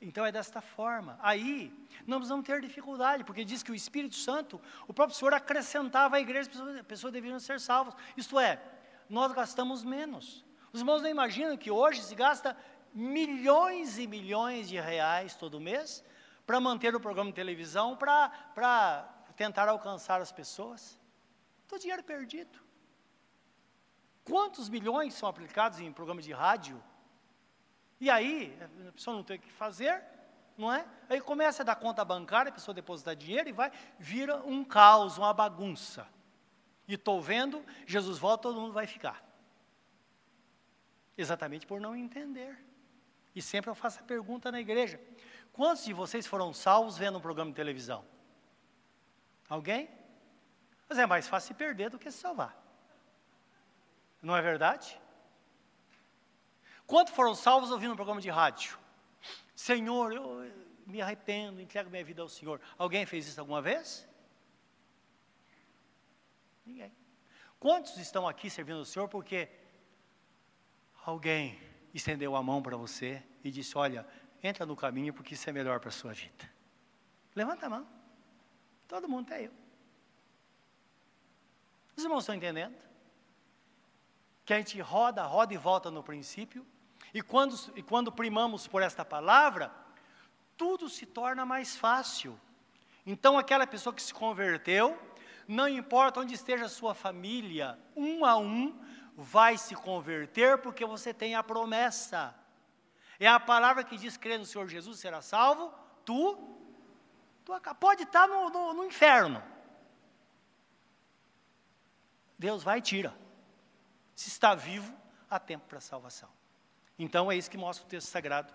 Então 0.00 0.26
é 0.26 0.30
desta 0.30 0.60
forma. 0.60 1.18
Aí, 1.22 1.72
não 2.06 2.18
precisamos 2.18 2.46
ter 2.46 2.60
dificuldade, 2.60 3.24
porque 3.24 3.44
diz 3.44 3.62
que 3.62 3.72
o 3.72 3.74
Espírito 3.74 4.14
Santo, 4.14 4.60
o 4.86 4.92
próprio 4.92 5.16
Senhor 5.16 5.32
acrescentava 5.32 6.16
à 6.16 6.20
igreja, 6.20 6.50
as 6.78 6.86
pessoas 6.86 7.12
deveriam 7.12 7.40
ser 7.40 7.58
salvas. 7.60 7.94
Isto 8.16 8.38
é, 8.38 8.62
nós 9.08 9.32
gastamos 9.32 9.82
menos. 9.82 10.44
Os 10.72 10.80
irmãos 10.80 11.00
não 11.00 11.08
imaginam 11.08 11.56
que 11.56 11.70
hoje 11.70 12.02
se 12.02 12.14
gasta 12.14 12.56
milhões 12.92 13.98
e 13.98 14.06
milhões 14.06 14.68
de 14.68 14.78
reais 14.78 15.34
todo 15.34 15.60
mês 15.60 16.04
para 16.46 16.60
manter 16.60 16.94
o 16.94 17.00
programa 17.00 17.30
de 17.30 17.34
televisão, 17.34 17.96
para 17.96 19.08
tentar 19.34 19.68
alcançar 19.68 20.20
as 20.20 20.30
pessoas. 20.30 20.98
Todo 21.66 21.80
dinheiro 21.80 22.04
perdido. 22.04 22.65
Quantos 24.26 24.68
milhões 24.68 25.14
são 25.14 25.28
aplicados 25.28 25.78
em 25.78 25.92
programas 25.92 26.24
de 26.24 26.32
rádio? 26.32 26.82
E 28.00 28.10
aí, 28.10 28.58
a 28.88 28.92
pessoa 28.92 29.16
não 29.16 29.22
tem 29.22 29.36
o 29.36 29.40
que 29.40 29.52
fazer, 29.52 30.02
não 30.58 30.72
é? 30.72 30.84
Aí 31.08 31.20
começa 31.20 31.62
a 31.62 31.64
dar 31.64 31.76
conta 31.76 32.04
bancária, 32.04 32.50
a 32.50 32.52
pessoa 32.52 32.74
deposita 32.74 33.14
dinheiro 33.14 33.48
e 33.48 33.52
vai, 33.52 33.70
vira 33.98 34.36
um 34.38 34.64
caos, 34.64 35.16
uma 35.16 35.32
bagunça. 35.32 36.06
E 36.88 36.94
estou 36.94 37.22
vendo, 37.22 37.64
Jesus 37.86 38.18
volta, 38.18 38.42
todo 38.42 38.60
mundo 38.60 38.72
vai 38.72 38.86
ficar. 38.86 39.24
Exatamente 41.16 41.64
por 41.64 41.80
não 41.80 41.94
entender. 41.94 42.58
E 43.34 43.40
sempre 43.40 43.70
eu 43.70 43.74
faço 43.76 44.00
a 44.00 44.02
pergunta 44.02 44.50
na 44.50 44.60
igreja: 44.60 45.00
quantos 45.52 45.84
de 45.84 45.92
vocês 45.92 46.26
foram 46.26 46.52
salvos 46.52 46.98
vendo 46.98 47.18
um 47.18 47.20
programa 47.20 47.52
de 47.52 47.56
televisão? 47.56 48.04
Alguém? 49.48 49.88
Mas 50.88 50.98
é 50.98 51.06
mais 51.06 51.28
fácil 51.28 51.48
se 51.48 51.54
perder 51.54 51.90
do 51.90 51.98
que 51.98 52.10
se 52.10 52.18
salvar. 52.18 52.65
Não 54.26 54.36
é 54.36 54.42
verdade? 54.42 55.00
Quantos 56.84 57.14
foram 57.14 57.32
salvos 57.32 57.70
ouvindo 57.70 57.92
um 57.92 57.96
programa 57.96 58.20
de 58.20 58.28
rádio? 58.28 58.76
Senhor, 59.54 60.12
eu 60.12 60.52
me 60.84 61.00
arrependo, 61.00 61.60
entrego 61.60 61.88
minha 61.88 62.04
vida 62.04 62.22
ao 62.22 62.28
Senhor. 62.28 62.60
Alguém 62.76 63.06
fez 63.06 63.28
isso 63.28 63.38
alguma 63.38 63.62
vez? 63.62 64.04
Ninguém. 66.64 66.92
Quantos 67.60 67.98
estão 67.98 68.26
aqui 68.26 68.50
servindo 68.50 68.80
o 68.80 68.84
Senhor 68.84 69.08
porque 69.08 69.48
alguém 71.04 71.56
estendeu 71.94 72.34
a 72.34 72.42
mão 72.42 72.60
para 72.60 72.76
você 72.76 73.22
e 73.44 73.50
disse: 73.52 73.78
Olha, 73.78 74.04
entra 74.42 74.66
no 74.66 74.74
caminho 74.74 75.14
porque 75.14 75.34
isso 75.34 75.48
é 75.48 75.52
melhor 75.52 75.78
para 75.78 75.90
a 75.90 75.92
sua 75.92 76.12
vida? 76.12 76.50
Levanta 77.32 77.66
a 77.66 77.70
mão. 77.70 77.88
Todo 78.88 79.08
mundo 79.08 79.32
é 79.32 79.46
eu. 79.46 79.52
Os 81.96 82.02
irmãos 82.02 82.24
estão 82.24 82.34
entendendo? 82.34 82.85
Que 84.46 84.54
a 84.54 84.58
gente 84.58 84.80
roda, 84.80 85.22
roda 85.24 85.52
e 85.52 85.58
volta 85.58 85.90
no 85.90 86.02
princípio, 86.02 86.64
e 87.12 87.20
quando, 87.20 87.54
e 87.74 87.82
quando 87.82 88.10
primamos 88.10 88.66
por 88.66 88.80
esta 88.80 89.04
palavra, 89.04 89.70
tudo 90.56 90.88
se 90.88 91.04
torna 91.04 91.44
mais 91.44 91.76
fácil. 91.76 92.40
Então, 93.04 93.36
aquela 93.36 93.66
pessoa 93.66 93.92
que 93.92 94.02
se 94.02 94.14
converteu, 94.14 94.98
não 95.46 95.68
importa 95.68 96.20
onde 96.20 96.34
esteja 96.34 96.66
a 96.66 96.68
sua 96.68 96.94
família, 96.94 97.78
um 97.94 98.24
a 98.24 98.36
um, 98.36 98.80
vai 99.16 99.58
se 99.58 99.74
converter, 99.74 100.58
porque 100.58 100.84
você 100.84 101.12
tem 101.12 101.34
a 101.34 101.42
promessa. 101.42 102.34
É 103.18 103.26
a 103.26 103.40
palavra 103.40 103.82
que 103.82 103.96
diz: 103.96 104.16
crê 104.16 104.38
no 104.38 104.46
Senhor 104.46 104.68
Jesus, 104.68 104.98
será 104.98 105.20
salvo, 105.20 105.72
tu, 106.04 106.36
tu 107.44 107.52
pode 107.80 108.04
estar 108.04 108.28
no, 108.28 108.48
no, 108.50 108.74
no 108.74 108.84
inferno. 108.84 109.42
Deus 112.38 112.62
vai 112.62 112.78
e 112.78 112.82
tira. 112.82 113.25
Se 114.16 114.28
está 114.28 114.54
vivo, 114.54 114.92
há 115.30 115.38
tempo 115.38 115.66
para 115.68 115.78
salvação. 115.78 116.30
Então 116.98 117.30
é 117.30 117.36
isso 117.36 117.50
que 117.50 117.58
mostra 117.58 117.86
o 117.86 117.88
texto 117.88 118.08
sagrado. 118.08 118.52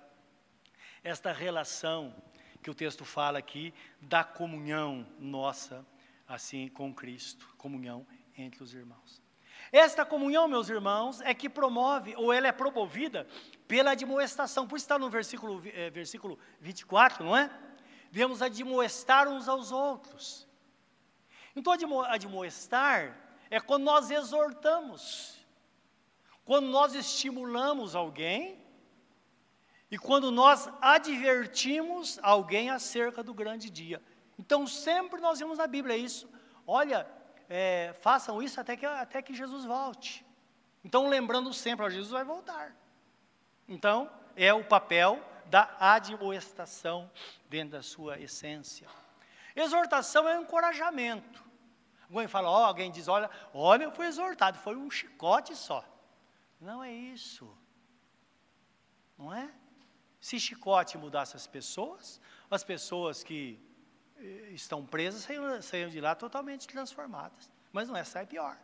Esta 1.03 1.31
relação 1.31 2.13
que 2.63 2.69
o 2.69 2.75
texto 2.75 3.05
fala 3.05 3.37
aqui 3.37 3.73
da 4.01 4.23
comunhão 4.23 5.07
nossa 5.19 5.85
assim 6.27 6.67
com 6.67 6.93
Cristo, 6.93 7.47
comunhão 7.57 8.07
entre 8.35 8.63
os 8.63 8.73
irmãos. 8.73 9.21
Esta 9.71 10.03
comunhão, 10.03 10.47
meus 10.47 10.69
irmãos, 10.69 11.21
é 11.21 11.33
que 11.33 11.47
promove, 11.47 12.15
ou 12.15 12.33
ela 12.33 12.47
é 12.47 12.51
promovida 12.51 13.27
pela 13.67 13.91
admoestação. 13.91 14.67
Por 14.67 14.77
isso 14.77 14.85
está 14.85 14.97
no 14.97 15.09
versículo, 15.09 15.61
é, 15.73 15.89
versículo 15.89 16.39
24, 16.59 17.23
não 17.23 17.37
é? 17.37 17.51
Devemos 18.11 18.41
admoestar 18.41 19.27
uns 19.27 19.47
aos 19.47 19.71
outros. 19.71 20.47
Então, 21.55 21.71
admoestar 22.05 23.15
é 23.49 23.59
quando 23.59 23.83
nós 23.83 24.09
exortamos. 24.09 25.40
Quando 26.43 26.67
nós 26.67 26.93
estimulamos 26.95 27.95
alguém 27.95 28.59
e 29.89 29.97
quando 29.97 30.31
nós 30.31 30.69
advertimos 30.81 32.17
alguém 32.23 32.69
acerca 32.69 33.21
do 33.21 33.33
grande 33.33 33.69
dia. 33.69 34.01
Então, 34.39 34.65
sempre 34.65 35.19
nós 35.19 35.39
vemos 35.39 35.57
na 35.57 35.67
Bíblia 35.67 35.97
isso. 35.97 36.29
Olha, 36.65 37.05
é, 37.49 37.93
façam 37.99 38.41
isso 38.41 38.59
até 38.59 38.77
que, 38.77 38.85
até 38.85 39.21
que 39.21 39.33
Jesus 39.33 39.65
volte. 39.65 40.25
Então, 40.83 41.09
lembrando 41.09 41.53
sempre, 41.53 41.85
ó, 41.85 41.89
Jesus 41.89 42.11
vai 42.11 42.23
voltar. 42.23 42.75
Então, 43.67 44.09
é 44.35 44.53
o 44.53 44.63
papel 44.63 45.19
da 45.47 45.75
admoestação 45.79 47.11
dentro 47.49 47.73
da 47.73 47.83
sua 47.83 48.17
essência. 48.19 48.87
Exortação 49.53 50.27
é 50.27 50.39
um 50.39 50.43
encorajamento. 50.43 51.43
Alguém 52.09 52.27
fala, 52.27 52.49
ó, 52.49 52.65
alguém 52.65 52.89
diz, 52.89 53.07
olha, 53.07 53.29
olha, 53.53 53.83
eu 53.83 53.91
fui 53.91 54.05
exortado, 54.05 54.57
foi 54.57 54.75
um 54.75 54.89
chicote 54.89 55.55
só. 55.55 55.83
Não 56.61 56.83
é 56.83 56.93
isso. 56.93 57.51
Não 59.17 59.33
é? 59.33 59.51
Se 60.21 60.39
chicote 60.39 60.97
mudasse 60.97 61.35
as 61.35 61.47
pessoas, 61.47 62.21
as 62.49 62.63
pessoas 62.63 63.23
que 63.23 63.59
eh, 64.17 64.51
estão 64.51 64.85
presas 64.85 65.27
saíram 65.63 65.89
de 65.89 65.99
lá 65.99 66.13
totalmente 66.13 66.67
transformadas. 66.67 67.51
Mas 67.73 67.89
não 67.89 67.97
é, 67.97 68.03
sai 68.03 68.27
pior. 68.27 68.59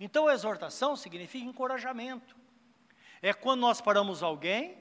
Então, 0.00 0.30
exortação 0.30 0.96
significa 0.96 1.44
encorajamento. 1.44 2.34
É 3.20 3.34
quando 3.34 3.60
nós 3.60 3.80
paramos 3.80 4.22
alguém 4.22 4.78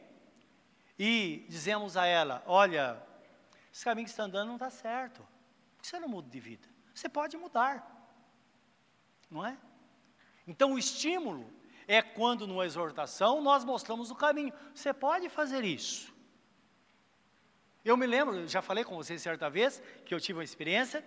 e 0.97 1.45
dizemos 1.49 1.97
a 1.97 2.05
ela: 2.05 2.41
Olha, 2.45 3.01
esse 3.73 3.83
caminho 3.83 4.05
que 4.05 4.11
você 4.11 4.13
está 4.13 4.23
andando 4.23 4.47
não 4.47 4.55
está 4.55 4.69
certo. 4.69 5.21
Por 5.75 5.81
que 5.81 5.87
você 5.87 5.99
não 5.99 6.07
muda 6.07 6.29
de 6.29 6.39
vida? 6.39 6.67
Você 6.95 7.09
pode 7.09 7.35
mudar, 7.35 8.09
não 9.29 9.45
é? 9.45 9.57
Então 10.47 10.73
o 10.73 10.79
estímulo 10.79 11.60
é 11.87 12.01
quando, 12.01 12.47
numa 12.47 12.65
exortação, 12.65 13.41
nós 13.41 13.63
mostramos 13.63 14.11
o 14.11 14.15
caminho. 14.15 14.53
Você 14.73 14.93
pode 14.93 15.29
fazer 15.29 15.63
isso. 15.63 16.13
Eu 17.83 17.97
me 17.97 18.05
lembro, 18.05 18.47
já 18.47 18.61
falei 18.61 18.83
com 18.83 18.95
vocês 18.95 19.21
certa 19.21 19.49
vez, 19.49 19.81
que 20.05 20.13
eu 20.13 20.19
tive 20.19 20.37
uma 20.37 20.43
experiência, 20.43 21.03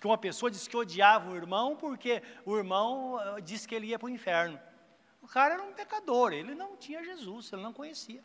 que 0.00 0.06
uma 0.06 0.18
pessoa 0.18 0.50
disse 0.50 0.68
que 0.68 0.76
odiava 0.76 1.30
o 1.30 1.36
irmão 1.36 1.76
porque 1.76 2.22
o 2.44 2.56
irmão 2.56 3.14
uh, 3.14 3.40
disse 3.40 3.66
que 3.66 3.74
ele 3.74 3.86
ia 3.86 3.98
para 3.98 4.06
o 4.06 4.10
inferno. 4.10 4.60
O 5.22 5.28
cara 5.28 5.54
era 5.54 5.62
um 5.62 5.72
pecador, 5.72 6.32
ele 6.32 6.54
não 6.54 6.76
tinha 6.76 7.02
Jesus, 7.04 7.52
ele 7.52 7.62
não 7.62 7.72
conhecia. 7.72 8.22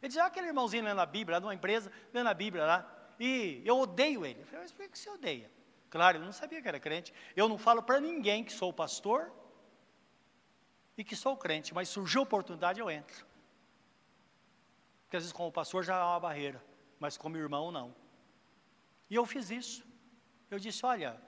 Ele 0.00 0.08
dizia, 0.08 0.24
ah, 0.24 0.26
aquele 0.26 0.48
irmãozinho 0.48 0.84
lendo 0.84 1.00
a 1.00 1.06
Bíblia, 1.06 1.36
lá 1.36 1.40
numa 1.40 1.54
empresa, 1.54 1.92
lendo 2.12 2.28
a 2.28 2.34
Bíblia 2.34 2.64
lá, 2.64 3.12
e 3.18 3.62
eu 3.64 3.78
odeio 3.78 4.26
ele. 4.26 4.40
Eu 4.40 4.46
falei, 4.46 4.62
mas 4.62 4.72
por 4.72 4.88
que 4.88 4.98
você 4.98 5.10
odeia? 5.10 5.50
Claro, 5.90 6.18
eu 6.18 6.24
não 6.24 6.32
sabia 6.32 6.60
que 6.62 6.66
era 6.66 6.80
crente. 6.80 7.12
Eu 7.36 7.48
não 7.48 7.58
falo 7.58 7.82
para 7.82 8.00
ninguém 8.00 8.42
que 8.42 8.52
sou 8.52 8.72
pastor 8.72 9.30
e 11.02 11.04
que 11.04 11.16
sou 11.16 11.36
crente, 11.36 11.74
mas 11.74 11.88
surgiu 11.88 12.20
a 12.20 12.22
oportunidade, 12.22 12.78
eu 12.78 12.88
entro. 12.88 13.26
Porque 15.02 15.16
às 15.16 15.24
vezes 15.24 15.32
como 15.32 15.50
pastor 15.50 15.82
já 15.82 15.96
há 15.96 16.12
uma 16.12 16.20
barreira, 16.20 16.64
mas 17.00 17.18
como 17.18 17.36
irmão 17.36 17.72
não. 17.72 17.92
E 19.10 19.16
eu 19.16 19.26
fiz 19.26 19.50
isso. 19.50 19.84
Eu 20.48 20.60
disse, 20.60 20.86
olha, 20.86 21.20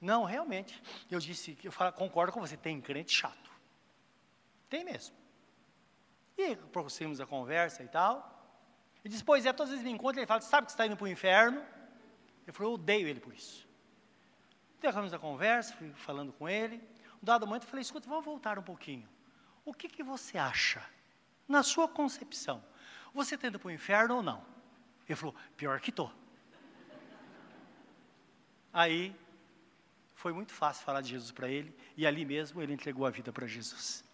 não, 0.00 0.22
realmente. 0.22 0.80
Eu 1.10 1.18
disse, 1.18 1.58
eu 1.64 1.72
falo, 1.72 1.92
concordo 1.92 2.32
com 2.32 2.38
você, 2.38 2.56
tem 2.56 2.80
crente 2.80 3.12
chato. 3.12 3.50
Tem 4.70 4.84
mesmo. 4.84 5.16
E 6.36 6.54
prosseguimos 6.54 7.20
a 7.20 7.26
conversa 7.26 7.82
e 7.82 7.88
tal. 7.88 8.32
E 9.04 9.08
disse, 9.08 9.24
pois 9.24 9.44
é, 9.44 9.52
todas 9.52 9.72
as 9.72 9.78
vezes 9.78 9.84
me 9.84 9.90
encontra, 9.90 10.20
ele 10.20 10.26
fala, 10.28 10.40
sabe 10.40 10.66
que 10.66 10.72
você 10.72 10.74
está 10.74 10.86
indo 10.86 10.96
para 10.96 11.04
o 11.04 11.08
inferno? 11.08 11.66
Eu 12.46 12.54
falei, 12.54 12.70
eu 12.70 12.74
odeio 12.74 13.08
ele 13.08 13.18
por 13.18 13.34
isso. 13.34 13.66
Derramamos 14.80 15.12
a 15.12 15.18
conversa, 15.18 15.74
fui 15.74 15.90
falando 15.94 16.32
com 16.32 16.48
ele. 16.48 16.80
Um 17.22 17.24
dado 17.24 17.46
momento 17.46 17.64
eu 17.64 17.68
falei, 17.68 17.82
escuta, 17.82 18.08
vamos 18.08 18.24
voltar 18.24 18.58
um 18.58 18.62
pouquinho. 18.62 19.08
O 19.64 19.74
que, 19.74 19.88
que 19.88 20.02
você 20.02 20.38
acha, 20.38 20.82
na 21.46 21.62
sua 21.62 21.88
concepção? 21.88 22.64
Você 23.12 23.34
está 23.34 23.48
indo 23.48 23.58
para 23.58 23.68
o 23.68 23.70
inferno 23.70 24.16
ou 24.16 24.22
não? 24.22 24.44
Ele 25.08 25.16
falou, 25.16 25.34
pior 25.56 25.80
que 25.80 25.90
estou. 25.90 26.12
Aí, 28.72 29.14
foi 30.14 30.32
muito 30.32 30.52
fácil 30.52 30.84
falar 30.84 31.00
de 31.00 31.10
Jesus 31.10 31.32
para 31.32 31.48
ele, 31.48 31.74
e 31.96 32.06
ali 32.06 32.24
mesmo 32.24 32.62
ele 32.62 32.72
entregou 32.72 33.06
a 33.06 33.10
vida 33.10 33.32
para 33.32 33.46
Jesus. 33.46 34.04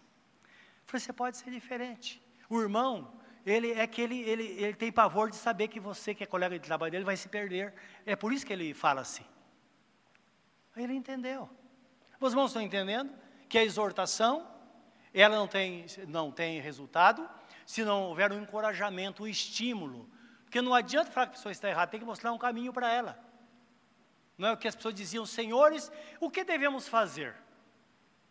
Falei, 0.85 0.99
você 0.99 1.13
pode 1.13 1.37
ser 1.37 1.51
diferente. 1.51 2.21
O 2.49 2.61
irmão, 2.61 3.19
ele 3.45 3.71
é 3.73 3.85
que 3.85 4.01
ele, 4.01 4.19
ele, 4.21 4.43
ele 4.43 4.73
tem 4.73 4.91
pavor 4.91 5.29
de 5.29 5.35
saber 5.35 5.67
que 5.67 5.79
você, 5.79 6.15
que 6.15 6.23
é 6.23 6.27
colega 6.27 6.57
de 6.57 6.65
trabalho 6.65 6.91
dele, 6.91 7.03
vai 7.03 7.17
se 7.17 7.27
perder. 7.27 7.73
É 8.05 8.15
por 8.15 8.33
isso 8.33 8.45
que 8.45 8.53
ele 8.53 8.73
fala 8.73 9.01
assim. 9.01 9.25
Aí 10.75 10.83
ele 10.83 10.93
entendeu. 10.93 11.49
Os 12.19 12.31
irmãos 12.31 12.47
estão 12.47 12.61
entendendo 12.61 13.13
que 13.47 13.57
a 13.57 13.63
exortação, 13.63 14.47
ela 15.13 15.35
não 15.35 15.47
tem, 15.47 15.85
não 16.07 16.31
tem 16.31 16.59
resultado 16.59 17.27
se 17.65 17.83
não 17.83 18.03
houver 18.03 18.31
um 18.31 18.41
encorajamento, 18.41 19.23
um 19.23 19.27
estímulo. 19.27 20.09
Porque 20.43 20.61
não 20.61 20.73
adianta 20.73 21.11
falar 21.11 21.27
que 21.27 21.33
a 21.33 21.35
pessoa 21.35 21.51
está 21.51 21.69
errada, 21.69 21.91
tem 21.91 21.99
que 21.99 22.05
mostrar 22.05 22.31
um 22.31 22.37
caminho 22.37 22.71
para 22.71 22.91
ela. 22.91 23.19
Não 24.37 24.49
é 24.49 24.51
o 24.53 24.57
que 24.57 24.67
as 24.67 24.75
pessoas 24.75 24.93
diziam, 24.93 25.25
senhores, 25.25 25.91
o 26.19 26.29
que 26.29 26.43
devemos 26.43 26.87
fazer? 26.87 27.35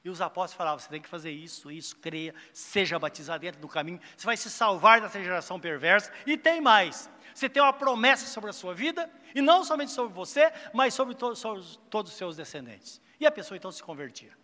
E 0.04 0.10
os 0.10 0.20
apóstolos 0.20 0.54
falavam: 0.54 0.78
você 0.78 0.88
tem 0.88 1.00
que 1.00 1.08
fazer 1.08 1.30
isso, 1.30 1.70
isso, 1.70 1.96
creia, 1.96 2.34
seja 2.52 2.98
batizado 2.98 3.40
dentro 3.40 3.60
do 3.60 3.68
caminho, 3.68 4.00
você 4.16 4.26
vai 4.26 4.36
se 4.36 4.50
salvar 4.50 5.00
dessa 5.00 5.22
geração 5.22 5.58
perversa. 5.58 6.12
E 6.26 6.36
tem 6.36 6.60
mais: 6.60 7.10
você 7.34 7.48
tem 7.48 7.62
uma 7.62 7.72
promessa 7.72 8.26
sobre 8.26 8.50
a 8.50 8.52
sua 8.52 8.74
vida, 8.74 9.10
e 9.34 9.40
não 9.40 9.64
somente 9.64 9.92
sobre 9.92 10.12
você, 10.12 10.52
mas 10.74 10.92
sobre, 10.92 11.14
to 11.14 11.34
sobre 11.34 11.64
todos 11.88 12.12
os 12.12 12.18
seus 12.18 12.36
descendentes. 12.36 13.00
E 13.24 13.26
a 13.26 13.32
pessoa 13.32 13.56
então 13.56 13.72
se 13.72 13.82
convertia. 13.82 14.36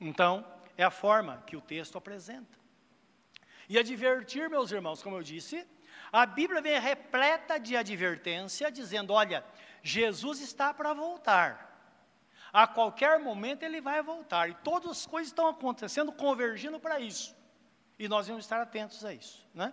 Então, 0.00 0.50
é 0.78 0.82
a 0.82 0.90
forma 0.90 1.42
que 1.46 1.58
o 1.58 1.60
texto 1.60 1.98
apresenta. 1.98 2.58
E 3.68 3.78
advertir, 3.78 4.48
meus 4.48 4.72
irmãos, 4.72 5.02
como 5.02 5.16
eu 5.16 5.22
disse, 5.22 5.68
a 6.10 6.24
Bíblia 6.24 6.62
vem 6.62 6.80
repleta 6.80 7.60
de 7.60 7.76
advertência, 7.76 8.72
dizendo: 8.72 9.12
olha, 9.12 9.44
Jesus 9.82 10.40
está 10.40 10.72
para 10.72 10.94
voltar. 10.94 11.94
A 12.50 12.66
qualquer 12.66 13.18
momento 13.18 13.62
ele 13.62 13.82
vai 13.82 14.02
voltar. 14.02 14.48
E 14.48 14.54
todas 14.54 14.92
as 14.92 15.06
coisas 15.06 15.28
estão 15.28 15.46
acontecendo, 15.46 16.10
convergindo 16.10 16.80
para 16.80 16.98
isso. 16.98 17.36
E 17.98 18.08
nós 18.08 18.26
vamos 18.26 18.46
estar 18.46 18.62
atentos 18.62 19.04
a 19.04 19.12
isso. 19.12 19.46
Né? 19.52 19.70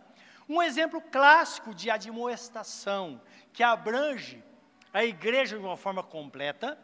Um 0.49 0.61
exemplo 0.61 0.99
clássico 0.99 1.73
de 1.73 1.89
admoestação, 1.89 3.21
que 3.53 3.63
abrange 3.63 4.43
a 4.91 5.05
igreja 5.05 5.57
de 5.57 5.63
uma 5.63 5.77
forma 5.77 6.03
completa, 6.03 6.77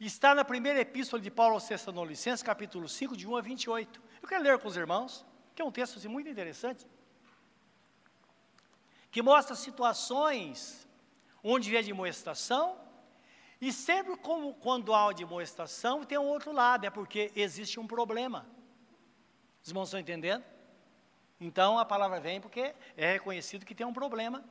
está 0.00 0.34
na 0.34 0.44
primeira 0.44 0.80
epístola 0.80 1.22
de 1.22 1.30
Paulo 1.30 1.54
aos 1.54 1.66
Tessalonicenses, 1.66 2.42
capítulo 2.42 2.88
5, 2.88 3.16
de 3.16 3.26
1 3.26 3.36
a 3.36 3.40
28. 3.40 4.02
Eu 4.22 4.28
quero 4.28 4.42
ler 4.42 4.58
com 4.58 4.68
os 4.68 4.76
irmãos, 4.76 5.24
que 5.54 5.62
é 5.62 5.64
um 5.64 5.70
texto 5.70 5.98
assim, 5.98 6.08
muito 6.08 6.28
interessante, 6.28 6.86
que 9.10 9.22
mostra 9.22 9.54
situações 9.54 10.88
onde 11.42 11.68
havia 11.68 11.80
admoestação, 11.80 12.76
e 13.60 13.72
sempre 13.72 14.16
como, 14.16 14.54
quando 14.54 14.92
há 14.92 15.12
demonstração, 15.12 16.04
tem 16.04 16.18
um 16.18 16.26
outro 16.26 16.52
lado, 16.52 16.84
é 16.84 16.90
porque 16.90 17.30
existe 17.36 17.78
um 17.78 17.86
problema. 17.86 18.46
Os 19.62 19.68
irmãos 19.68 19.84
estão 19.84 20.00
entendendo? 20.00 20.44
Então 21.40 21.78
a 21.78 21.84
palavra 21.84 22.20
vem 22.20 22.40
porque 22.40 22.74
é 22.96 23.12
reconhecido 23.12 23.64
que 23.64 23.74
tem 23.74 23.86
um 23.86 23.92
problema, 23.92 24.44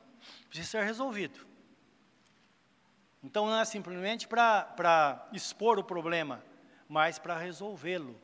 precisa 0.48 0.70
ser 0.70 0.84
resolvido. 0.84 1.46
Então 3.24 3.46
não 3.46 3.58
é 3.58 3.64
simplesmente 3.64 4.28
para 4.28 5.26
expor 5.32 5.78
o 5.78 5.82
problema, 5.82 6.44
mas 6.86 7.18
para 7.18 7.38
resolvê-lo. 7.38 8.20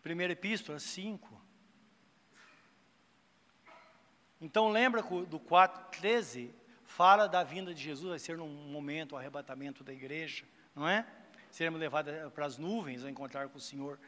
Primeira 0.00 0.32
Epístola 0.32 0.78
5. 0.78 1.42
Então 4.40 4.68
lembra 4.68 5.02
do 5.02 5.40
4,13, 5.40 6.52
fala 6.84 7.26
da 7.26 7.42
vinda 7.42 7.74
de 7.74 7.82
Jesus, 7.82 8.10
vai 8.10 8.18
ser 8.20 8.38
num 8.38 8.48
momento 8.48 9.12
o 9.12 9.16
arrebatamento 9.16 9.82
da 9.82 9.92
igreja, 9.92 10.44
não 10.72 10.88
é? 10.88 11.04
Seremos 11.50 11.80
levados 11.80 12.14
para 12.32 12.46
as 12.46 12.56
nuvens 12.56 13.02
a 13.02 13.10
encontrar 13.10 13.48
com 13.48 13.58
o 13.58 13.60
Senhor. 13.60 13.98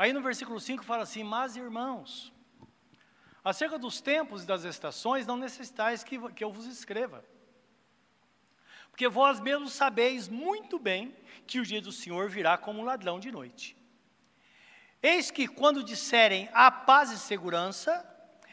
Aí 0.00 0.14
no 0.14 0.22
versículo 0.22 0.58
5 0.58 0.82
fala 0.82 1.02
assim: 1.02 1.22
Mas 1.22 1.56
irmãos, 1.56 2.32
acerca 3.44 3.78
dos 3.78 4.00
tempos 4.00 4.44
e 4.44 4.46
das 4.46 4.64
estações, 4.64 5.26
não 5.26 5.36
necessitais 5.36 6.02
que, 6.02 6.18
que 6.32 6.42
eu 6.42 6.50
vos 6.50 6.64
escreva. 6.64 7.22
Porque 8.90 9.06
vós 9.10 9.38
mesmos 9.40 9.74
sabeis 9.74 10.26
muito 10.26 10.78
bem 10.78 11.14
que 11.46 11.60
o 11.60 11.66
dia 11.66 11.82
do 11.82 11.92
Senhor 11.92 12.30
virá 12.30 12.56
como 12.56 12.80
um 12.80 12.84
ladrão 12.84 13.20
de 13.20 13.30
noite. 13.30 13.76
Eis 15.02 15.30
que 15.30 15.46
quando 15.46 15.84
disserem 15.84 16.48
a 16.54 16.70
paz 16.70 17.10
e 17.10 17.18
segurança, 17.18 17.92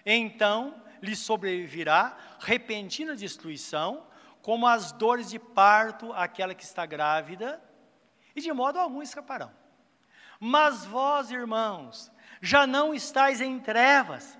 então 0.05 0.83
lhe 1.01 1.15
sobrevirá 1.15 2.17
repentina 2.41 3.15
destruição, 3.15 4.05
como 4.41 4.67
as 4.67 4.91
dores 4.91 5.29
de 5.29 5.39
parto 5.39 6.11
àquela 6.11 6.53
que 6.53 6.65
está 6.65 6.85
grávida, 6.85 7.63
e 8.35 8.41
de 8.41 8.51
modo 8.51 8.77
algum 8.79 9.01
escaparão. 9.01 9.56
Mas 10.39 10.85
vós, 10.85 11.31
irmãos, 11.31 12.11
já 12.41 12.67
não 12.67 12.93
estáis 12.93 13.41
em 13.41 13.59
trevas, 13.59 14.37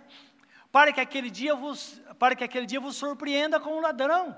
para 0.71 0.91
que 0.91 1.01
aquele 1.01 1.29
dia 1.29 1.55
vos, 1.55 2.01
para 2.19 2.35
que 2.35 2.43
aquele 2.43 2.65
dia 2.65 2.79
vos 2.79 2.95
surpreenda 2.95 3.59
como 3.59 3.79
ladrão. 3.79 4.37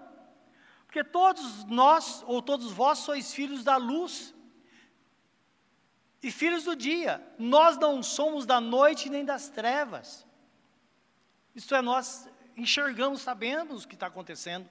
Porque 0.86 1.04
todos 1.04 1.66
nós, 1.66 2.24
ou 2.26 2.42
todos 2.42 2.72
vós, 2.72 3.00
sois 3.00 3.34
filhos 3.34 3.64
da 3.64 3.78
luz, 3.78 4.34
e 6.22 6.32
filhos 6.32 6.66
do 6.66 6.76
dia, 6.76 7.26
nós 7.38 7.78
não 7.78 8.04
somos 8.04 8.46
da 8.46 8.60
noite 8.60 9.10
nem 9.10 9.24
das 9.24 9.50
trevas. 9.50 10.28
Isto 11.56 11.76
é, 11.76 11.82
nós 11.82 12.28
enxergamos, 12.58 13.22
sabemos 13.22 13.84
o 13.84 13.88
que 13.88 13.96
está 13.96 14.08
acontecendo. 14.08 14.70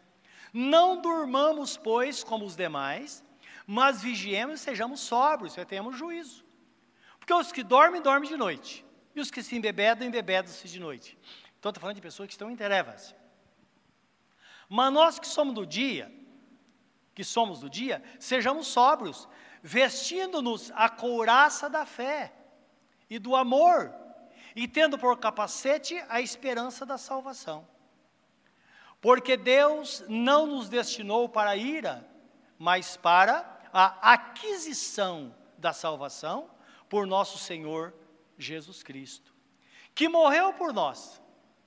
Não 0.53 1.01
durmamos, 1.01 1.77
pois, 1.77 2.23
como 2.23 2.45
os 2.45 2.55
demais, 2.55 3.25
mas 3.67 4.03
vigiemos 4.03 4.61
e 4.61 4.65
sejamos 4.65 5.01
sóbrios, 5.01 5.57
e 5.57 5.65
tenhamos 5.65 5.97
juízo. 5.97 6.45
Porque 7.29 7.43
os 7.43 7.53
que 7.53 7.63
dormem, 7.63 8.01
dormem 8.01 8.27
de 8.27 8.39
noite. 8.39 8.83
E 9.15 9.21
os 9.21 9.31
que 9.31 9.43
se 9.43 9.55
embebedam, 9.55 10.09
embebedam-se 10.09 10.67
de 10.67 10.81
noite. 10.81 11.19
Então, 11.59 11.69
estou 11.69 11.79
falando 11.79 11.97
de 11.97 12.01
pessoas 12.01 12.27
que 12.27 12.33
estão 12.33 12.51
em 12.51 12.57
trevas. 12.57 13.15
Mas 14.67 14.91
nós 14.91 15.19
que 15.19 15.29
somos 15.29 15.55
do 15.55 15.67
dia, 15.67 16.11
que 17.15 17.23
somos 17.23 17.61
do 17.61 17.69
dia, 17.69 18.03
sejamos 18.19 18.69
sóbrios, 18.69 19.29
vestindo-nos 19.63 20.73
a 20.75 20.89
couraça 20.89 21.69
da 21.69 21.85
fé 21.85 22.33
e 23.11 23.19
do 23.19 23.37
amor, 23.37 23.95
e 24.57 24.67
tendo 24.67 24.97
por 24.97 25.19
capacete 25.19 26.03
a 26.09 26.23
esperança 26.23 26.87
da 26.87 26.97
salvação. 26.97 27.69
Porque 29.03 29.37
Deus 29.37 30.03
não 30.09 30.47
nos 30.47 30.71
destinou 30.71 31.29
para 31.29 31.51
a 31.51 31.57
ira, 31.57 32.09
mas 32.59 32.97
para 32.97 33.61
a 33.71 34.15
aquisição 34.15 35.37
da 35.59 35.75
salvação 35.75 36.57
por 36.89 37.07
nosso 37.07 37.39
Senhor 37.39 37.95
Jesus 38.37 38.83
Cristo, 38.83 39.35
que 39.95 40.09
morreu 40.09 40.53
por 40.53 40.73
nós, 40.73 41.21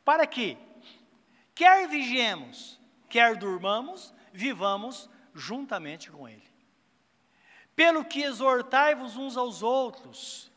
para 0.04 0.26
que, 0.26 0.58
quer 1.54 1.88
vigiemos, 1.88 2.80
quer 3.10 3.36
durmamos, 3.36 4.14
vivamos 4.32 5.10
juntamente 5.34 6.10
com 6.10 6.28
Ele. 6.28 6.50
Pelo 7.76 8.06
que 8.06 8.22
exortai-vos 8.22 9.16
uns 9.18 9.38
aos 9.38 9.62
outros, 9.62 10.52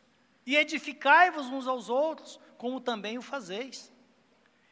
e 0.46 0.56
edificai-vos 0.56 1.46
uns 1.46 1.66
aos 1.66 1.88
outros, 1.88 2.38
como 2.58 2.80
também 2.80 3.16
o 3.18 3.22
fazeis. 3.22 3.92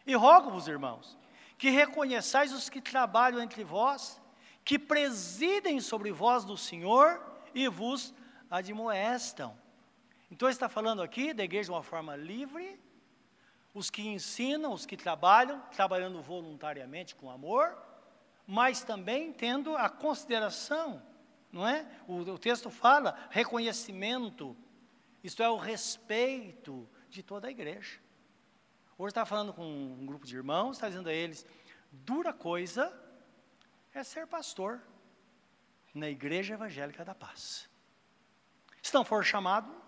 E 0.07 0.15
rogo-vos, 0.15 0.69
irmãos, 0.69 1.17
que 1.57 1.71
reconheçais 1.71 2.53
os 2.53 2.69
que 2.69 2.81
trabalham 2.81 3.41
entre 3.41 3.65
vós, 3.65 4.21
que 4.65 4.79
presidem 4.79 5.81
sobre 5.81 6.13
vós 6.13 6.45
do 6.45 6.57
Senhor 6.57 7.21
e 7.55 7.69
vos 7.69 8.13
admoestam. 8.51 9.57
Então, 10.33 10.49
ele 10.49 10.55
está 10.55 10.67
falando 10.67 11.03
aqui 11.03 11.35
da 11.35 11.45
igreja 11.45 11.67
de 11.67 11.73
uma 11.73 11.83
forma 11.83 12.17
livre, 12.17 12.81
os 13.75 13.91
que 13.91 14.01
ensinam, 14.09 14.73
os 14.73 14.87
que 14.87 14.97
trabalham, 14.97 15.61
trabalhando 15.77 16.23
voluntariamente 16.23 17.15
com 17.15 17.31
amor, 17.31 17.77
mas 18.47 18.83
também 18.83 19.31
tendo 19.31 19.77
a 19.77 19.91
consideração, 19.91 21.03
não 21.53 21.69
é? 21.69 21.87
O, 22.09 22.21
o 22.21 22.39
texto 22.39 22.71
fala 22.71 23.29
reconhecimento, 23.29 24.57
isto 25.23 25.43
é, 25.43 25.51
o 25.51 25.59
respeito 25.59 26.89
de 27.11 27.23
toda 27.23 27.49
a 27.49 27.51
igreja. 27.51 28.01
Hoje 28.97 29.11
está 29.11 29.27
falando 29.27 29.53
com 29.53 29.67
um 29.67 30.07
grupo 30.07 30.25
de 30.25 30.35
irmãos, 30.35 30.79
está 30.79 30.89
dizendo 30.89 31.11
a 31.11 31.13
eles: 31.13 31.45
dura 31.91 32.33
coisa 32.33 32.91
é 33.93 34.03
ser 34.03 34.27
pastor 34.27 34.81
na 35.95 36.09
Igreja 36.09 36.55
Evangélica 36.55 37.05
da 37.05 37.15
Paz. 37.15 37.69
Se 38.81 38.95
não 38.95 39.05
for 39.05 39.23
chamado, 39.27 39.83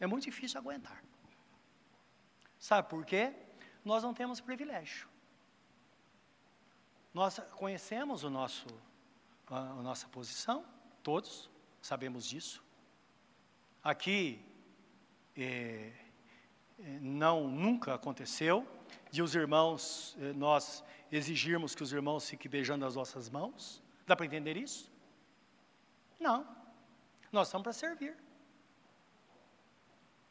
é 0.00 0.06
muito 0.06 0.24
difícil 0.24 0.58
aguentar. 0.60 1.02
Sabe 2.58 2.88
por 2.88 3.04
quê? 3.04 3.32
Nós 3.84 4.02
não 4.02 4.12
temos 4.12 4.40
privilégio. 4.40 5.08
Nós 7.14 7.38
conhecemos 7.56 8.24
o 8.24 8.30
nosso, 8.30 8.66
a, 9.48 9.58
a 9.58 9.82
nossa 9.82 10.06
posição, 10.08 10.64
todos 11.02 11.50
sabemos 11.80 12.26
disso. 12.26 12.62
Aqui, 13.82 14.44
é, 15.36 15.92
é 16.78 16.98
não, 17.00 17.48
nunca 17.48 17.94
aconteceu 17.94 18.66
de 19.10 19.22
os 19.22 19.34
irmãos, 19.34 20.16
é, 20.20 20.32
nós 20.32 20.84
exigirmos 21.10 21.74
que 21.74 21.82
os 21.82 21.92
irmãos 21.92 22.28
fiquem 22.28 22.50
beijando 22.50 22.84
as 22.84 22.94
nossas 22.94 23.30
mãos? 23.30 23.82
Dá 24.06 24.14
para 24.14 24.26
entender 24.26 24.56
isso? 24.56 24.90
Não. 26.20 26.46
Nós 27.32 27.48
estamos 27.48 27.62
para 27.62 27.72
servir. 27.72 28.16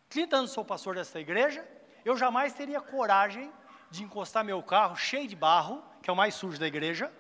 30 0.10 0.36
anos 0.36 0.52
sou 0.52 0.64
pastor 0.64 0.96
desta 0.96 1.20
igreja, 1.20 1.68
eu 2.06 2.16
jamais 2.16 2.54
teria 2.54 2.80
coragem 2.80 3.52
de 3.90 4.04
encostar 4.04 4.44
meu 4.44 4.62
carro 4.64 4.96
cheio 4.96 5.28
de 5.28 5.36
barro, 5.36 5.84
que 6.02 6.10
é 6.10 6.14
o 6.14 6.16
mais 6.16 6.36
sujo 6.36 6.60
da 6.60 6.68
igreja, 6.68 7.12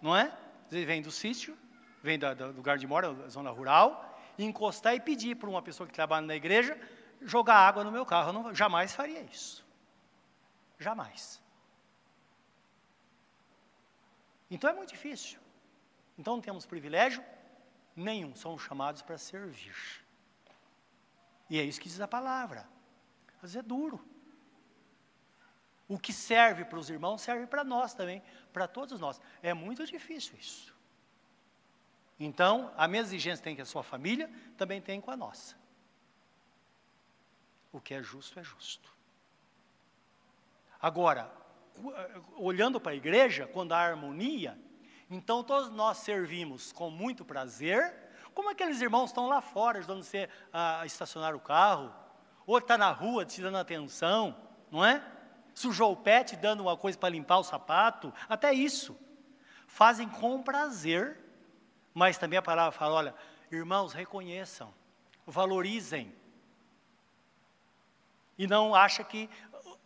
não 0.00 0.16
é? 0.16 0.32
Ele 0.70 0.84
vem 0.84 1.02
do 1.02 1.10
sítio, 1.10 1.56
vem 2.02 2.18
do 2.18 2.26
lugar 2.52 2.78
de 2.78 2.86
mora, 2.86 3.12
zona 3.28 3.50
rural, 3.50 4.18
e 4.38 4.44
encostar 4.44 4.94
e 4.94 5.00
pedir 5.00 5.36
para 5.36 5.48
uma 5.48 5.62
pessoa 5.62 5.86
que 5.86 5.92
trabalha 5.92 6.26
na 6.26 6.34
igreja 6.34 6.78
jogar 7.20 7.56
água 7.56 7.84
no 7.84 7.92
meu 7.92 8.06
carro. 8.06 8.30
Eu 8.30 8.32
não, 8.32 8.54
jamais 8.54 8.94
faria 8.94 9.20
isso. 9.20 9.64
Jamais. 10.78 11.40
Então 14.50 14.68
é 14.68 14.72
muito 14.72 14.90
difícil. 14.90 15.38
Então 16.18 16.34
não 16.34 16.42
temos 16.42 16.66
privilégio 16.66 17.22
nenhum, 17.94 18.34
somos 18.34 18.62
chamados 18.62 19.02
para 19.02 19.18
servir. 19.18 20.01
E 21.52 21.58
é 21.58 21.62
isso 21.62 21.78
que 21.78 21.86
diz 21.86 22.00
a 22.00 22.08
palavra. 22.08 22.66
Mas 23.42 23.54
é 23.54 23.60
duro. 23.60 24.02
O 25.86 25.98
que 25.98 26.10
serve 26.10 26.64
para 26.64 26.78
os 26.78 26.88
irmãos 26.88 27.20
serve 27.20 27.46
para 27.46 27.62
nós 27.62 27.92
também, 27.92 28.22
para 28.54 28.66
todos 28.66 28.98
nós. 28.98 29.20
É 29.42 29.52
muito 29.52 29.84
difícil 29.84 30.34
isso. 30.40 30.74
Então, 32.18 32.72
a 32.74 32.88
mesma 32.88 33.08
exigência 33.08 33.44
tem 33.44 33.54
com 33.54 33.60
a 33.60 33.66
sua 33.66 33.82
família, 33.82 34.32
também 34.56 34.80
tem 34.80 34.98
com 34.98 35.10
a 35.10 35.16
nossa. 35.16 35.54
O 37.70 37.82
que 37.82 37.92
é 37.92 38.02
justo 38.02 38.40
é 38.40 38.42
justo. 38.42 38.90
Agora, 40.80 41.30
olhando 42.38 42.80
para 42.80 42.92
a 42.92 42.96
igreja, 42.96 43.46
quando 43.46 43.72
há 43.72 43.78
harmonia, 43.78 44.58
então 45.10 45.44
todos 45.44 45.68
nós 45.68 45.98
servimos 45.98 46.72
com 46.72 46.90
muito 46.90 47.26
prazer, 47.26 48.01
como 48.34 48.50
aqueles 48.50 48.80
irmãos 48.80 49.10
estão 49.10 49.28
lá 49.28 49.40
fora, 49.40 49.78
ajudando 49.78 50.02
você 50.02 50.28
a 50.52 50.84
estacionar 50.86 51.34
o 51.34 51.40
carro, 51.40 51.92
ou 52.46 52.58
está 52.58 52.76
na 52.76 52.90
rua 52.90 53.24
te 53.24 53.40
dando 53.40 53.58
atenção, 53.58 54.36
não 54.70 54.84
é? 54.84 55.02
Sujou 55.54 55.92
o 55.92 55.96
pé 55.96 56.24
te 56.24 56.34
dando 56.36 56.60
uma 56.60 56.76
coisa 56.76 56.98
para 56.98 57.10
limpar 57.10 57.38
o 57.38 57.44
sapato, 57.44 58.12
até 58.28 58.52
isso. 58.52 58.98
Fazem 59.66 60.08
com 60.08 60.42
prazer, 60.42 61.18
mas 61.94 62.18
também 62.18 62.38
a 62.38 62.42
palavra 62.42 62.72
fala: 62.72 62.94
olha, 62.94 63.14
irmãos, 63.50 63.92
reconheçam, 63.92 64.72
valorizem. 65.26 66.14
E 68.38 68.46
não 68.46 68.74
acha 68.74 69.04
que 69.04 69.28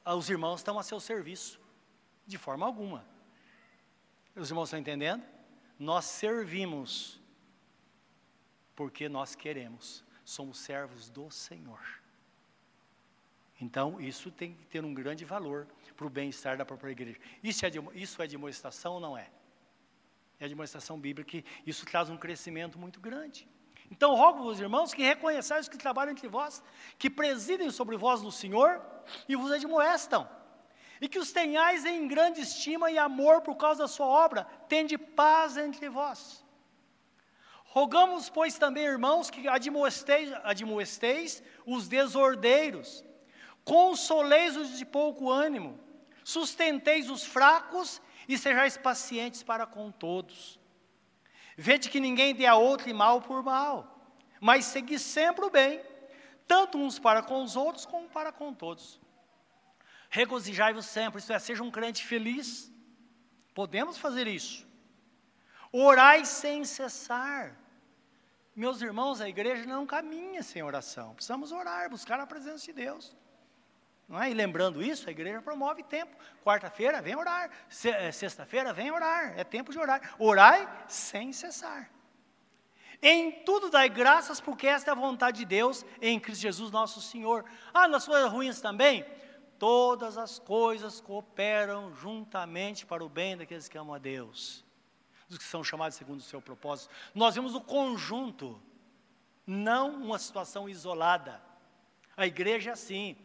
os 0.04 0.30
irmãos 0.30 0.60
estão 0.60 0.78
a 0.78 0.82
seu 0.82 1.00
serviço. 1.00 1.60
De 2.26 2.38
forma 2.38 2.66
alguma. 2.66 3.04
Os 4.34 4.50
irmãos 4.50 4.68
estão 4.68 4.80
entendendo? 4.80 5.22
Nós 5.78 6.06
servimos 6.06 7.20
porque 8.76 9.08
nós 9.08 9.34
queremos, 9.34 10.04
somos 10.24 10.58
servos 10.58 11.08
do 11.10 11.30
Senhor. 11.30 11.80
Então, 13.60 13.98
isso 14.00 14.30
tem 14.30 14.54
que 14.54 14.66
ter 14.66 14.84
um 14.84 14.92
grande 14.92 15.24
valor 15.24 15.66
para 15.96 16.06
o 16.06 16.10
bem-estar 16.10 16.58
da 16.58 16.64
própria 16.64 16.90
igreja. 16.90 17.18
Isso 17.42 17.64
é, 17.64 17.70
de, 17.70 17.80
isso 17.94 18.22
é 18.22 18.26
demonstração 18.26 18.94
ou 18.94 19.00
não 19.00 19.16
é? 19.16 19.30
É 20.38 20.46
demonstração 20.46 21.00
bíblica 21.00 21.30
que 21.30 21.44
isso 21.66 21.86
traz 21.86 22.10
um 22.10 22.18
crescimento 22.18 22.78
muito 22.78 23.00
grande. 23.00 23.48
Então, 23.90 24.14
rogo 24.14 24.42
vos 24.42 24.60
irmãos 24.60 24.92
que 24.92 25.02
reconheçais 25.02 25.64
os 25.64 25.68
que 25.70 25.78
trabalham 25.78 26.12
entre 26.12 26.28
vós, 26.28 26.62
que 26.98 27.08
presidem 27.08 27.70
sobre 27.70 27.96
vós 27.96 28.20
no 28.20 28.30
Senhor 28.30 28.84
e 29.26 29.34
vos 29.34 29.50
admoestam 29.50 30.28
e 31.00 31.08
que 31.08 31.18
os 31.18 31.32
tenhais 31.32 31.84
em 31.84 32.06
grande 32.08 32.40
estima 32.40 32.90
e 32.90 32.98
amor 32.98 33.42
por 33.42 33.56
causa 33.56 33.82
da 33.82 33.88
sua 33.88 34.06
obra, 34.06 34.44
tende 34.68 34.96
paz 34.96 35.56
entre 35.56 35.88
vós. 35.88 36.44
Rogamos, 37.76 38.30
pois, 38.30 38.56
também, 38.56 38.84
irmãos, 38.84 39.28
que 39.28 39.46
admoesteis, 39.46 40.32
admoesteis 40.44 41.42
os 41.66 41.86
desordeiros, 41.86 43.04
consoleis 43.66 44.56
os 44.56 44.78
de 44.78 44.86
pouco 44.86 45.30
ânimo, 45.30 45.78
sustenteis 46.24 47.10
os 47.10 47.22
fracos 47.22 48.00
e 48.26 48.38
sejais 48.38 48.78
pacientes 48.78 49.42
para 49.42 49.66
com 49.66 49.90
todos. 49.92 50.58
Vede 51.54 51.90
que 51.90 52.00
ninguém 52.00 52.34
dê 52.34 52.46
a 52.46 52.54
outro 52.54 52.94
mal 52.94 53.20
por 53.20 53.42
mal, 53.42 54.10
mas 54.40 54.64
segui 54.64 54.98
sempre 54.98 55.44
o 55.44 55.50
bem, 55.50 55.78
tanto 56.48 56.78
uns 56.78 56.98
para 56.98 57.22
com 57.22 57.42
os 57.42 57.56
outros 57.56 57.84
como 57.84 58.08
para 58.08 58.32
com 58.32 58.54
todos. 58.54 58.98
Regozijai-vos 60.08 60.86
sempre, 60.86 61.18
isto 61.18 61.30
é, 61.30 61.38
seja 61.38 61.62
um 61.62 61.70
crente 61.70 62.06
feliz. 62.06 62.72
Podemos 63.54 63.98
fazer 63.98 64.26
isso. 64.26 64.66
Orai 65.70 66.24
sem 66.24 66.64
cessar. 66.64 67.65
Meus 68.56 68.80
irmãos, 68.80 69.20
a 69.20 69.28
igreja 69.28 69.66
não 69.66 69.84
caminha 69.86 70.42
sem 70.42 70.62
oração. 70.62 71.14
Precisamos 71.14 71.52
orar, 71.52 71.90
buscar 71.90 72.18
a 72.18 72.26
presença 72.26 72.64
de 72.64 72.72
Deus. 72.72 73.14
Não 74.08 74.20
é? 74.20 74.30
E 74.30 74.34
lembrando 74.34 74.82
isso, 74.82 75.08
a 75.08 75.12
igreja 75.12 75.42
promove 75.42 75.82
tempo. 75.82 76.16
Quarta-feira, 76.42 77.02
vem 77.02 77.14
orar. 77.14 77.50
Eh, 77.84 78.10
sexta-feira, 78.10 78.72
vem 78.72 78.90
orar. 78.90 79.38
É 79.38 79.44
tempo 79.44 79.70
de 79.70 79.78
orar. 79.78 80.14
Orai 80.18 80.66
sem 80.88 81.32
cessar. 81.32 81.90
Em 83.02 83.30
tudo 83.44 83.68
dai 83.68 83.90
graças, 83.90 84.40
porque 84.40 84.66
esta 84.66 84.90
é 84.90 84.92
a 84.92 84.94
vontade 84.94 85.38
de 85.38 85.44
Deus 85.44 85.84
em 86.00 86.18
Cristo 86.18 86.40
Jesus 86.40 86.70
nosso 86.70 87.02
Senhor. 87.02 87.44
Ah, 87.74 87.86
nas 87.86 88.06
coisas 88.06 88.32
ruins 88.32 88.58
também? 88.58 89.04
todas 89.58 90.18
as 90.18 90.38
coisas 90.38 91.00
cooperam 91.00 91.94
juntamente 91.94 92.84
para 92.84 93.04
o 93.04 93.08
bem 93.08 93.36
daqueles 93.36 93.68
que 93.68 93.78
amam 93.78 93.94
a 93.94 93.98
Deus, 93.98 94.64
dos 95.28 95.38
que 95.38 95.44
são 95.44 95.64
chamados 95.64 95.96
segundo 95.96 96.20
o 96.20 96.22
seu 96.22 96.40
propósito. 96.40 96.92
Nós 97.14 97.34
vemos 97.34 97.54
o 97.54 97.60
conjunto, 97.60 98.60
não 99.46 99.94
uma 99.94 100.18
situação 100.18 100.68
isolada. 100.68 101.40
A 102.16 102.26
igreja 102.26 102.70
é 102.70 102.72
assim. 102.72 103.16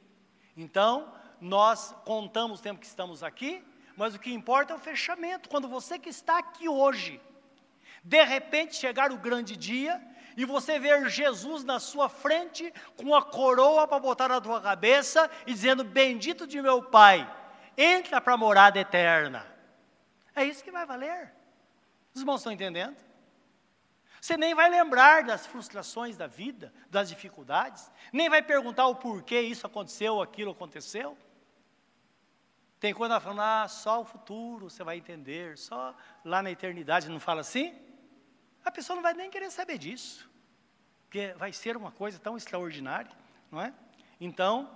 Então, 0.55 1.13
nós 1.39 1.95
contamos 2.05 2.59
o 2.59 2.63
tempo 2.63 2.79
que 2.79 2.85
estamos 2.85 3.23
aqui, 3.23 3.63
mas 3.95 4.15
o 4.15 4.19
que 4.19 4.33
importa 4.33 4.73
é 4.73 4.75
o 4.75 4.79
fechamento. 4.79 5.49
Quando 5.49 5.67
você 5.67 5.97
que 5.97 6.09
está 6.09 6.37
aqui 6.37 6.67
hoje, 6.67 7.21
de 8.03 8.23
repente 8.23 8.75
chegar 8.75 9.11
o 9.11 9.17
grande 9.17 9.55
dia, 9.55 10.01
e 10.37 10.45
você 10.45 10.79
ver 10.79 11.09
Jesus 11.09 11.63
na 11.63 11.79
sua 11.79 12.07
frente 12.07 12.73
com 12.95 13.13
a 13.13 13.21
coroa 13.21 13.87
para 13.87 13.99
botar 13.99 14.29
na 14.29 14.39
tua 14.39 14.61
cabeça 14.61 15.29
e 15.45 15.53
dizendo: 15.53 15.83
Bendito 15.83 16.47
de 16.47 16.61
meu 16.61 16.81
Pai, 16.81 17.29
entra 17.77 18.21
para 18.21 18.33
a 18.33 18.37
morada 18.37 18.79
eterna. 18.79 19.45
É 20.35 20.45
isso 20.45 20.63
que 20.63 20.71
vai 20.71 20.85
valer. 20.85 21.33
Os 22.13 22.21
irmãos 22.21 22.37
estão 22.37 22.51
entendendo? 22.51 22.97
Você 24.19 24.37
nem 24.37 24.53
vai 24.53 24.69
lembrar 24.69 25.23
das 25.23 25.47
frustrações 25.47 26.15
da 26.15 26.27
vida, 26.27 26.71
das 26.89 27.09
dificuldades, 27.09 27.89
nem 28.13 28.29
vai 28.29 28.41
perguntar 28.41 28.85
o 28.87 28.95
porquê 28.95 29.41
isso 29.41 29.65
aconteceu 29.65 30.21
aquilo 30.21 30.51
aconteceu. 30.51 31.17
Tem 32.79 32.93
coisa 32.93 33.19
falando, 33.19 33.41
ah, 33.41 33.67
só 33.67 34.01
o 34.01 34.05
futuro 34.05 34.69
você 34.69 34.83
vai 34.83 34.97
entender, 34.97 35.57
só 35.57 35.95
lá 36.23 36.41
na 36.41 36.51
eternidade, 36.51 37.09
não 37.09 37.19
fala 37.19 37.41
assim? 37.41 37.75
A 38.63 38.71
pessoa 38.71 38.95
não 38.95 39.03
vai 39.03 39.13
nem 39.13 39.29
querer 39.29 39.49
saber 39.49 39.77
disso, 39.77 40.29
porque 41.03 41.33
vai 41.37 41.51
ser 41.51 41.75
uma 41.75 41.91
coisa 41.91 42.19
tão 42.19 42.37
extraordinária, 42.37 43.11
não 43.51 43.61
é? 43.61 43.73
Então, 44.19 44.69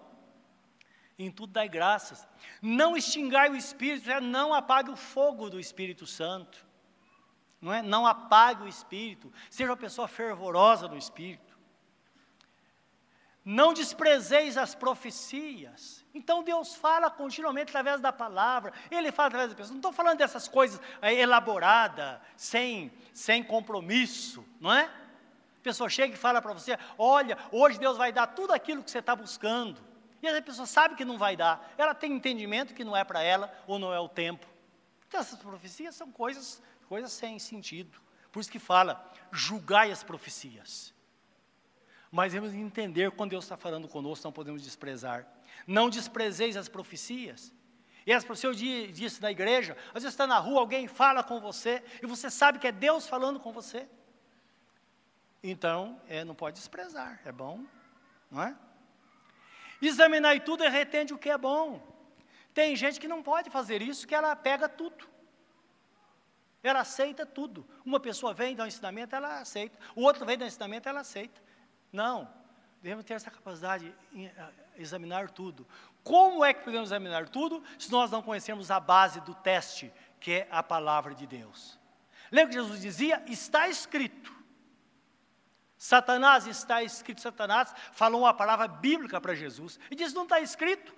em 1.17 1.31
tudo 1.31 1.53
dai 1.53 1.69
graças. 1.69 2.27
Não 2.61 2.97
extingai 2.97 3.49
o 3.49 3.55
Espírito, 3.55 4.09
é, 4.09 4.19
não 4.19 4.53
apague 4.53 4.89
o 4.89 4.95
fogo 4.95 5.49
do 5.49 5.59
Espírito 5.59 6.05
Santo. 6.05 6.65
Não, 7.65 7.73
é? 7.73 7.81
não 7.81 8.05
apague 8.05 8.61
o 8.61 8.67
Espírito, 8.67 9.33
seja 9.49 9.71
uma 9.71 9.75
pessoa 9.75 10.07
fervorosa 10.07 10.87
no 10.87 10.95
Espírito. 10.95 11.57
Não 13.43 13.73
desprezeis 13.73 14.55
as 14.55 14.75
profecias. 14.75 16.05
Então 16.13 16.43
Deus 16.43 16.75
fala 16.75 17.09
continuamente 17.09 17.69
através 17.69 17.99
da 17.99 18.13
palavra, 18.13 18.71
Ele 18.91 19.11
fala 19.11 19.29
através 19.29 19.49
das 19.49 19.57
pessoas. 19.57 19.71
Não 19.71 19.79
estou 19.79 19.91
falando 19.91 20.19
dessas 20.19 20.47
coisas 20.47 20.79
elaboradas, 21.01 22.19
sem, 22.37 22.93
sem 23.11 23.43
compromisso, 23.43 24.45
não 24.61 24.71
é? 24.71 24.83
A 24.83 25.63
pessoa 25.63 25.89
chega 25.89 26.13
e 26.13 26.17
fala 26.17 26.43
para 26.43 26.53
você: 26.53 26.77
olha, 26.99 27.35
hoje 27.51 27.79
Deus 27.79 27.97
vai 27.97 28.11
dar 28.11 28.27
tudo 28.27 28.53
aquilo 28.53 28.83
que 28.83 28.91
você 28.91 28.99
está 28.99 29.15
buscando. 29.15 29.81
E 30.21 30.27
a 30.27 30.39
pessoa 30.39 30.67
sabe 30.67 30.93
que 30.93 31.03
não 31.03 31.17
vai 31.17 31.35
dar, 31.35 31.73
ela 31.79 31.95
tem 31.95 32.13
entendimento 32.13 32.75
que 32.75 32.83
não 32.83 32.95
é 32.95 33.03
para 33.03 33.23
ela 33.23 33.51
ou 33.65 33.79
não 33.79 33.91
é 33.91 33.99
o 33.99 34.07
tempo. 34.07 34.45
Então 35.07 35.19
essas 35.19 35.39
profecias 35.39 35.95
são 35.95 36.11
coisas, 36.11 36.61
coisas 36.85 37.11
sem 37.11 37.37
sentido. 37.39 37.99
Por 38.31 38.39
isso 38.39 38.51
que 38.51 38.59
fala, 38.59 39.11
julgai 39.31 39.91
as 39.91 40.03
profecias. 40.03 40.93
Mas 42.11 42.33
temos 42.33 42.51
que 42.51 42.57
entender 42.57 43.11
quando 43.11 43.31
Deus 43.31 43.45
está 43.45 43.57
falando 43.57 43.87
conosco, 43.87 44.25
não 44.25 44.31
podemos 44.31 44.61
desprezar. 44.61 45.27
Não 45.67 45.89
desprezeis 45.89 46.55
as 46.55 46.69
profecias. 46.69 47.53
E 48.05 48.13
as 48.13 48.23
profecias, 48.23 48.61
eu 48.61 48.91
disse 48.91 49.21
na 49.21 49.31
igreja, 49.31 49.75
às 49.87 50.03
vezes 50.03 50.13
está 50.13 50.27
na 50.27 50.37
rua, 50.37 50.59
alguém 50.59 50.87
fala 50.87 51.23
com 51.23 51.39
você, 51.39 51.83
e 52.01 52.05
você 52.05 52.29
sabe 52.29 52.59
que 52.59 52.67
é 52.67 52.71
Deus 52.71 53.07
falando 53.07 53.39
com 53.39 53.51
você. 53.51 53.87
Então, 55.43 55.99
é, 56.07 56.23
não 56.23 56.35
pode 56.35 56.57
desprezar, 56.57 57.19
é 57.25 57.31
bom, 57.31 57.65
não 58.29 58.43
é? 58.43 58.55
Examinar 59.81 60.39
tudo 60.41 60.63
e 60.63 60.69
retende 60.69 61.13
o 61.13 61.17
que 61.17 61.29
é 61.29 61.37
bom. 61.37 61.81
Tem 62.53 62.75
gente 62.75 62.99
que 62.99 63.07
não 63.07 63.21
pode 63.21 63.49
fazer 63.49 63.81
isso, 63.81 64.07
que 64.07 64.15
ela 64.15 64.35
pega 64.35 64.69
tudo. 64.69 65.14
Ela 66.67 66.79
aceita 66.79 67.25
tudo. 67.25 67.65
Uma 67.85 67.99
pessoa 67.99 68.33
vem 68.33 68.55
dar 68.55 68.63
um 68.63 68.67
ensinamento, 68.67 69.15
ela 69.15 69.39
aceita. 69.39 69.77
O 69.95 70.01
outro 70.01 70.25
vem 70.25 70.37
dar 70.37 70.45
um 70.45 70.47
ensinamento, 70.47 70.89
ela 70.89 71.01
aceita. 71.01 71.41
Não. 71.91 72.27
Devemos 72.81 73.05
ter 73.05 73.13
essa 73.13 73.29
capacidade 73.29 73.93
de 74.11 74.25
eh, 74.25 74.49
examinar 74.77 75.29
tudo. 75.29 75.67
Como 76.03 76.43
é 76.43 76.53
que 76.53 76.63
podemos 76.63 76.89
examinar 76.89 77.29
tudo 77.29 77.63
se 77.77 77.91
nós 77.91 78.09
não 78.09 78.21
conhecemos 78.21 78.71
a 78.71 78.79
base 78.79 79.21
do 79.21 79.35
teste, 79.35 79.93
que 80.19 80.31
é 80.31 80.47
a 80.49 80.63
palavra 80.63 81.13
de 81.13 81.27
Deus? 81.27 81.79
Lembra 82.31 82.55
que 82.55 82.61
Jesus 82.61 82.81
dizia? 82.81 83.23
Está 83.27 83.67
escrito. 83.69 84.33
Satanás 85.77 86.47
está 86.47 86.81
escrito, 86.81 87.21
Satanás 87.21 87.73
falou 87.91 88.21
uma 88.21 88.33
palavra 88.33 88.67
bíblica 88.67 89.21
para 89.21 89.35
Jesus. 89.35 89.79
E 89.91 89.95
diz: 89.95 90.13
não 90.13 90.23
está 90.23 90.39
escrito 90.39 90.95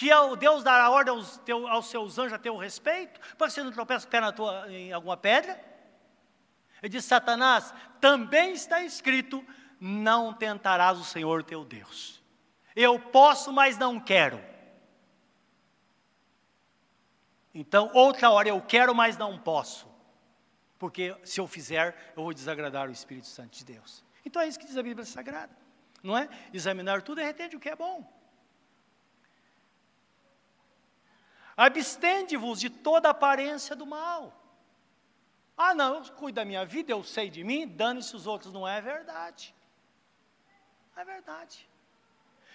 que 0.00 0.10
é 0.10 0.36
Deus 0.36 0.64
dará 0.64 0.88
ordem 0.88 1.12
aos, 1.12 1.36
teu, 1.36 1.68
aos 1.68 1.90
seus 1.90 2.18
anjos 2.18 2.32
a 2.32 2.38
teu 2.38 2.56
respeito, 2.56 3.20
para 3.36 3.48
que 3.48 3.52
você 3.52 3.62
não 3.62 3.70
tropece 3.70 4.06
o 4.06 4.08
pé 4.08 4.18
na 4.18 4.32
tua, 4.32 4.64
em 4.72 4.94
alguma 4.94 5.14
pedra. 5.14 5.62
Ele 6.82 6.88
diz: 6.88 7.04
Satanás, 7.04 7.74
também 8.00 8.54
está 8.54 8.82
escrito: 8.82 9.44
não 9.78 10.32
tentarás 10.32 10.98
o 10.98 11.04
Senhor 11.04 11.44
teu 11.44 11.66
Deus. 11.66 12.22
Eu 12.74 12.98
posso, 12.98 13.52
mas 13.52 13.76
não 13.76 14.00
quero. 14.00 14.42
Então, 17.52 17.90
outra 17.92 18.30
hora 18.30 18.48
eu 18.48 18.62
quero, 18.62 18.94
mas 18.94 19.18
não 19.18 19.38
posso. 19.38 19.86
Porque 20.78 21.14
se 21.24 21.42
eu 21.42 21.46
fizer, 21.46 22.14
eu 22.16 22.22
vou 22.22 22.32
desagradar 22.32 22.88
o 22.88 22.92
Espírito 22.92 23.26
Santo 23.26 23.58
de 23.58 23.66
Deus. 23.66 24.02
Então 24.24 24.40
é 24.40 24.48
isso 24.48 24.58
que 24.58 24.64
diz 24.64 24.78
a 24.78 24.82
Bíblia 24.82 25.04
Sagrada, 25.04 25.54
não 26.02 26.16
é? 26.16 26.26
Examinar 26.54 27.02
tudo 27.02 27.20
e 27.20 27.24
retende 27.24 27.54
o 27.54 27.60
que 27.60 27.68
é 27.68 27.76
bom. 27.76 28.19
Abstende-vos 31.60 32.58
de 32.58 32.70
toda 32.70 33.10
aparência 33.10 33.76
do 33.76 33.84
mal. 33.84 34.32
Ah, 35.54 35.74
não, 35.74 35.96
eu 35.96 36.12
cuido 36.14 36.36
da 36.36 36.44
minha 36.44 36.64
vida, 36.64 36.90
eu 36.90 37.04
sei 37.04 37.28
de 37.28 37.44
mim, 37.44 37.68
dane-se 37.68 38.16
os 38.16 38.26
outros. 38.26 38.50
Não 38.50 38.66
é 38.66 38.80
verdade. 38.80 39.54
É 40.96 41.04
verdade. 41.04 41.68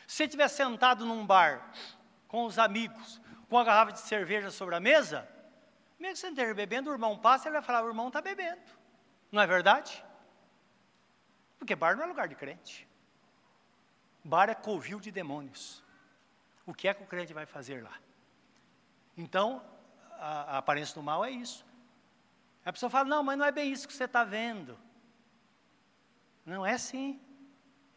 Se 0.07 0.15
você 0.15 0.23
estiver 0.23 0.47
sentado 0.47 1.05
num 1.05 1.23
bar, 1.23 1.71
com 2.27 2.45
os 2.45 2.57
amigos, 2.57 3.21
com 3.47 3.59
a 3.59 3.63
garrafa 3.63 3.91
de 3.91 3.99
cerveja 3.99 4.49
sobre 4.49 4.73
a 4.73 4.79
mesa, 4.79 5.29
mesmo 5.99 6.15
que 6.15 6.19
você 6.21 6.27
esteja 6.29 6.55
bebendo, 6.55 6.89
o 6.89 6.93
irmão 6.93 7.15
passa 7.15 7.45
e 7.45 7.47
ele 7.49 7.57
vai 7.57 7.61
falar: 7.61 7.83
o 7.83 7.87
irmão 7.87 8.07
está 8.07 8.23
bebendo. 8.23 8.63
Não 9.31 9.39
é 9.39 9.45
verdade? 9.45 10.03
Porque 11.59 11.75
bar 11.75 11.95
não 11.95 12.05
é 12.05 12.07
lugar 12.07 12.27
de 12.27 12.33
crente. 12.33 12.87
Bar 14.23 14.49
é 14.49 14.55
covil 14.55 14.99
de 14.99 15.11
demônios. 15.11 15.83
O 16.65 16.73
que 16.73 16.87
é 16.87 16.93
que 16.95 17.03
o 17.03 17.05
crente 17.05 17.35
vai 17.35 17.45
fazer 17.45 17.83
lá? 17.83 17.99
Então, 19.18 19.61
a, 20.20 20.55
a 20.55 20.57
aparência 20.57 20.95
do 20.95 21.03
mal 21.03 21.24
é 21.24 21.32
isso. 21.32 21.66
A 22.66 22.74
pessoa 22.74 22.89
fala, 22.89 23.07
não, 23.07 23.24
mas 23.24 23.38
não 23.38 23.45
é 23.45 23.51
bem 23.51 23.72
isso 23.72 23.88
que 23.88 23.93
você 23.93 24.05
está 24.05 24.24
vendo. 24.24 24.78
Não 26.45 26.66
é 26.66 26.74
assim. 26.74 27.20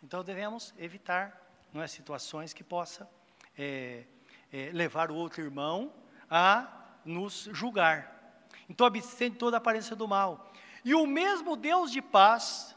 Então 0.02 0.22
devemos 0.22 0.74
evitar 0.78 1.40
não 1.72 1.82
é, 1.82 1.86
situações 1.86 2.52
que 2.52 2.62
possa 2.62 3.08
é, 3.56 4.04
é, 4.52 4.70
levar 4.72 5.10
o 5.10 5.14
outro 5.14 5.42
irmão 5.42 5.92
a 6.30 6.66
nos 7.04 7.48
julgar. 7.52 8.40
Então 8.68 8.86
abstente 8.86 9.36
toda 9.36 9.56
a 9.56 9.58
aparência 9.58 9.96
do 9.96 10.06
mal. 10.06 10.52
E 10.84 10.94
o 10.94 11.06
mesmo 11.06 11.56
Deus 11.56 11.90
de 11.90 12.00
paz 12.00 12.76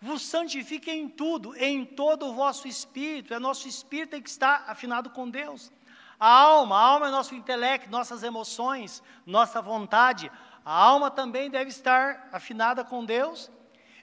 vos 0.00 0.22
santifique 0.22 0.90
em 0.90 1.08
tudo, 1.08 1.54
em 1.56 1.84
todo 1.84 2.26
o 2.26 2.34
vosso 2.34 2.66
espírito. 2.66 3.34
É 3.34 3.38
nosso 3.38 3.68
espírito 3.68 4.20
que 4.22 4.30
estar 4.30 4.64
afinado 4.68 5.10
com 5.10 5.28
Deus. 5.28 5.70
A 6.18 6.28
alma, 6.28 6.76
a 6.76 6.80
alma 6.80 7.08
é 7.08 7.10
nosso 7.10 7.34
intelecto, 7.34 7.90
nossas 7.90 8.22
emoções, 8.22 9.02
nossa 9.24 9.60
vontade. 9.60 10.30
A 10.64 10.72
alma 10.72 11.10
também 11.10 11.50
deve 11.50 11.70
estar 11.70 12.28
afinada 12.32 12.84
com 12.84 13.04
Deus. 13.04 13.50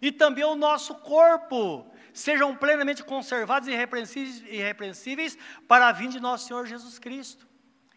E 0.02 0.12
também 0.12 0.44
o 0.44 0.56
nosso 0.56 0.96
corpo, 0.96 1.86
sejam 2.14 2.56
plenamente 2.56 3.04
conservados 3.04 3.68
e 3.68 3.72
irrepreensíveis, 3.72 5.38
para 5.68 5.88
a 5.88 5.92
vinda 5.92 6.14
de 6.14 6.20
nosso 6.20 6.48
Senhor 6.48 6.66
Jesus 6.66 7.00
Cristo. 7.00 7.48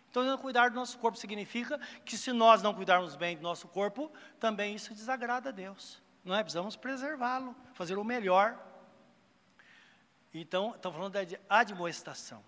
Então, 0.09 0.39
cuidar 0.39 0.71
do 0.71 0.77
nosso 0.77 0.99
corpo 0.99 1.19
significa 1.19 1.79
que 2.05 2.17
se 2.17 2.33
nós 2.33 2.63
não 2.63 2.73
cuidarmos 2.73 3.17
bem 3.17 3.37
do 3.37 3.43
nosso 3.43 3.69
corpo, 3.69 4.11
também 4.41 4.75
isso 4.75 4.95
desagrada 4.95 5.51
a 5.51 5.53
Deus 5.53 6.01
não 6.27 6.35
é? 6.35 6.43
Precisamos 6.43 6.75
preservá-lo, 6.75 7.55
fazer 7.73 7.97
o 7.97 8.03
melhor. 8.03 8.59
Então, 10.35 10.75
estamos 10.75 10.99
falando 10.99 11.13
da 11.13 11.39
admoestação. 11.49 12.45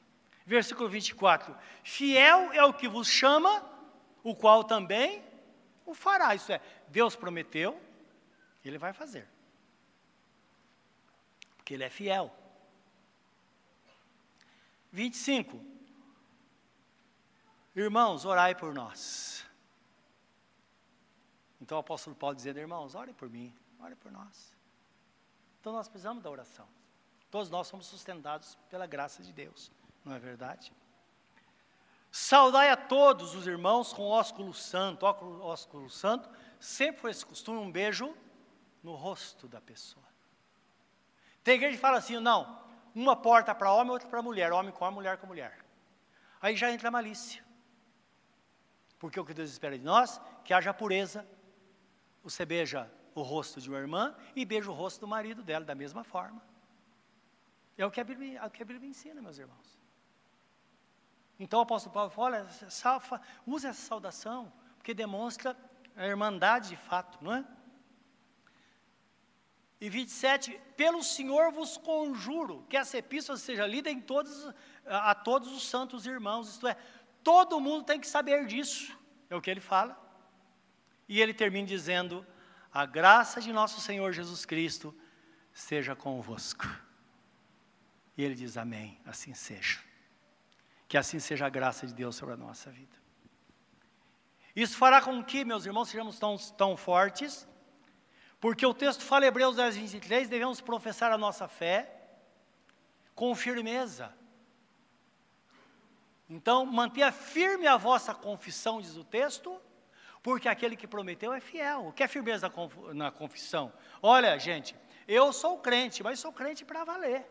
Versículo 0.49 0.89
24: 0.89 1.55
Fiel 1.85 2.51
é 2.55 2.65
o 2.65 2.73
que 2.73 2.89
vos 2.89 3.07
chama, 3.07 3.63
o 4.23 4.35
qual 4.35 4.65
também 4.65 5.23
o 5.85 5.93
fará. 5.93 6.35
Isso 6.35 6.51
é, 6.51 6.59
Deus 6.89 7.15
prometeu, 7.15 7.79
ele 8.65 8.79
vai 8.79 8.95
fazer. 8.95 9.29
Porque 11.59 11.75
ele 11.75 11.85
é 11.85 11.91
fiel. 11.91 12.35
25. 14.91 15.63
Irmãos, 17.77 18.25
orai 18.25 18.55
por 18.55 18.73
nós. 18.73 19.47
Então 21.61 21.77
o 21.77 21.81
apóstolo 21.83 22.17
Paulo 22.17 22.35
dizendo, 22.35 22.59
irmãos, 22.59 22.95
orem 22.95 23.13
por 23.13 23.29
mim. 23.29 23.55
Ore 23.81 23.95
por 23.97 24.11
nós. 24.11 24.51
Então 25.61 25.75
nós 25.75 25.89
precisamos 25.89 26.23
da 26.23 26.31
oração. 26.31 26.67
Todos 27.31 27.51
nós 27.51 27.67
somos 27.67 27.85
sustentados 27.85 28.57
pela 28.71 28.87
graça 28.87 29.23
de 29.23 29.31
Deus, 29.31 29.71
não 30.05 30.15
é 30.15 30.19
verdade? 30.19 30.73
Saudai 32.11 32.71
a 32.71 32.77
todos 32.77 33.35
os 33.35 33.47
irmãos 33.47 33.93
com 33.93 34.03
ósculo 34.09 34.55
santo. 34.55 35.05
Ósculo 35.05 35.91
santo 35.91 36.29
sempre 36.59 37.01
foi 37.01 37.11
esse 37.11 37.25
costume, 37.25 37.59
um 37.59 37.71
beijo 37.71 38.15
no 38.83 38.95
rosto 38.95 39.47
da 39.47 39.61
pessoa. 39.61 40.07
Tem 41.45 41.55
igreja 41.55 41.77
que 41.77 41.81
fala 41.81 41.99
assim, 41.99 42.19
não, 42.19 42.63
uma 42.95 43.15
porta 43.15 43.55
para 43.55 43.73
homem, 43.73 43.93
outra 43.93 44.09
para 44.09 44.23
mulher, 44.23 44.53
homem 44.53 44.73
com 44.73 44.85
homem, 44.85 44.95
mulher 44.95 45.19
com 45.19 45.27
mulher. 45.27 45.65
Aí 46.41 46.57
já 46.57 46.71
entra 46.71 46.89
a 46.89 46.91
malícia. 46.91 47.45
Porque 48.99 49.19
o 49.19 49.25
que 49.25 49.35
Deus 49.35 49.51
espera 49.51 49.79
de 49.79 49.85
nós, 49.85 50.21
que 50.45 50.53
haja 50.53 50.75
pureza. 50.75 51.27
Você 52.23 52.45
beija 52.45 52.91
o 53.15 53.23
rosto 53.23 53.61
de 53.61 53.69
uma 53.69 53.79
irmã 53.79 54.17
e 54.35 54.45
beija 54.45 54.71
o 54.71 54.75
rosto 54.75 55.01
do 55.01 55.07
marido 55.07 55.43
dela 55.43 55.65
da 55.65 55.75
mesma 55.75 56.03
forma. 56.03 56.43
É 57.77 57.87
o 57.87 57.91
que 57.91 58.01
a 58.01 58.05
Bíblia, 58.05 58.41
é 58.41 58.47
o 58.47 58.51
que 58.51 58.63
a 58.63 58.67
Bíblia 58.67 58.89
ensina, 58.89 59.23
meus 59.23 59.39
irmãos. 59.39 59.78
Então 61.39 61.61
o 61.61 61.63
apóstolo 61.63 61.95
Paulo 61.95 62.11
fala, 62.11 62.39
olha, 62.39 62.47
use 63.47 63.67
essa 63.67 63.81
saudação, 63.81 64.53
porque 64.77 64.93
demonstra 64.93 65.57
a 65.97 66.07
irmandade 66.07 66.71
de 66.71 66.77
fato, 66.77 67.19
não 67.23 67.35
é? 67.35 67.45
E 69.81 69.89
27, 69.89 70.61
pelo 70.77 71.05
Senhor 71.05 71.53
vos 71.53 71.77
conjuro 71.77 72.67
que 72.69 72.77
essa 72.77 72.99
epístola 72.99 73.39
seja 73.39 73.65
lida 73.65 73.89
em 73.89 74.01
todos, 74.01 74.53
a, 74.85 75.13
a 75.13 75.15
todos 75.15 75.53
os 75.53 75.69
santos 75.69 76.05
irmãos, 76.05 76.49
isto 76.49 76.67
é, 76.67 76.77
todo 77.23 77.61
mundo 77.61 77.85
tem 77.85 78.01
que 78.01 78.09
saber 78.09 78.45
disso, 78.47 78.99
é 79.31 79.37
o 79.37 79.41
que 79.41 79.51
ele 79.51 79.61
fala. 79.61 79.97
E 81.09 81.21
ele 81.21 81.33
termina 81.33 81.67
dizendo: 81.67 82.27
A 82.73 82.85
graça 82.85 83.41
de 83.41 83.53
nosso 83.53 83.81
Senhor 83.81 84.13
Jesus 84.13 84.45
Cristo 84.45 84.95
seja 85.53 85.95
convosco. 85.95 86.67
E 88.17 88.25
ele 88.25 88.35
diz: 88.35 88.57
Amém, 88.57 89.01
assim 89.07 89.33
seja. 89.33 89.88
Que 90.89 90.97
assim 90.97 91.19
seja 91.19 91.47
a 91.47 91.51
graça 91.51 91.87
de 91.87 91.95
Deus 91.95 92.17
sobre 92.17 92.35
a 92.35 92.37
nossa 92.37 92.71
vida. 92.71 92.97
Isso 94.57 94.77
fará 94.77 95.01
com 95.01 95.23
que, 95.23 95.45
meus 95.45 95.67
irmãos, 95.67 95.89
sejamos 95.89 96.19
tão, 96.19 96.37
tão 96.37 96.77
fortes, 96.77 97.47
porque 98.41 98.65
o 98.65 98.75
texto 98.75 99.05
fala, 99.05 99.27
Hebreus 99.27 99.57
10, 99.57 99.77
23, 99.77 100.29
devemos 100.29 100.61
professar 100.61 101.13
a 101.13 101.19
nossa 101.19 101.47
fé 101.47 101.95
com 103.15 103.35
firmeza. 103.35 104.15
Então, 106.29 106.67
mantenha 106.67 107.11
firme 107.13 107.67
a 107.67 107.77
vossa 107.77 108.15
confissão, 108.15 108.81
diz 108.81 108.97
o 108.97 109.05
texto, 109.05 109.61
porque 110.23 110.49
aquele 110.49 110.77
que 110.77 110.87
prometeu 110.87 111.33
é 111.33 111.41
fiel. 111.41 111.87
O 111.87 111.93
que 111.93 112.03
é 112.03 112.09
firmeza 112.09 112.53
na 112.95 113.11
confissão? 113.11 113.73
Olha, 114.03 114.39
gente, 114.39 114.77
eu 115.07 115.33
sou 115.33 115.59
crente, 115.59 116.03
mas 116.03 116.21
sou 116.21 116.33
crente 116.33 116.65
para 116.65 116.85
valer. 116.85 117.27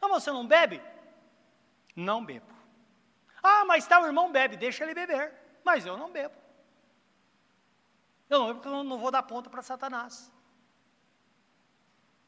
Ah, 0.00 0.08
você 0.08 0.30
não 0.30 0.46
bebe? 0.46 0.80
Não 1.94 2.24
bebo. 2.24 2.57
Ah, 3.42 3.64
mas 3.64 3.86
tal 3.86 4.04
irmão 4.04 4.30
bebe, 4.30 4.56
deixa 4.56 4.84
ele 4.84 4.94
beber. 4.94 5.32
Mas 5.64 5.86
eu 5.86 5.96
não 5.96 6.10
bebo. 6.10 6.34
Eu 8.28 8.38
não 8.38 8.46
bebo 8.48 8.60
porque 8.60 8.74
eu 8.74 8.84
não 8.84 8.98
vou 8.98 9.10
dar 9.10 9.22
ponta 9.22 9.48
para 9.48 9.62
Satanás. 9.62 10.32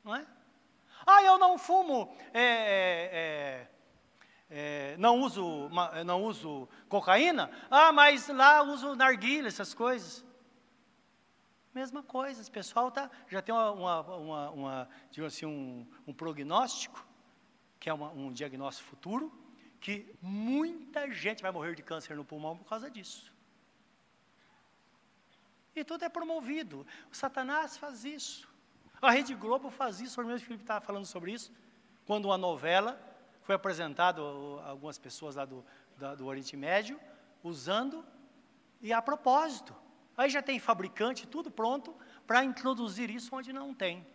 Não 0.03 0.15
é? 0.15 0.27
Ah, 1.07 1.23
eu 1.23 1.39
não 1.39 1.59
fumo, 1.59 2.15
é, 2.33 2.43
é, 2.43 3.69
é, 4.51 4.93
é 4.93 4.97
não, 4.99 5.21
uso, 5.21 5.69
não 6.05 6.25
uso 6.25 6.69
cocaína. 6.89 7.51
Ah, 7.71 7.91
mas 7.93 8.29
lá 8.29 8.63
uso 8.63 8.95
narguilha, 8.95 9.49
essas 9.49 9.75
coisas. 9.75 10.25
Mesma 11.73 12.03
coisa, 12.03 12.41
esse 12.41 12.51
pessoal 12.51 12.91
tá, 12.91 13.11
já 13.29 13.41
tem 13.41 13.55
uma, 13.55 13.71
uma, 13.71 14.01
uma, 14.17 14.51
uma 14.51 14.89
assim, 15.27 15.47
um, 15.47 15.87
um 16.07 16.13
prognóstico, 16.13 17.07
que 17.79 17.89
é 17.89 17.95
uma, 17.95 18.11
um 18.11 18.33
diagnóstico 18.33 18.89
futuro, 18.89 19.33
que 19.81 20.15
muita 20.21 21.11
gente 21.11 21.43
vai 21.43 21.51
morrer 21.51 21.75
de 21.75 21.83
câncer 21.83 22.15
no 22.15 22.25
pulmão 22.25 22.57
por 22.57 22.69
causa 22.69 22.91
disso. 22.91 23.33
E 25.75 25.85
tudo 25.85 26.05
é 26.05 26.09
promovido. 26.09 26.87
O 27.11 27.17
Satanás 27.17 27.77
faz 27.77 28.05
isso. 28.05 28.49
A 29.01 29.11
Rede 29.11 29.35
Globo 29.35 29.71
faz 29.71 30.01
isso. 30.01 30.21
O 30.21 30.25
mesmo 30.25 30.47
Felipe 30.47 30.65
estava 30.65 30.85
falando 30.85 31.07
sobre 31.07 31.33
isso. 31.33 31.51
Quando 32.05 32.27
uma 32.27 32.37
novela 32.37 33.01
foi 33.43 33.55
apresentada 33.55 34.21
a 34.21 34.69
algumas 34.69 34.99
pessoas 34.99 35.37
lá 35.37 35.45
do, 35.45 35.65
da, 35.97 36.15
do 36.15 36.27
Oriente 36.27 36.57
Médio, 36.57 37.01
usando, 37.43 38.05
e 38.81 38.93
a 38.93 39.01
propósito. 39.01 39.75
Aí 40.17 40.29
já 40.29 40.43
tem 40.43 40.59
fabricante, 40.59 41.27
tudo 41.27 41.51
pronto, 41.51 41.97
para 42.27 42.45
introduzir 42.45 43.09
isso 43.11 43.35
onde 43.35 43.53
não 43.53 43.73
tem. 43.73 44.07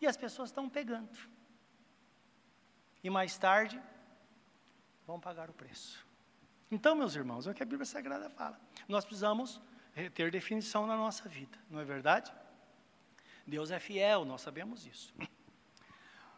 E 0.00 0.06
as 0.06 0.16
pessoas 0.16 0.50
estão 0.50 0.68
pegando. 0.68 1.16
E 3.02 3.08
mais 3.08 3.38
tarde, 3.38 3.80
vão 5.06 5.20
pagar 5.20 5.50
o 5.50 5.52
preço. 5.52 6.04
Então, 6.70 6.94
meus 6.94 7.14
irmãos, 7.14 7.46
é 7.46 7.50
o 7.50 7.54
que 7.54 7.62
a 7.62 7.66
Bíblia 7.66 7.84
Sagrada 7.84 8.30
fala. 8.30 8.58
Nós 8.88 9.04
precisamos 9.04 9.60
ter 10.14 10.30
definição 10.30 10.86
na 10.86 10.96
nossa 10.96 11.28
vida, 11.28 11.58
não 11.68 11.80
é 11.80 11.84
verdade? 11.84 12.32
Deus 13.46 13.70
é 13.70 13.78
fiel, 13.78 14.24
nós 14.24 14.40
sabemos 14.40 14.86
isso. 14.86 15.12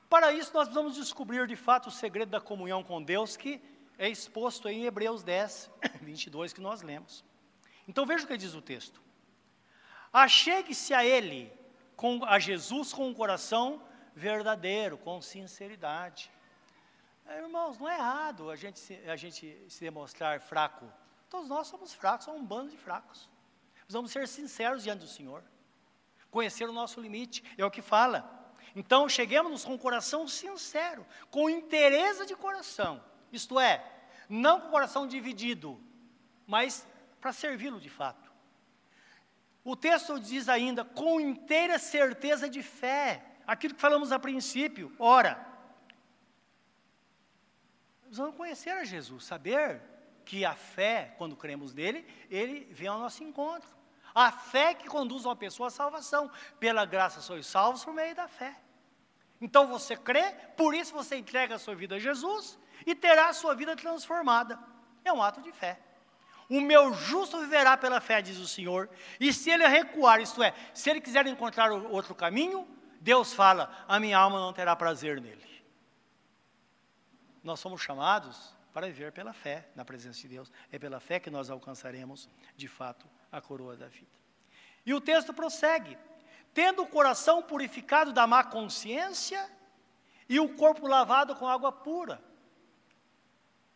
Para 0.09 0.33
isso, 0.33 0.53
nós 0.55 0.69
precisamos 0.69 0.97
descobrir 0.97 1.47
de 1.47 1.57
fato 1.57 1.89
o 1.89 1.93
segredo 1.93 2.31
da 2.31 2.41
comunhão 2.41 2.83
com 2.83 3.03
Deus, 3.03 3.37
que 3.37 3.61
é 3.99 4.09
exposto 4.09 4.69
em 4.69 4.85
Hebreus 4.85 5.23
10, 5.23 5.71
22, 6.03 6.53
que 6.55 6.61
nós 6.61 6.83
lemos. 6.83 7.25
Então 7.87 8.07
veja 8.07 8.25
o 8.25 8.27
que 8.27 8.37
diz 8.37 8.55
o 8.55 8.63
texto. 8.63 9.01
Achegue-se 10.13 10.95
a 10.95 11.05
Ele, 11.05 11.53
com, 11.97 12.25
a 12.25 12.39
Jesus 12.39 12.93
com 12.93 13.09
um 13.09 13.15
coração 13.15 13.83
verdadeiro, 14.15 14.97
com 14.97 15.21
sinceridade. 15.21 16.31
É, 17.27 17.39
irmãos, 17.39 17.79
não 17.79 17.89
é 17.89 17.95
errado 17.95 18.51
a 18.51 18.57
gente, 18.57 18.79
se, 18.79 18.95
a 19.09 19.17
gente 19.17 19.65
se 19.69 19.81
demonstrar 19.81 20.41
fraco. 20.41 20.91
Todos 21.31 21.49
nós 21.49 21.67
somos 21.67 21.93
fracos, 21.93 22.27
somos 22.27 22.41
um 22.41 22.45
bando 22.45 22.71
de 22.71 22.77
fracos. 22.77 23.29
Precisamos 23.77 24.11
ser 24.11 24.29
sinceros 24.29 24.83
diante 24.83 25.01
do 25.01 25.09
Senhor. 25.09 25.43
Conhecer 26.31 26.69
o 26.69 26.73
nosso 26.73 27.01
limite, 27.01 27.43
é 27.57 27.65
o 27.65 27.71
que 27.71 27.81
fala. 27.83 28.53
Então, 28.77 29.09
cheguemos 29.09 29.65
com 29.65 29.75
o 29.75 29.79
coração 29.79 30.27
sincero, 30.27 31.07
com 31.31 31.49
interesse 31.49 32.27
de 32.27 32.35
coração. 32.35 33.03
Isto 33.33 33.59
é, 33.59 33.85
não 34.29 34.61
com 34.61 34.69
o 34.69 34.71
coração 34.71 35.07
dividido, 35.07 35.81
mas 36.47 36.87
para 37.21 37.33
servi-lo 37.33 37.81
de 37.81 37.89
fato. 37.89 38.33
O 39.63 39.75
texto 39.75 40.19
diz 40.21 40.49
ainda, 40.49 40.85
com 40.85 41.21
inteira 41.21 41.79
certeza 41.79 42.49
de 42.49 42.63
fé, 42.63 43.25
aquilo 43.47 43.75
que 43.75 43.81
falamos 43.81 44.13
a 44.13 44.19
princípio. 44.19 44.95
Ora, 44.99 45.54
precisamos 48.15 48.37
conhecer 48.37 48.71
a 48.71 48.85
Jesus, 48.85 49.25
saber 49.25 49.83
que 50.25 50.45
a 50.45 50.55
fé, 50.55 51.13
quando 51.19 51.35
cremos 51.35 51.75
nele, 51.75 52.07
ele 52.31 52.69
vem 52.71 52.87
ao 52.87 53.01
nosso 53.01 53.25
encontro. 53.25 53.69
A 54.15 54.31
fé 54.31 54.73
que 54.73 54.87
conduz 54.87 55.25
uma 55.25 55.35
pessoa 55.35 55.67
à 55.67 55.71
salvação. 55.71 56.31
Pela 56.61 56.85
graça 56.85 57.21
sois 57.21 57.45
salvos 57.45 57.85
por 57.85 57.93
meio 57.93 58.15
da 58.15 58.29
fé. 58.29 58.55
Então 59.41 59.67
você 59.67 59.97
crê, 59.97 60.31
por 60.57 60.77
isso 60.77 60.93
você 60.93 61.17
entrega 61.17 61.57
a 61.57 61.59
sua 61.59 61.75
vida 61.75 61.97
a 61.97 61.99
Jesus 61.99 62.57
e 62.87 62.95
terá 62.95 63.31
a 63.31 63.33
sua 63.33 63.53
vida 63.53 63.75
transformada. 63.75 64.61
É 65.05 65.13
um 65.13 65.21
ato 65.21 65.43
de 65.43 65.51
fé. 65.51 65.81
O 66.49 66.61
meu 66.61 66.95
justo 66.95 67.41
viverá 67.41 67.77
pela 67.77 68.01
fé, 68.01 68.23
diz 68.23 68.39
o 68.39 68.47
Senhor. 68.47 68.89
E 69.19 69.33
se 69.33 69.51
ele 69.51 69.67
recuar, 69.67 70.21
isto 70.21 70.41
é, 70.41 70.55
se 70.73 70.89
ele 70.89 71.01
quiser 71.01 71.27
encontrar 71.27 71.73
outro 71.73 72.15
caminho, 72.15 72.65
Deus 73.01 73.33
fala: 73.33 73.85
a 73.89 73.99
minha 73.99 74.17
alma 74.17 74.39
não 74.39 74.53
terá 74.53 74.77
prazer 74.77 75.21
nele. 75.21 75.54
Nós 77.45 77.61
somos 77.61 77.81
chamados 77.81 78.57
para 78.73 78.89
viver 78.89 79.13
pela 79.13 79.33
fé 79.33 79.69
na 79.77 79.85
presença 79.85 80.19
de 80.19 80.27
Deus. 80.27 80.51
É 80.73 80.79
pela 80.79 80.99
fé 80.99 81.21
que 81.21 81.31
nós 81.31 81.51
alcançaremos, 81.51 82.29
de 82.57 82.67
fato, 82.67 83.07
a 83.31 83.41
coroa 83.41 83.77
da 83.77 83.87
vida. 83.87 84.11
E 84.85 84.93
o 84.93 85.01
texto 85.01 85.33
prossegue: 85.33 85.97
tendo 86.53 86.83
o 86.83 86.89
coração 86.89 87.43
purificado 87.43 88.13
da 88.13 88.27
má 88.27 88.43
consciência 88.43 89.49
e 90.29 90.41
o 90.41 90.57
corpo 90.57 90.89
lavado 90.89 91.37
com 91.37 91.47
água 91.47 91.71
pura 91.71 92.21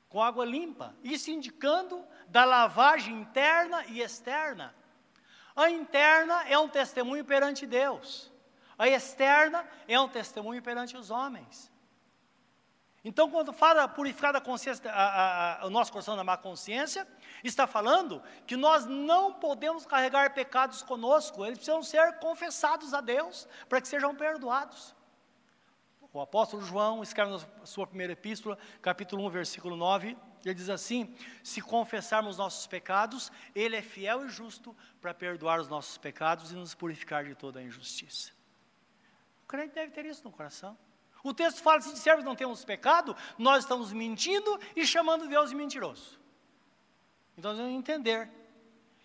com 0.09 0.23
água 0.23 0.45
limpa, 0.45 0.95
isso 1.05 1.31
indicando 1.31 2.05
da 2.29 2.45
lavagem 2.45 3.21
interna 3.21 3.85
e 3.87 4.01
externa. 4.01 4.75
A 5.55 5.71
interna 5.71 6.49
é 6.49 6.59
um 6.59 6.69
testemunho 6.69 7.25
perante 7.25 7.67
Deus, 7.67 8.33
a 8.79 8.89
externa 8.89 9.69
é 9.87 9.99
um 10.01 10.09
testemunho 10.09 10.63
perante 10.63 10.97
os 10.97 11.11
homens. 11.11 11.71
Então, 13.09 13.31
quando 13.31 13.55
fala 13.55 13.89
purificar 13.89 14.37
a 14.37 14.41
consciência, 14.41 14.93
a, 14.93 15.63
a, 15.63 15.67
o 15.67 15.71
nosso 15.71 15.91
coração 15.91 16.15
da 16.15 16.23
má 16.23 16.37
consciência, 16.37 17.09
está 17.43 17.67
falando 17.67 18.23
que 18.47 18.55
nós 18.55 18.85
não 18.85 19.33
podemos 19.33 19.87
carregar 19.87 20.35
pecados 20.35 20.83
conosco, 20.83 21.43
eles 21.43 21.57
precisam 21.57 21.83
ser 21.83 22.19
confessados 22.19 22.93
a 22.93 23.01
Deus 23.01 23.49
para 23.67 23.81
que 23.81 23.89
sejam 23.89 24.15
perdoados. 24.15 24.95
O 26.13 26.21
apóstolo 26.21 26.63
João 26.63 27.03
escreve 27.03 27.31
na 27.31 27.65
sua 27.65 27.87
primeira 27.87 28.13
epístola, 28.13 28.59
capítulo 28.83 29.25
1, 29.25 29.31
versículo 29.31 29.75
9, 29.75 30.15
ele 30.45 30.55
diz 30.55 30.69
assim: 30.69 31.17
Se 31.43 31.63
confessarmos 31.63 32.37
nossos 32.37 32.67
pecados, 32.67 33.33
Ele 33.55 33.75
é 33.75 33.83
fiel 33.83 34.27
e 34.27 34.29
justo 34.29 34.77
para 35.01 35.15
perdoar 35.15 35.61
os 35.61 35.69
nossos 35.69 35.97
pecados 35.97 36.53
e 36.53 36.55
nos 36.55 36.75
purificar 36.75 37.25
de 37.25 37.35
toda 37.35 37.59
a 37.59 37.63
injustiça. 37.63 38.33
O 39.45 39.47
crente 39.47 39.75
deve 39.75 39.93
ter 39.93 40.05
isso 40.05 40.23
no 40.25 40.31
coração. 40.31 40.77
O 41.29 41.35
texto 41.35 41.63
fala: 41.63 41.81
se 41.83 41.93
dissermos 41.93 42.25
não 42.25 42.35
temos 42.35 42.65
pecado, 42.65 43.15
nós 43.37 43.65
estamos 43.65 43.93
mentindo 43.93 44.59
e 44.75 44.87
chamando 44.87 45.29
Deus 45.29 45.51
de 45.51 45.57
mentiroso. 45.57 46.19
Então 47.37 47.51
nós 47.51 47.59
devemos 47.59 47.79
entender 47.79 48.31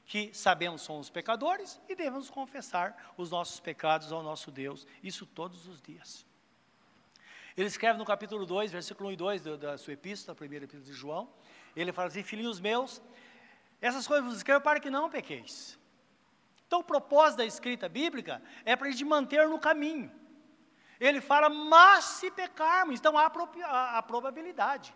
que 0.05 0.33
sabemos 0.33 0.81
somos 0.81 1.09
pecadores 1.09 1.81
e 1.89 1.95
devemos 1.95 2.29
confessar 2.29 3.13
os 3.17 3.29
nossos 3.29 3.59
pecados 3.59 4.11
ao 4.11 4.23
nosso 4.23 4.51
Deus, 4.51 4.87
isso 5.01 5.25
todos 5.25 5.67
os 5.67 5.81
dias. 5.81 6.25
Ele 7.57 7.67
escreve 7.67 7.99
no 7.99 8.05
capítulo 8.05 8.45
2, 8.45 8.71
versículo 8.71 9.09
1 9.09 9.11
e 9.11 9.15
2 9.17 9.43
da, 9.43 9.55
da 9.57 9.77
sua 9.77 9.93
epístola, 9.93 10.31
a 10.33 10.35
primeira 10.35 10.63
epístola 10.63 10.85
de 10.85 10.93
João. 10.93 11.29
Ele 11.75 11.91
fala 11.91 12.07
assim: 12.07 12.23
Filhinhos 12.23 12.61
meus, 12.61 13.01
essas 13.81 14.07
coisas 14.07 14.25
vos 14.25 14.37
escrevo 14.37 14.61
para 14.61 14.79
que 14.79 14.89
não 14.89 15.09
pequeis. 15.09 15.77
Então, 16.65 16.79
o 16.79 16.83
propósito 16.85 17.39
da 17.39 17.45
escrita 17.45 17.89
bíblica 17.89 18.41
é 18.63 18.77
para 18.77 18.87
a 18.87 18.91
gente 18.91 19.03
manter 19.03 19.47
no 19.49 19.59
caminho. 19.59 20.22
Ele 21.05 21.19
fala, 21.19 21.49
mas 21.49 22.05
se 22.05 22.31
pecarmos, 22.31 22.97
então 22.97 23.17
há 23.17 23.25
a, 23.25 24.01
probabilidade. 24.01 24.95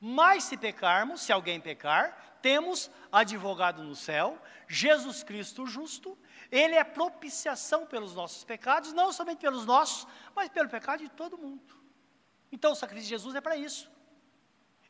Mas 0.00 0.44
se 0.44 0.56
pecarmos, 0.56 1.22
se 1.22 1.32
alguém 1.32 1.60
pecar, 1.60 2.38
temos 2.40 2.88
advogado 3.10 3.82
no 3.82 3.96
céu, 3.96 4.40
Jesus 4.68 5.24
Cristo 5.24 5.66
justo, 5.66 6.16
ele 6.48 6.76
é 6.76 6.84
propiciação 6.84 7.86
pelos 7.86 8.14
nossos 8.14 8.44
pecados, 8.44 8.92
não 8.92 9.12
somente 9.12 9.40
pelos 9.40 9.66
nossos, 9.66 10.06
mas 10.32 10.48
pelo 10.48 10.68
pecado 10.68 11.00
de 11.00 11.08
todo 11.08 11.36
mundo. 11.36 11.74
Então 12.52 12.70
o 12.70 12.76
sacrifício 12.76 13.08
de 13.08 13.16
Jesus 13.16 13.34
é 13.34 13.40
para 13.40 13.56
isso. 13.56 13.90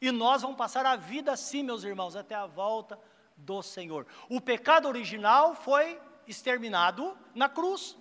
E 0.03 0.13
nós 0.13 0.43
vamos 0.43 0.59
passar 0.59 0.85
a 0.85 0.97
vida 0.97 1.33
assim, 1.33 1.63
meus 1.63 1.83
irmãos, 1.83 2.15
até 2.15 2.35
a 2.35 2.45
volta 2.45 3.01
do 3.39 3.63
Senhor. 3.63 4.07
O 4.29 4.39
pecado 4.39 4.87
original 4.87 5.55
foi 5.55 5.99
exterminado 6.27 7.17
na 7.35 7.49
cruz. 7.49 7.97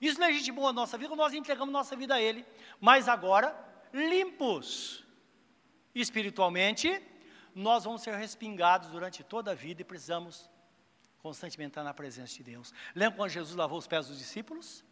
Isso 0.00 0.20
legitimou 0.20 0.66
a 0.66 0.72
nossa 0.72 0.96
vida, 0.96 1.14
nós 1.14 1.34
entregamos 1.34 1.72
nossa 1.72 1.94
vida 1.94 2.14
a 2.14 2.20
Ele. 2.20 2.44
Mas 2.80 3.08
agora, 3.08 3.54
limpos 3.92 5.04
espiritualmente, 5.94 7.02
nós 7.54 7.84
vamos 7.84 8.02
ser 8.02 8.14
respingados 8.14 8.90
durante 8.90 9.22
toda 9.22 9.50
a 9.50 9.54
vida 9.54 9.82
e 9.82 9.84
precisamos 9.84 10.48
constantemente 11.18 11.72
estar 11.72 11.84
na 11.84 11.92
presença 11.92 12.34
de 12.34 12.42
Deus. 12.42 12.72
Lembra 12.94 13.16
quando 13.18 13.30
Jesus 13.30 13.54
lavou 13.54 13.78
os 13.78 13.86
pés 13.86 14.06
dos 14.06 14.18
discípulos? 14.18 14.84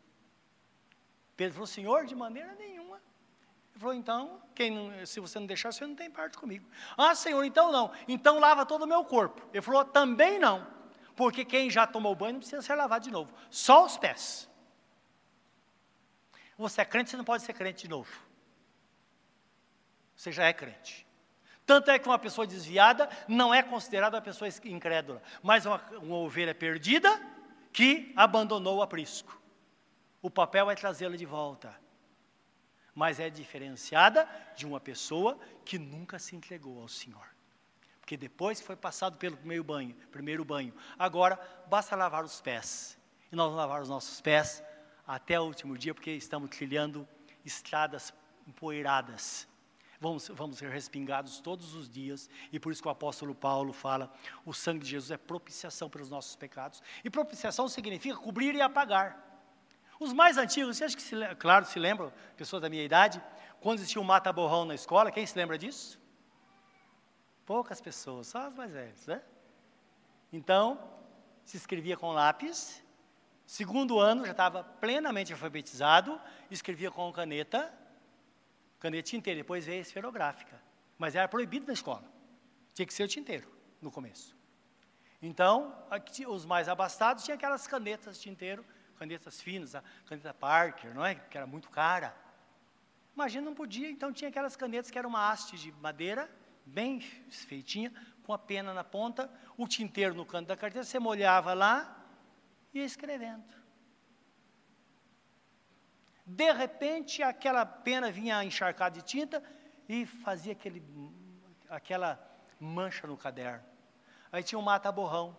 Pedro 1.37 1.55
falou, 1.55 1.67
Senhor, 1.67 2.05
de 2.05 2.15
maneira 2.15 2.55
nenhuma. 2.57 2.97
Ele 3.71 3.81
falou, 3.81 3.95
então, 3.95 4.43
quem, 4.55 5.07
se 5.07 5.21
você 5.21 5.39
não 5.39 5.47
deixar, 5.47 5.73
você 5.73 5.87
não 5.87 5.95
tem 5.95 6.11
parte 6.11 6.37
comigo. 6.37 6.69
Ah, 6.97 7.15
Senhor, 7.15 7.43
então 7.45 7.71
não. 7.71 7.93
Então 8.09 8.39
lava 8.39 8.67
todo 8.67 8.83
o 8.83 8.87
meu 8.87 9.05
corpo. 9.05 9.49
Ele 9.53 9.63
falou, 9.63 9.85
também 9.85 10.39
não. 10.39 10.67
Porque 11.15 11.45
quem 11.45 11.71
já 11.71 11.87
tomou 11.87 12.15
banho 12.15 12.35
não 12.35 12.41
precisa 12.41 12.61
ser 12.61 12.75
lavado 12.75 13.05
de 13.05 13.11
novo. 13.11 13.33
Só 13.51 13.87
os 13.87 13.97
pés. 13.97 14.49
Você 16.59 16.81
é 16.81 16.85
crente, 16.85 17.11
você 17.11 17.17
não 17.17 17.25
pode 17.25 17.45
ser 17.45 17.53
crente 17.53 17.85
de 17.85 17.89
novo. 17.89 18.11
Você 20.17 20.33
já 20.33 20.45
é 20.45 20.53
crente. 20.53 21.07
Tanto 21.65 21.91
é 21.91 21.99
que 21.99 22.09
uma 22.09 22.19
pessoa 22.19 22.47
desviada 22.47 23.09
não 23.29 23.55
é 23.55 23.63
considerada 23.63 24.17
uma 24.17 24.23
pessoa 24.23 24.49
incrédula, 24.65 25.23
mas 25.41 25.65
uma, 25.65 25.81
uma 26.03 26.17
ovelha 26.17 26.55
perdida 26.55 27.09
que 27.73 28.13
abandonou 28.17 28.79
o 28.79 28.83
aprisco. 28.83 29.41
O 30.21 30.29
papel 30.29 30.69
é 30.69 30.75
trazê-la 30.75 31.17
de 31.17 31.25
volta. 31.25 31.79
Mas 32.93 33.21
é 33.21 33.31
diferenciada 33.31 34.29
de 34.57 34.67
uma 34.67 34.81
pessoa 34.81 35.39
que 35.65 35.79
nunca 35.79 36.19
se 36.19 36.35
entregou 36.35 36.81
ao 36.83 36.89
Senhor. 36.89 37.29
Porque 38.01 38.17
depois 38.17 38.59
que 38.59 38.67
foi 38.67 38.75
passado 38.75 39.17
pelo 39.17 39.37
primeiro 39.37 39.63
banho, 39.63 39.95
primeiro 40.11 40.45
banho, 40.45 40.75
agora 40.99 41.39
basta 41.69 41.95
lavar 41.95 42.25
os 42.25 42.41
pés. 42.41 42.99
E 43.31 43.37
nós 43.37 43.45
vamos 43.45 43.59
lavar 43.59 43.83
os 43.83 43.89
nossos 43.89 44.21
pés 44.21 44.65
até 45.09 45.41
o 45.41 45.45
último 45.45 45.77
dia, 45.77 45.93
porque 45.93 46.13
estamos 46.13 46.51
trilhando 46.51 47.09
estradas 47.45 48.15
empoeiradas 48.47 49.49
vamos, 50.01 50.29
vamos 50.29 50.59
ser 50.59 50.71
respingados 50.71 51.41
todos 51.41 51.75
os 51.75 51.89
dias, 51.89 52.31
e 52.53 52.59
por 52.59 52.73
isso 52.73 52.83
que 52.83 52.89
o 52.89 52.91
apóstolo 52.91 53.35
Paulo 53.35 53.73
fala: 53.73 54.13
o 54.45 54.53
sangue 54.53 54.85
de 54.85 54.91
Jesus 54.91 55.11
é 55.11 55.17
propiciação 55.17 55.91
pelos 55.91 56.11
nossos 56.11 56.37
pecados, 56.37 56.83
e 57.05 57.11
propiciação 57.11 57.69
significa 57.69 58.17
cobrir 58.17 58.55
e 58.55 58.61
apagar. 58.61 59.25
Os 59.99 60.13
mais 60.13 60.39
antigos, 60.39 60.77
vocês 60.77 60.95
que 60.95 61.03
se, 61.03 61.17
claro, 61.37 61.65
se 61.65 61.79
lembram, 61.79 62.13
pessoas 62.37 62.63
da 62.63 62.69
minha 62.69 62.85
idade, 62.85 63.21
quando 63.61 63.79
existia 63.79 64.01
um 64.01 64.05
mata-borrão 64.05 64.65
na 64.65 64.75
escola, 64.75 65.11
quem 65.11 65.27
se 65.27 65.37
lembra 65.37 65.59
disso? 65.59 66.01
Poucas 67.45 67.81
pessoas, 67.81 68.29
só 68.29 68.47
as 68.47 68.55
mais 68.55 68.71
velhas, 68.71 69.07
né? 69.07 69.21
Então, 70.33 70.79
se 71.45 71.57
escrevia 71.57 71.97
com 71.97 72.13
lápis, 72.13 72.85
segundo 73.49 73.99
ano 73.99 74.27
já 74.27 74.33
estava 74.33 74.63
plenamente 74.63 75.33
alfabetizado, 75.33 76.21
escrevia 76.51 76.91
com 76.91 77.11
caneta, 77.11 77.73
caneta 78.79 79.09
tinteira, 79.09 79.41
depois 79.41 79.65
veio 79.65 79.79
a 79.79 79.81
esferográfica. 79.81 80.61
Mas 80.99 81.15
era 81.15 81.27
proibido 81.27 81.67
na 81.67 81.73
escola. 81.73 82.05
Tinha 82.75 82.85
que 82.85 82.93
ser 82.93 83.05
o 83.05 83.09
tinteiro, 83.09 83.51
no 83.81 83.91
começo. 83.91 84.37
Então, 85.23 85.75
aqui, 85.91 86.27
os 86.27 86.45
mais 86.45 86.69
abastados 86.69 87.25
tinham 87.25 87.37
aquelas 87.37 87.67
canetas 87.67 88.21
tinteiro, 88.21 88.63
canetas 88.99 89.41
finas, 89.41 89.75
a 89.75 89.83
caneta 90.05 90.35
Parker, 90.35 90.95
não 90.95 91.05
é? 91.05 91.15
Que 91.15 91.39
era 91.39 91.47
muito 91.47 91.71
cara. 91.71 92.15
Imagina, 93.15 93.47
não 93.47 93.55
podia, 93.55 93.91
então 93.91 94.13
tinha 94.13 94.29
aquelas 94.29 94.57
canetas 94.57 94.91
que 94.91 94.99
era 94.99 95.09
uma 95.09 95.31
haste 95.31 95.57
de 95.57 95.73
madeira, 95.73 96.31
bem 96.67 97.01
feitinha, 97.01 97.95
com 98.25 98.35
a 98.35 98.39
pena 98.39 98.75
na 98.75 98.85
ponta, 98.85 99.31
o 99.57 99.67
tinteiro 99.67 100.15
no 100.15 100.27
canto 100.27 100.49
da 100.49 100.57
carteira, 100.57 100.85
você 100.85 100.99
molhava 100.99 101.55
lá 101.55 101.98
ia 102.79 102.85
escrevendo. 102.85 103.45
De 106.25 106.53
repente, 106.53 107.23
aquela 107.23 107.65
pena 107.65 108.11
vinha 108.11 108.45
encharcada 108.45 108.97
de 108.97 109.03
tinta 109.03 109.43
e 109.89 110.05
fazia 110.05 110.53
aquele, 110.53 110.83
aquela 111.71 112.21
mancha 112.61 113.07
no 113.07 113.17
caderno. 113.17 113.65
Aí 114.31 114.43
tinha 114.43 114.59
um 114.59 114.63
mata-borrão, 114.63 115.39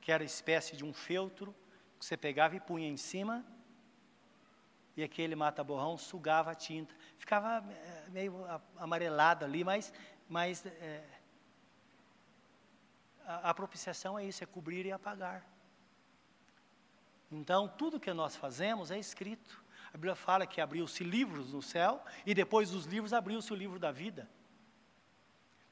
que 0.00 0.12
era 0.12 0.22
espécie 0.22 0.76
de 0.76 0.84
um 0.84 0.92
feltro, 0.92 1.54
que 1.98 2.04
você 2.04 2.16
pegava 2.16 2.54
e 2.54 2.60
punha 2.60 2.86
em 2.86 2.98
cima, 2.98 3.42
e 4.96 5.02
aquele 5.02 5.34
mata-borrão 5.34 5.96
sugava 5.96 6.50
a 6.50 6.54
tinta. 6.54 6.94
Ficava 7.18 7.64
é, 7.72 8.10
meio 8.10 8.44
amarelado 8.76 9.46
ali, 9.46 9.64
mas, 9.64 9.92
mas 10.28 10.64
é, 10.66 11.02
a, 13.24 13.50
a 13.50 13.54
propiciação 13.54 14.18
é 14.18 14.24
isso, 14.26 14.44
é 14.44 14.46
cobrir 14.46 14.84
e 14.84 14.92
apagar. 14.92 15.53
Então, 17.34 17.66
tudo 17.66 17.98
que 17.98 18.12
nós 18.12 18.36
fazemos 18.36 18.90
é 18.92 18.98
escrito. 18.98 19.62
A 19.88 19.96
Bíblia 19.96 20.14
fala 20.14 20.46
que 20.46 20.60
abriu-se 20.60 21.02
livros 21.02 21.52
no 21.52 21.60
céu 21.60 22.02
e 22.24 22.32
depois 22.32 22.70
dos 22.70 22.86
livros 22.86 23.12
abriu-se 23.12 23.52
o 23.52 23.56
livro 23.56 23.78
da 23.78 23.90
vida. 23.90 24.28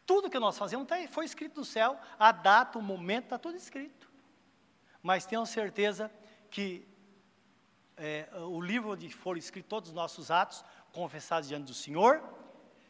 Tudo 0.04 0.28
que 0.28 0.38
nós 0.38 0.58
fazemos 0.58 0.86
tá, 0.88 0.96
foi 1.08 1.24
escrito 1.24 1.60
no 1.60 1.64
céu, 1.64 1.96
a 2.18 2.32
data, 2.32 2.78
o 2.78 2.82
momento, 2.82 3.24
está 3.24 3.38
tudo 3.38 3.56
escrito. 3.56 4.10
Mas 5.00 5.24
tenho 5.24 5.46
certeza 5.46 6.10
que 6.50 6.86
é, 7.96 8.28
o 8.34 8.60
livro 8.60 8.90
onde 8.90 9.08
foram 9.10 9.38
escritos 9.38 9.68
todos 9.68 9.88
os 9.90 9.94
nossos 9.94 10.30
atos, 10.30 10.64
confessados 10.92 11.48
diante 11.48 11.66
do 11.66 11.74
Senhor, 11.74 12.22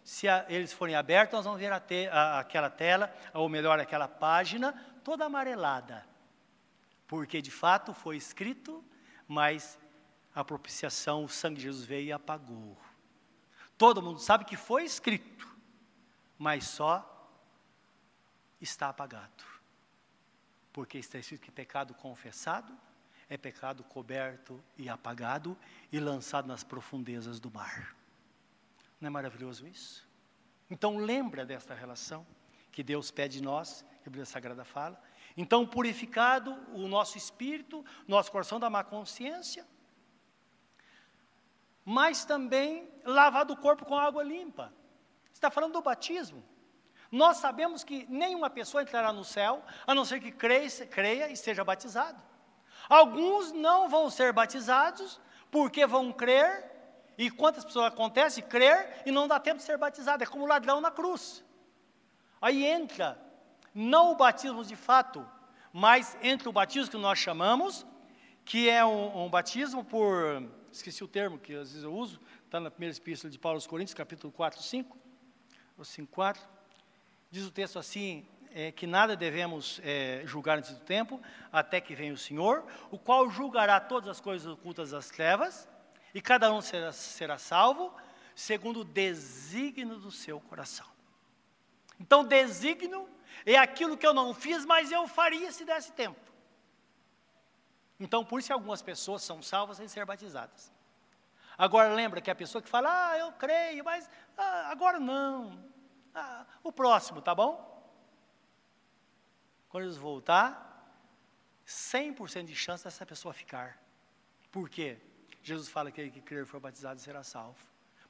se 0.03 0.29
a, 0.29 0.47
eles 0.49 0.73
forem 0.73 0.95
abertos, 0.95 1.37
nós 1.37 1.45
vamos 1.45 1.61
ver 1.61 1.73
a 1.73 1.79
te, 1.79 2.09
a, 2.09 2.41
aquela 2.41 2.71
tela, 2.71 3.15
ou 3.35 3.49
melhor, 3.49 3.79
aquela 3.79 4.09
página, 4.09 4.73
toda 5.05 5.27
amarelada 5.27 6.12
porque 7.13 7.43
de 7.43 7.51
fato 7.51 7.93
foi 7.93 8.17
escrito, 8.17 8.83
mas 9.29 9.79
a 10.35 10.43
propiciação, 10.43 11.25
o 11.25 11.29
sangue 11.29 11.57
de 11.57 11.65
Jesus 11.65 11.85
veio 11.85 12.07
e 12.07 12.13
apagou. 12.13 12.75
Todo 13.77 14.01
mundo 14.01 14.19
sabe 14.19 14.47
que 14.47 14.57
foi 14.57 14.85
escrito, 14.85 15.47
mas 16.39 16.65
só 16.65 17.29
está 18.63 18.89
apagado. 18.89 19.45
Porque 20.73 20.97
está 20.97 21.19
escrito 21.19 21.43
que 21.43 21.51
pecado 21.51 21.93
confessado 21.93 22.75
é 23.29 23.37
pecado 23.37 23.85
coberto 23.85 24.59
e 24.79 24.89
apagado 24.89 25.55
e 25.93 26.01
lançado 26.01 26.49
nas 26.49 26.65
profundezas 26.65 27.39
do 27.39 27.51
mar. 27.51 27.95
Não 28.99 29.09
é 29.09 29.11
maravilhoso 29.11 29.69
isso? 29.69 30.09
Então 30.71 30.97
lembra 30.97 31.45
desta 31.45 31.75
relação 31.75 32.27
que 32.71 32.83
Deus 32.83 33.11
pede 33.11 33.37
de 33.37 33.43
nós, 33.43 33.85
que 34.03 34.09
a 34.09 34.11
Bíblia 34.11 34.25
Sagrada 34.25 34.65
fala, 34.65 34.99
então, 35.37 35.67
purificado 35.67 36.53
o 36.73 36.87
nosso 36.89 37.17
espírito, 37.17 37.85
nosso 38.07 38.31
coração 38.31 38.61
da 38.61 38.69
má 38.69 38.85
consciência, 38.85 39.67
mas 41.85 42.25
também 42.25 42.89
lavado 43.05 43.55
o 43.55 43.57
corpo 43.57 43.85
com 43.85 43.97
água 43.97 44.23
limpa. 44.23 44.73
Está 45.33 45.51
falando 45.51 45.73
do 45.73 45.83
batismo. 45.83 46.45
Nós 47.11 47.39
sabemos 47.39 47.83
que 47.83 48.07
nenhuma 48.09 48.49
pessoa 48.49 48.83
entrará 48.83 49.13
no 49.13 49.25
céu, 49.25 49.63
a 49.87 49.95
não 49.95 50.05
ser 50.05 50.21
que 50.21 50.31
creia, 50.31 50.87
creia 50.87 51.31
e 51.31 51.37
seja 51.37 51.65
batizado. 51.65 52.23
Alguns 52.89 53.53
não 53.53 53.89
vão 53.89 54.09
ser 54.11 54.33
batizados, 54.33 55.21
porque 55.51 55.87
vão 55.87 56.13
crer, 56.13 56.71
e 57.19 57.31
quantas 57.31 57.65
pessoas 57.65 57.87
acontece 57.93 58.41
crer 58.43 59.03
e 59.05 59.11
não 59.11 59.29
dá 59.29 59.39
tempo 59.39 59.59
de 59.59 59.65
ser 59.65 59.77
batizado, 59.77 60.23
é 60.23 60.27
como 60.27 60.47
ladrão 60.47 60.81
na 60.81 60.91
cruz. 60.91 61.45
Aí 62.41 62.65
entra 62.65 63.19
não 63.75 64.13
o 64.13 64.17
batismo 64.17 64.65
de 64.65 64.77
fato, 64.77 65.27
mas 65.73 66.17
entre 66.23 66.49
o 66.49 66.53
batismo 66.53 66.91
que 66.91 66.97
nós 66.97 67.19
chamamos, 67.19 67.87
que 68.45 68.69
é 68.69 68.85
um, 68.85 69.25
um 69.25 69.31
batismo 69.31 69.85
por, 69.85 70.43
esqueci 70.71 71.03
o 71.03 71.09
termo 71.09 71.39
que 71.39 71.55
às 71.55 71.71
vezes 71.71 71.85
eu 71.85 71.95
uso, 71.95 72.21
está 72.45 72.61
na 72.61 72.71
primeira 72.71 72.97
epístola 72.97 73.31
de 73.31 73.39
Paulo 73.39 73.57
aos 73.57 73.67
Coríntios, 73.67 73.95
capítulo 73.95 74.33
4, 74.33 74.63
5, 74.63 74.99
ou 75.79 75.85
5, 75.85 76.13
4, 76.13 76.43
diz 77.31 77.45
o 77.47 77.51
texto 77.51 77.79
assim, 77.79 78.27
é, 78.55 78.71
que 78.71 78.87
nada 78.87 79.17
devemos 79.17 79.81
é, 79.83 80.23
julgar 80.27 80.59
antes 80.59 80.73
do 80.73 80.81
tempo, 80.81 81.21
até 81.51 81.81
que 81.81 81.95
venha 81.95 82.13
o 82.13 82.19
Senhor, 82.19 82.65
o 82.91 82.99
qual 82.99 83.31
julgará 83.31 83.81
todas 83.81 84.09
as 84.09 84.21
coisas 84.21 84.47
ocultas 84.47 84.91
das 84.91 85.09
trevas, 85.09 85.67
e 86.15 86.21
cada 86.21 86.53
um 86.53 86.61
será, 86.61 86.93
será 86.93 87.39
salvo, 87.39 87.95
segundo 88.35 88.81
o 88.81 88.85
desígnio 88.85 89.97
do 89.97 90.11
seu 90.11 90.39
coração. 90.41 90.87
Então, 91.99 92.25
desígnio 92.25 93.09
é 93.45 93.57
aquilo 93.57 93.97
que 93.97 94.07
eu 94.07 94.15
não 94.15 94.35
fiz, 94.35 94.65
mas 94.65 94.91
eu 94.91 95.07
faria 95.07 95.51
se 95.53 95.65
desse 95.65 95.93
tempo. 95.93 96.21
Então, 97.99 98.25
por 98.25 98.41
isso 98.41 98.53
algumas 98.53 98.83
pessoas 98.83 99.23
são 99.23 99.43
salvas 99.43 99.77
sem 99.77 99.89
ser 99.89 100.05
batizadas. 100.05 100.73
Agora 101.57 101.95
lembra 101.95 102.21
que 102.21 102.31
a 102.31 102.35
pessoa 102.35 102.61
que 102.63 102.69
fala, 102.69 103.11
ah, 103.11 103.19
eu 103.19 103.33
creio, 103.33 103.85
mas 103.85 104.11
ah, 104.37 104.71
agora 104.71 104.99
não. 104.99 105.65
Ah, 106.15 106.45
o 106.63 106.73
próximo, 106.73 107.21
tá 107.23 107.35
bom? 107.35 107.71
Quando 109.69 109.85
Jesus 109.85 110.01
voltar, 110.01 110.73
100% 111.67 112.45
de 112.45 112.55
chance 112.55 112.85
dessa 112.85 113.07
pessoa 113.07 113.33
ficar. 113.33 113.81
Por 114.51 114.69
quê? 114.69 114.99
Jesus 115.43 115.69
fala 115.69 115.91
que 115.91 116.01
aquele 116.01 116.11
que 116.11 116.21
crer 116.21 116.43
e 116.43 116.47
for 116.47 116.61
batizado 116.61 117.01
será 117.01 117.23
salvo. 117.23 117.59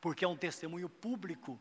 Porque 0.00 0.24
é 0.24 0.28
um 0.28 0.36
testemunho 0.36 0.88
público 0.88 1.58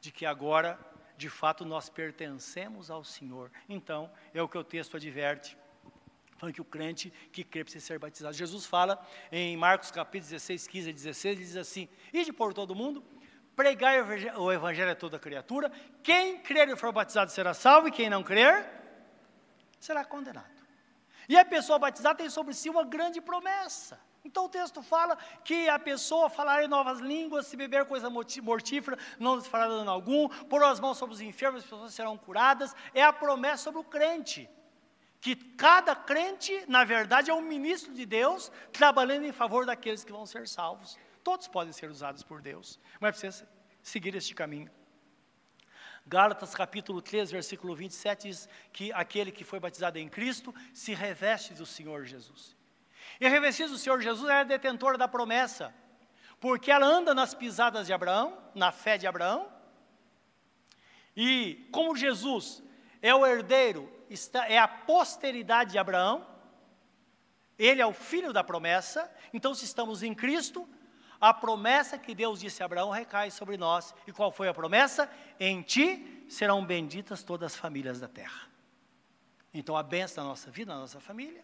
de 0.00 0.10
que 0.10 0.24
agora, 0.24 0.78
de 1.16 1.28
fato, 1.28 1.64
nós 1.64 1.88
pertencemos 1.88 2.90
ao 2.90 3.02
Senhor. 3.02 3.50
Então, 3.68 4.10
é 4.34 4.42
o 4.42 4.48
que 4.48 4.58
o 4.58 4.64
texto 4.64 4.96
adverte. 4.96 5.56
Falando 6.36 6.54
que 6.54 6.60
o 6.60 6.64
crente 6.64 7.10
que 7.32 7.42
crê 7.42 7.64
precisa 7.64 7.84
ser 7.84 7.98
batizado. 7.98 8.34
Jesus 8.34 8.66
fala 8.66 9.02
em 9.32 9.56
Marcos 9.56 9.90
capítulo 9.90 10.30
16, 10.30 10.66
15 10.66 10.90
e 10.90 10.92
16, 10.92 11.36
ele 11.36 11.44
diz 11.44 11.56
assim: 11.56 11.88
Ide 12.12 12.32
por 12.32 12.52
todo 12.52 12.74
mundo, 12.74 13.02
pregai 13.54 14.02
o 14.36 14.52
evangelho 14.52 14.92
a 14.92 14.94
toda 14.94 15.18
criatura, 15.18 15.72
quem 16.02 16.38
crer 16.40 16.68
e 16.68 16.76
for 16.76 16.92
batizado 16.92 17.30
será 17.30 17.54
salvo, 17.54 17.88
e 17.88 17.90
quem 17.90 18.10
não 18.10 18.22
crer 18.22 18.68
será 19.80 20.04
condenado. 20.04 20.54
E 21.26 21.36
a 21.38 21.44
pessoa 21.44 21.78
batizada 21.78 22.16
tem 22.16 22.28
sobre 22.28 22.52
si 22.52 22.68
uma 22.68 22.84
grande 22.84 23.20
promessa. 23.20 23.98
Então 24.26 24.46
o 24.46 24.48
texto 24.48 24.82
fala 24.82 25.16
que 25.44 25.68
a 25.68 25.78
pessoa 25.78 26.28
falará 26.28 26.64
em 26.64 26.68
novas 26.68 26.98
línguas, 26.98 27.46
se 27.46 27.56
beber 27.56 27.84
coisa 27.84 28.10
mortífera, 28.10 28.98
não 29.20 29.36
lhes 29.36 29.46
fará 29.46 29.68
dano 29.68 29.88
algum, 29.88 30.28
pôr 30.28 30.64
as 30.64 30.80
mãos 30.80 30.98
sobre 30.98 31.14
os 31.14 31.20
enfermos, 31.20 31.62
as 31.62 31.70
pessoas 31.70 31.94
serão 31.94 32.18
curadas. 32.18 32.74
É 32.92 33.04
a 33.04 33.12
promessa 33.12 33.62
sobre 33.64 33.80
o 33.80 33.84
crente. 33.84 34.50
Que 35.20 35.36
cada 35.36 35.94
crente, 35.94 36.64
na 36.66 36.82
verdade, 36.82 37.30
é 37.30 37.34
um 37.34 37.40
ministro 37.40 37.94
de 37.94 38.04
Deus, 38.04 38.50
trabalhando 38.72 39.26
em 39.26 39.32
favor 39.32 39.64
daqueles 39.64 40.02
que 40.04 40.10
vão 40.10 40.26
ser 40.26 40.48
salvos. 40.48 40.98
Todos 41.22 41.46
podem 41.46 41.72
ser 41.72 41.88
usados 41.88 42.24
por 42.24 42.42
Deus, 42.42 42.80
mas 43.00 43.12
precisa 43.12 43.48
seguir 43.80 44.14
este 44.16 44.34
caminho. 44.34 44.70
Gálatas 46.04 46.52
capítulo 46.52 47.00
3, 47.00 47.30
versículo 47.30 47.76
27 47.76 48.28
diz 48.28 48.48
que 48.72 48.92
aquele 48.92 49.30
que 49.30 49.44
foi 49.44 49.60
batizado 49.60 49.98
em 49.98 50.08
Cristo 50.08 50.52
se 50.74 50.94
reveste 50.94 51.54
do 51.54 51.64
Senhor 51.64 52.04
Jesus. 52.04 52.55
E 53.20 53.28
revestido 53.28 53.72
do 53.72 53.78
Senhor 53.78 54.00
Jesus 54.00 54.28
é 54.30 54.44
detentora 54.44 54.98
da 54.98 55.08
promessa, 55.08 55.74
porque 56.40 56.70
ela 56.70 56.86
anda 56.86 57.14
nas 57.14 57.34
pisadas 57.34 57.86
de 57.86 57.92
Abraão, 57.92 58.36
na 58.54 58.70
fé 58.72 58.98
de 58.98 59.06
Abraão. 59.06 59.48
E 61.16 61.68
como 61.72 61.96
Jesus 61.96 62.62
é 63.00 63.14
o 63.14 63.24
herdeiro, 63.26 63.90
está, 64.10 64.46
é 64.48 64.58
a 64.58 64.68
posteridade 64.68 65.72
de 65.72 65.78
Abraão, 65.78 66.26
ele 67.58 67.80
é 67.80 67.86
o 67.86 67.92
filho 67.92 68.32
da 68.32 68.44
promessa, 68.44 69.10
então 69.32 69.54
se 69.54 69.64
estamos 69.64 70.02
em 70.02 70.14
Cristo, 70.14 70.68
a 71.20 71.32
promessa 71.32 71.98
que 71.98 72.14
Deus 72.14 72.40
disse 72.40 72.62
a 72.62 72.66
Abraão 72.66 72.90
recai 72.90 73.30
sobre 73.30 73.56
nós. 73.56 73.94
E 74.06 74.12
qual 74.12 74.30
foi 74.30 74.48
a 74.48 74.54
promessa? 74.54 75.10
Em 75.40 75.62
ti 75.62 76.26
serão 76.28 76.64
benditas 76.64 77.22
todas 77.22 77.52
as 77.52 77.58
famílias 77.58 77.98
da 77.98 78.08
terra. 78.08 78.48
Então 79.54 79.76
a 79.76 79.82
bênção 79.82 80.22
da 80.22 80.28
nossa 80.28 80.50
vida, 80.50 80.74
da 80.74 80.80
nossa 80.80 81.00
família, 81.00 81.42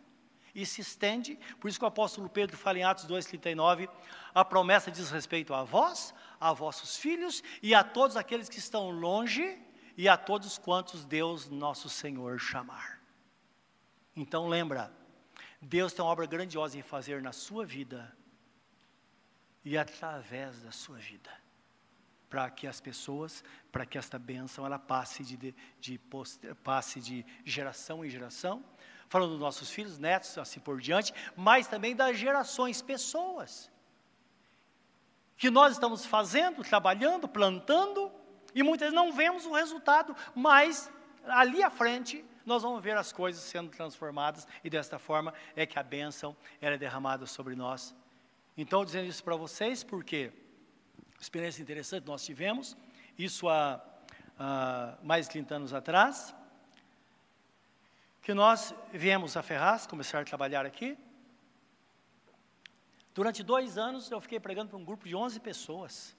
e 0.54 0.66
se 0.66 0.80
estende, 0.80 1.38
por 1.58 1.68
isso 1.68 1.78
que 1.78 1.84
o 1.84 1.88
apóstolo 1.88 2.28
Pedro 2.28 2.56
fala 2.56 2.78
em 2.78 2.84
Atos 2.84 3.06
2,39, 3.06 3.88
a 4.34 4.44
promessa 4.44 4.90
diz 4.90 5.10
respeito 5.10 5.54
a 5.54 5.64
vós, 5.64 6.14
a 6.38 6.52
vossos 6.52 6.96
filhos 6.96 7.42
e 7.62 7.74
a 7.74 7.82
todos 7.82 8.16
aqueles 8.16 8.48
que 8.48 8.58
estão 8.58 8.90
longe 8.90 9.58
e 9.96 10.08
a 10.08 10.16
todos 10.16 10.58
quantos 10.58 11.04
Deus 11.04 11.48
nosso 11.48 11.88
Senhor 11.88 12.38
chamar. 12.38 13.00
Então 14.14 14.48
lembra, 14.48 14.92
Deus 15.60 15.92
tem 15.92 16.04
uma 16.04 16.10
obra 16.10 16.26
grandiosa 16.26 16.76
em 16.76 16.82
fazer 16.82 17.22
na 17.22 17.32
sua 17.32 17.64
vida 17.64 18.14
e 19.64 19.78
através 19.78 20.60
da 20.60 20.72
sua 20.72 20.98
vida, 20.98 21.30
para 22.28 22.50
que 22.50 22.66
as 22.66 22.80
pessoas, 22.80 23.44
para 23.70 23.86
que 23.86 23.96
esta 23.96 24.18
bênção 24.18 24.66
ela 24.66 24.78
passe 24.78 25.22
de, 25.22 25.36
de, 25.36 25.54
de 25.80 25.98
passe 26.62 27.00
de 27.00 27.24
geração 27.44 28.04
em 28.04 28.10
geração, 28.10 28.64
falando 29.12 29.32
dos 29.32 29.40
nossos 29.40 29.70
filhos, 29.70 29.98
netos, 29.98 30.38
assim 30.38 30.58
por 30.58 30.80
diante, 30.80 31.12
mas 31.36 31.66
também 31.66 31.94
das 31.94 32.16
gerações, 32.16 32.80
pessoas 32.80 33.70
que 35.36 35.50
nós 35.50 35.74
estamos 35.74 36.06
fazendo, 36.06 36.64
trabalhando, 36.64 37.28
plantando, 37.28 38.10
e 38.54 38.62
muitas 38.62 38.86
vezes 38.86 38.94
não 38.94 39.12
vemos 39.12 39.44
o 39.44 39.52
resultado, 39.52 40.16
mas 40.34 40.90
ali 41.26 41.62
à 41.62 41.68
frente 41.68 42.24
nós 42.46 42.62
vamos 42.62 42.82
ver 42.82 42.96
as 42.96 43.12
coisas 43.12 43.42
sendo 43.42 43.68
transformadas 43.68 44.48
e 44.64 44.70
desta 44.70 44.98
forma 44.98 45.34
é 45.54 45.66
que 45.66 45.78
a 45.78 45.82
bênção 45.82 46.34
é 46.58 46.74
derramada 46.78 47.26
sobre 47.26 47.54
nós. 47.54 47.94
Então, 48.56 48.82
dizendo 48.82 49.08
isso 49.08 49.22
para 49.22 49.36
vocês, 49.36 49.84
porque 49.84 50.32
experiência 51.20 51.60
interessante 51.60 52.06
nós 52.06 52.24
tivemos, 52.24 52.78
isso 53.18 53.46
há, 53.46 53.78
há 54.38 54.96
mais 55.02 55.26
de 55.26 55.32
30 55.32 55.54
anos 55.56 55.74
atrás, 55.74 56.34
que 58.22 58.32
nós 58.32 58.72
viemos 58.92 59.36
a 59.36 59.42
Ferraz, 59.42 59.84
começar 59.84 60.20
a 60.20 60.24
trabalhar 60.24 60.64
aqui. 60.64 60.96
Durante 63.12 63.42
dois 63.42 63.76
anos 63.76 64.10
eu 64.10 64.20
fiquei 64.20 64.38
pregando 64.38 64.70
para 64.70 64.78
um 64.78 64.84
grupo 64.84 65.06
de 65.06 65.14
11 65.14 65.40
pessoas. 65.40 66.16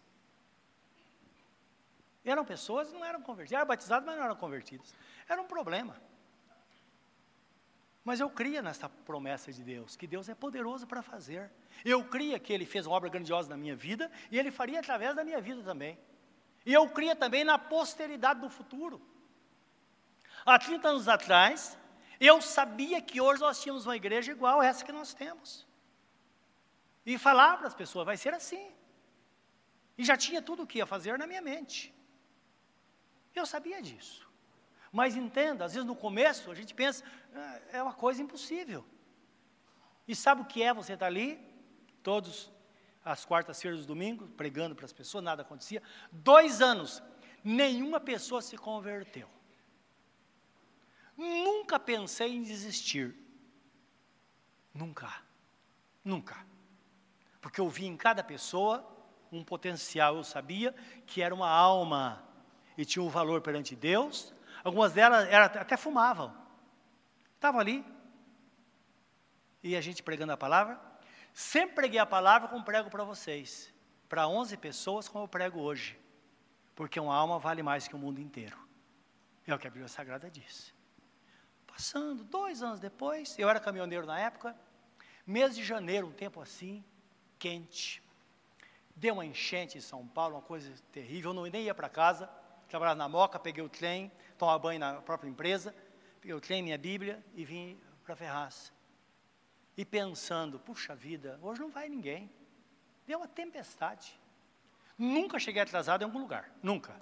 Eram 2.25 2.43
pessoas 2.45 2.89
que 2.89 2.93
não 2.93 3.05
eram 3.05 3.21
convertidas, 3.21 3.57
eram 3.57 3.67
batizadas, 3.67 4.05
mas 4.05 4.17
não 4.17 4.23
eram 4.23 4.35
convertidas. 4.35 4.93
Era 5.27 5.41
um 5.41 5.47
problema. 5.47 5.95
Mas 8.03 8.19
eu 8.19 8.29
cria 8.29 8.61
nessa 8.61 8.89
promessa 8.89 9.51
de 9.51 9.63
Deus, 9.63 9.95
que 9.95 10.05
Deus 10.05 10.27
é 10.27 10.35
poderoso 10.35 10.85
para 10.85 11.01
fazer. 11.01 11.49
Eu 11.85 12.03
cria 12.03 12.37
que 12.37 12.51
Ele 12.51 12.65
fez 12.65 12.85
uma 12.85 12.97
obra 12.97 13.09
grandiosa 13.09 13.49
na 13.49 13.57
minha 13.57 13.77
vida, 13.77 14.11
e 14.29 14.37
Ele 14.37 14.51
faria 14.51 14.81
através 14.81 15.15
da 15.15 15.23
minha 15.23 15.39
vida 15.39 15.63
também. 15.63 15.97
E 16.65 16.73
eu 16.73 16.87
cria 16.89 17.15
também 17.15 17.45
na 17.45 17.57
posteridade 17.57 18.41
do 18.41 18.49
futuro. 18.49 19.01
Há 20.45 20.59
30 20.59 20.87
anos 20.89 21.07
atrás, 21.07 21.77
eu 22.19 22.41
sabia 22.41 23.01
que 23.01 23.19
hoje 23.19 23.41
nós 23.41 23.61
tínhamos 23.61 23.85
uma 23.85 23.95
igreja 23.95 24.31
igual 24.31 24.61
a 24.61 24.65
essa 24.65 24.85
que 24.85 24.91
nós 24.91 25.13
temos. 25.13 25.67
E 27.05 27.17
falar 27.17 27.57
para 27.57 27.67
as 27.67 27.73
pessoas, 27.73 28.05
vai 28.05 28.17
ser 28.17 28.33
assim. 28.33 28.71
E 29.97 30.03
já 30.03 30.15
tinha 30.15 30.41
tudo 30.41 30.63
o 30.63 30.67
que 30.67 30.77
ia 30.77 30.85
fazer 30.85 31.17
na 31.17 31.27
minha 31.27 31.41
mente. 31.41 31.93
Eu 33.35 33.45
sabia 33.45 33.81
disso. 33.81 34.27
Mas 34.91 35.15
entenda, 35.15 35.65
às 35.65 35.73
vezes 35.73 35.87
no 35.87 35.95
começo 35.95 36.51
a 36.51 36.55
gente 36.55 36.73
pensa, 36.73 37.03
ah, 37.35 37.59
é 37.71 37.81
uma 37.81 37.93
coisa 37.93 38.21
impossível. 38.21 38.85
E 40.07 40.15
sabe 40.15 40.41
o 40.41 40.45
que 40.45 40.61
é 40.61 40.73
você 40.73 40.93
estar 40.93 41.05
tá 41.05 41.07
ali, 41.07 41.39
todos 42.01 42.51
as 43.03 43.25
quartas-feiras 43.25 43.81
do 43.81 43.87
domingo, 43.87 44.27
pregando 44.29 44.75
para 44.75 44.85
as 44.85 44.93
pessoas, 44.93 45.23
nada 45.23 45.41
acontecia. 45.41 45.81
Dois 46.11 46.61
anos, 46.61 47.01
nenhuma 47.43 47.99
pessoa 47.99 48.41
se 48.41 48.57
converteu. 48.57 49.27
Nunca 51.17 51.79
pensei 51.79 52.35
em 52.35 52.43
desistir. 52.43 53.15
Nunca. 54.73 55.21
Nunca. 56.03 56.45
Porque 57.41 57.61
eu 57.61 57.69
vi 57.69 57.85
em 57.85 57.97
cada 57.97 58.23
pessoa 58.23 58.89
um 59.31 59.43
potencial, 59.43 60.17
eu 60.17 60.23
sabia 60.23 60.73
que 61.05 61.21
era 61.21 61.33
uma 61.33 61.49
alma 61.49 62.23
e 62.77 62.85
tinha 62.85 63.03
um 63.03 63.09
valor 63.09 63.41
perante 63.41 63.75
Deus, 63.75 64.33
Algumas 64.63 64.93
delas 64.93 65.27
era, 65.27 65.45
até 65.45 65.75
fumavam. 65.75 66.33
Estavam 67.35 67.59
ali. 67.59 67.85
E 69.61 69.75
a 69.75 69.81
gente 69.81 70.01
pregando 70.01 70.31
a 70.31 70.37
palavra. 70.37 70.79
Sempre 71.33 71.75
preguei 71.75 71.99
a 71.99 72.05
palavra 72.05 72.47
como 72.47 72.63
prego 72.63 72.89
para 72.89 73.03
vocês. 73.03 73.73
Para 74.07 74.27
11 74.27 74.55
pessoas, 74.57 75.09
como 75.09 75.25
eu 75.25 75.27
prego 75.27 75.59
hoje. 75.59 75.99
Porque 76.75 76.99
uma 76.99 77.13
alma 77.13 77.37
vale 77.37 77.61
mais 77.61 77.87
que 77.87 77.95
o 77.95 77.99
mundo 77.99 78.21
inteiro. 78.21 78.57
É 79.45 79.53
o 79.53 79.59
que 79.59 79.67
a 79.67 79.69
Bíblia 79.69 79.89
Sagrada 79.89 80.31
diz. 80.31 80.73
Passando, 81.73 82.23
dois 82.23 82.63
anos 82.63 82.79
depois, 82.79 83.37
eu 83.37 83.49
era 83.49 83.59
caminhoneiro 83.59 84.05
na 84.05 84.17
época, 84.19 84.55
mês 85.27 85.55
de 85.55 85.63
janeiro, 85.63 86.07
um 86.07 86.13
tempo 86.13 86.39
assim, 86.39 86.81
quente. 87.37 88.01
Deu 88.95 89.15
uma 89.15 89.25
enchente 89.25 89.77
em 89.77 89.81
São 89.81 90.07
Paulo, 90.07 90.35
uma 90.35 90.41
coisa 90.41 90.71
terrível, 90.91 91.31
eu 91.31 91.33
não, 91.33 91.43
nem 91.43 91.63
ia 91.63 91.75
para 91.75 91.89
casa 91.89 92.29
trabalhava 92.73 92.97
na 92.97 93.07
Moca, 93.07 93.37
peguei 93.37 93.63
o 93.63 93.69
trem, 93.69 94.11
tomava 94.35 94.57
banho 94.57 94.79
na 94.79 94.95
própria 94.95 95.29
empresa, 95.29 95.75
peguei 96.19 96.33
o 96.33 96.41
trem, 96.41 96.63
minha 96.63 96.75
Bíblia 96.77 97.23
e 97.35 97.45
vim 97.45 97.79
para 98.03 98.15
Ferraz. 98.15 98.73
E 99.77 99.85
pensando, 99.85 100.57
puxa 100.57 100.95
vida, 100.95 101.39
hoje 101.43 101.61
não 101.61 101.69
vai 101.69 101.87
ninguém. 101.87 102.31
Deu 103.05 103.19
uma 103.19 103.27
tempestade. 103.27 104.19
Nunca 104.97 105.37
cheguei 105.37 105.61
atrasado 105.61 106.01
em 106.01 106.05
algum 106.05 106.17
lugar, 106.17 106.49
nunca. 106.63 106.99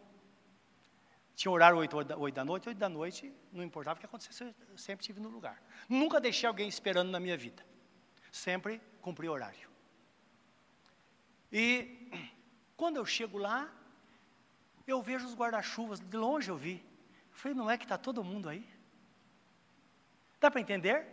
Tinha 1.41 1.51
horário 1.51 1.75
8, 1.79 1.97
8 2.19 2.35
da 2.35 2.45
noite, 2.45 2.69
8 2.69 2.77
da 2.77 2.87
noite, 2.87 3.33
não 3.51 3.63
importava 3.63 3.97
o 3.97 3.99
que 3.99 4.05
acontecesse, 4.05 4.43
eu 4.43 4.77
sempre 4.77 5.01
estive 5.01 5.19
no 5.19 5.27
lugar. 5.27 5.59
Nunca 5.89 6.21
deixei 6.21 6.47
alguém 6.47 6.69
esperando 6.69 7.09
na 7.09 7.19
minha 7.19 7.35
vida. 7.35 7.65
Sempre 8.31 8.79
cumpri 9.01 9.27
horário. 9.27 9.67
E 11.51 12.11
quando 12.77 12.97
eu 12.97 13.05
chego 13.07 13.39
lá, 13.39 13.67
eu 14.85 15.01
vejo 15.01 15.25
os 15.25 15.33
guarda-chuvas, 15.33 15.99
de 15.99 16.15
longe 16.15 16.47
eu 16.47 16.55
vi. 16.55 16.85
Eu 17.31 17.35
falei, 17.35 17.57
não 17.57 17.71
é 17.71 17.75
que 17.75 17.85
está 17.85 17.97
todo 17.97 18.23
mundo 18.23 18.47
aí? 18.47 18.63
Dá 20.39 20.51
para 20.51 20.61
entender? 20.61 21.07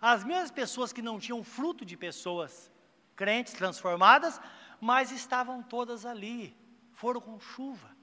As 0.00 0.24
mesmas 0.24 0.50
pessoas 0.50 0.94
que 0.94 1.02
não 1.02 1.20
tinham 1.20 1.44
fruto 1.44 1.84
de 1.84 1.94
pessoas 1.94 2.72
crentes 3.14 3.52
transformadas, 3.52 4.40
mas 4.80 5.12
estavam 5.12 5.62
todas 5.62 6.06
ali, 6.06 6.56
foram 6.94 7.20
com 7.20 7.38
chuva. 7.38 7.97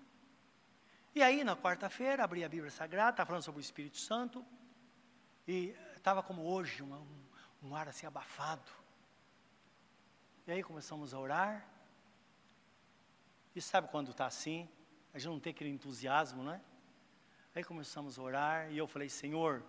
E 1.16 1.24
aí, 1.24 1.45
na 1.45 1.55
quarta-feira, 1.55 2.26
abri 2.26 2.43
a 2.43 2.49
Bíblia 2.49 2.70
Sagrada, 2.70 3.11
estava 3.11 3.28
falando 3.28 3.41
sobre 3.41 3.61
o 3.61 3.63
Espírito 3.63 3.95
Santo, 3.95 4.45
e 5.47 5.74
estava 5.95 6.22
como 6.22 6.43
hoje, 6.43 6.84
um, 6.84 7.07
um 7.63 7.74
ar 7.74 7.88
assim 7.88 8.05
abafado. 8.05 8.70
E 10.45 10.51
aí 10.51 10.61
começamos 10.61 11.13
a 11.13 11.18
orar, 11.18 11.66
e 13.55 13.61
sabe 13.61 13.88
quando 13.88 14.11
está 14.11 14.26
assim? 14.26 14.68
A 15.13 15.18
gente 15.18 15.30
não 15.30 15.39
tem 15.39 15.51
aquele 15.51 15.70
entusiasmo, 15.70 16.43
não 16.43 16.51
é? 16.51 16.61
Aí 17.55 17.63
começamos 17.63 18.20
a 18.20 18.22
orar, 18.22 18.70
e 18.70 18.78
eu 18.78 18.86
falei, 18.86 19.07
Senhor, 19.07 19.63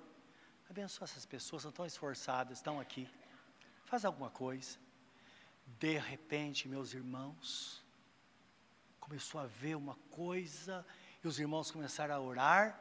abençoa 0.68 1.04
essas 1.04 1.24
pessoas, 1.24 1.62
são 1.62 1.70
tão 1.70 1.86
esforçadas, 1.86 2.58
estão 2.58 2.80
aqui. 2.80 3.08
Faz 3.84 4.04
alguma 4.04 4.30
coisa. 4.30 4.80
De 5.78 5.96
repente, 5.96 6.68
meus 6.68 6.92
irmãos, 6.92 7.84
começou 8.98 9.40
a 9.40 9.46
ver 9.46 9.76
uma 9.76 9.94
coisa, 10.10 10.84
os 11.26 11.38
irmãos 11.38 11.70
começaram 11.70 12.14
a 12.14 12.20
orar. 12.20 12.78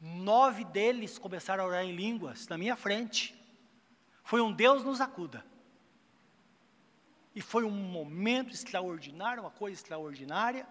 Nove 0.00 0.64
deles 0.64 1.18
começaram 1.18 1.64
a 1.64 1.66
orar 1.66 1.84
em 1.84 1.94
línguas, 1.94 2.46
na 2.48 2.56
minha 2.56 2.76
frente. 2.76 3.34
Foi 4.22 4.40
um 4.40 4.52
Deus 4.52 4.84
nos 4.84 5.00
acuda. 5.00 5.44
E 7.34 7.40
foi 7.40 7.64
um 7.64 7.70
momento 7.70 8.52
extraordinário, 8.52 9.42
uma 9.42 9.50
coisa 9.50 9.76
extraordinária. 9.76 10.66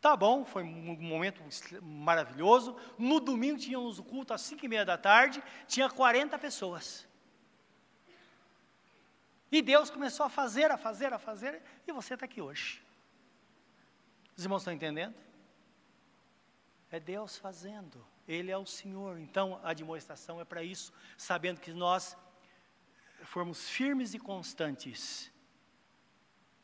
Tá 0.00 0.16
bom, 0.16 0.44
foi 0.44 0.62
um 0.62 0.96
momento 0.96 1.42
maravilhoso. 1.82 2.76
No 2.96 3.18
domingo 3.18 3.58
tínhamos 3.58 3.98
o 3.98 4.04
culto 4.04 4.32
às 4.32 4.42
cinco 4.42 4.64
e 4.64 4.68
meia 4.68 4.84
da 4.84 4.96
tarde, 4.96 5.42
tinha 5.66 5.88
40 5.88 6.38
pessoas. 6.38 7.06
E 9.50 9.62
Deus 9.62 9.90
começou 9.90 10.26
a 10.26 10.28
fazer, 10.30 10.70
a 10.70 10.76
fazer, 10.76 11.12
a 11.12 11.18
fazer, 11.18 11.62
e 11.86 11.92
você 11.92 12.14
está 12.14 12.26
aqui 12.26 12.40
hoje. 12.40 12.82
Os 14.36 14.44
irmãos 14.44 14.62
estão 14.62 14.72
entendendo? 14.72 15.14
É 16.90 16.98
Deus 16.98 17.36
fazendo, 17.36 18.04
Ele 18.26 18.50
é 18.50 18.56
o 18.56 18.66
Senhor. 18.66 19.18
Então 19.18 19.60
a 19.62 19.72
demonstração 19.72 20.40
é 20.40 20.44
para 20.44 20.62
isso, 20.62 20.92
sabendo 21.16 21.60
que 21.60 21.72
nós 21.72 22.16
formos 23.24 23.68
firmes 23.68 24.14
e 24.14 24.18
constantes 24.18 25.30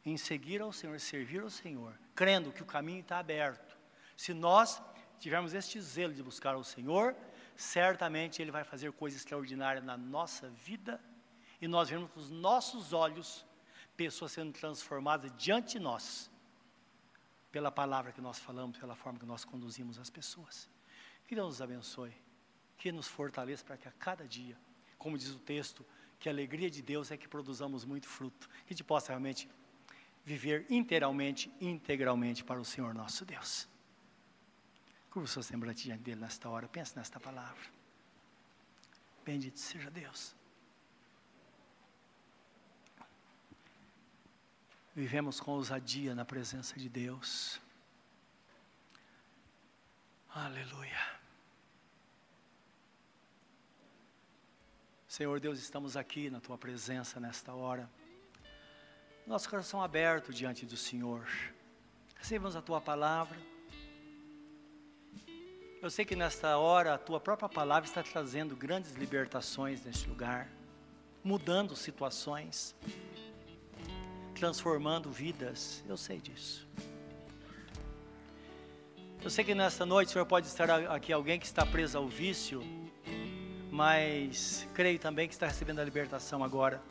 em 0.04 0.16
seguir 0.16 0.60
ao 0.60 0.72
Senhor, 0.72 0.98
servir 1.00 1.40
ao 1.40 1.50
Senhor, 1.50 1.98
crendo 2.14 2.52
que 2.52 2.62
o 2.62 2.66
caminho 2.66 3.00
está 3.00 3.18
aberto. 3.18 3.76
Se 4.16 4.34
nós 4.34 4.82
tivermos 5.18 5.54
este 5.54 5.80
zelo 5.80 6.12
de 6.12 6.22
buscar 6.22 6.56
o 6.56 6.64
Senhor, 6.64 7.16
certamente 7.56 8.42
Ele 8.42 8.50
vai 8.50 8.64
fazer 8.64 8.92
coisas 8.92 9.20
extraordinárias 9.20 9.84
na 9.84 9.96
nossa 9.96 10.48
vida 10.50 11.00
e 11.60 11.68
nós 11.68 11.88
vemos 11.88 12.10
com 12.10 12.20
os 12.20 12.30
nossos 12.30 12.92
olhos 12.92 13.46
pessoas 13.96 14.32
sendo 14.32 14.52
transformadas 14.52 15.32
diante 15.36 15.78
de 15.78 15.80
nós, 15.80 16.30
pela 17.54 17.70
palavra 17.70 18.10
que 18.10 18.20
nós 18.20 18.40
falamos, 18.40 18.76
pela 18.76 18.96
forma 18.96 19.16
que 19.16 19.24
nós 19.24 19.44
conduzimos 19.44 19.96
as 19.96 20.10
pessoas. 20.10 20.68
Que 21.24 21.36
Deus 21.36 21.46
nos 21.46 21.62
abençoe, 21.62 22.12
que 22.76 22.90
nos 22.90 23.06
fortaleça 23.06 23.64
para 23.64 23.76
que 23.76 23.86
a 23.86 23.92
cada 23.92 24.26
dia, 24.26 24.58
como 24.98 25.16
diz 25.16 25.30
o 25.30 25.38
texto, 25.38 25.86
que 26.18 26.28
a 26.28 26.32
alegria 26.32 26.68
de 26.68 26.82
Deus 26.82 27.12
é 27.12 27.16
que 27.16 27.28
produzamos 27.28 27.84
muito 27.84 28.08
fruto, 28.08 28.48
que 28.48 28.72
a 28.72 28.74
gente 28.74 28.82
possa 28.82 29.10
realmente 29.10 29.48
viver 30.24 30.66
inteiramente, 30.68 31.48
integralmente 31.60 32.42
para 32.42 32.60
o 32.60 32.64
Senhor 32.64 32.92
nosso 32.92 33.24
Deus. 33.24 33.68
Curva 35.08 35.26
o 35.26 35.28
seu 35.28 35.44
semblante 35.44 35.84
diante 35.84 36.02
dele 36.02 36.22
nesta 36.22 36.48
hora, 36.48 36.66
pense 36.66 36.96
nesta 36.96 37.20
palavra. 37.20 37.62
Bendito 39.24 39.60
seja 39.60 39.88
Deus. 39.92 40.34
Vivemos 44.94 45.40
com 45.40 45.52
ousadia 45.52 46.14
na 46.14 46.24
presença 46.24 46.78
de 46.78 46.88
Deus. 46.88 47.60
Aleluia. 50.32 51.14
Senhor 55.08 55.38
Deus, 55.40 55.58
estamos 55.58 55.96
aqui 55.96 56.30
na 56.30 56.40
tua 56.40 56.58
presença 56.58 57.20
nesta 57.20 57.52
hora 57.52 57.88
nosso 59.26 59.48
coração 59.48 59.82
aberto 59.82 60.32
diante 60.32 60.66
do 60.66 60.76
Senhor. 60.76 61.26
Recebemos 62.16 62.54
a 62.56 62.60
tua 62.60 62.80
palavra. 62.80 63.38
Eu 65.80 65.90
sei 65.90 66.04
que 66.04 66.14
nesta 66.14 66.58
hora 66.58 66.94
a 66.94 66.98
tua 66.98 67.18
própria 67.18 67.48
palavra 67.48 67.88
está 67.88 68.02
trazendo 68.02 68.54
grandes 68.54 68.92
libertações 68.92 69.82
neste 69.82 70.08
lugar, 70.08 70.48
mudando 71.22 71.74
situações, 71.74 72.74
transformando 74.34 75.10
vidas. 75.10 75.82
Eu 75.88 75.96
sei 75.96 76.18
disso. 76.18 76.66
Eu 79.22 79.30
sei 79.30 79.42
que 79.44 79.54
nesta 79.54 79.86
noite 79.86 80.12
Senhor 80.12 80.26
pode 80.26 80.46
estar 80.46 80.70
aqui 80.70 81.12
alguém 81.12 81.38
que 81.38 81.46
está 81.46 81.64
preso 81.64 81.96
ao 81.96 82.06
vício, 82.06 82.62
mas 83.70 84.68
creio 84.74 84.98
também 84.98 85.26
que 85.26 85.34
está 85.34 85.46
recebendo 85.46 85.78
a 85.78 85.84
libertação 85.84 86.44
agora 86.44 86.82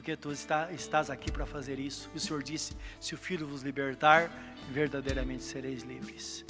porque 0.00 0.16
tu 0.16 0.32
está, 0.32 0.72
estás 0.72 1.10
aqui 1.10 1.30
para 1.30 1.44
fazer 1.44 1.78
isso. 1.78 2.10
E 2.14 2.16
o 2.16 2.20
Senhor 2.20 2.42
disse: 2.42 2.74
Se 2.98 3.14
o 3.14 3.18
Filho 3.18 3.46
vos 3.46 3.60
libertar, 3.62 4.30
verdadeiramente 4.70 5.42
sereis 5.42 5.82
livres. 5.82 6.44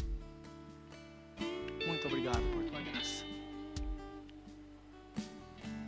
Muito 1.84 2.06
obrigado 2.06 2.40
por 2.52 2.62
tua 2.64 2.80
graça. 2.80 3.24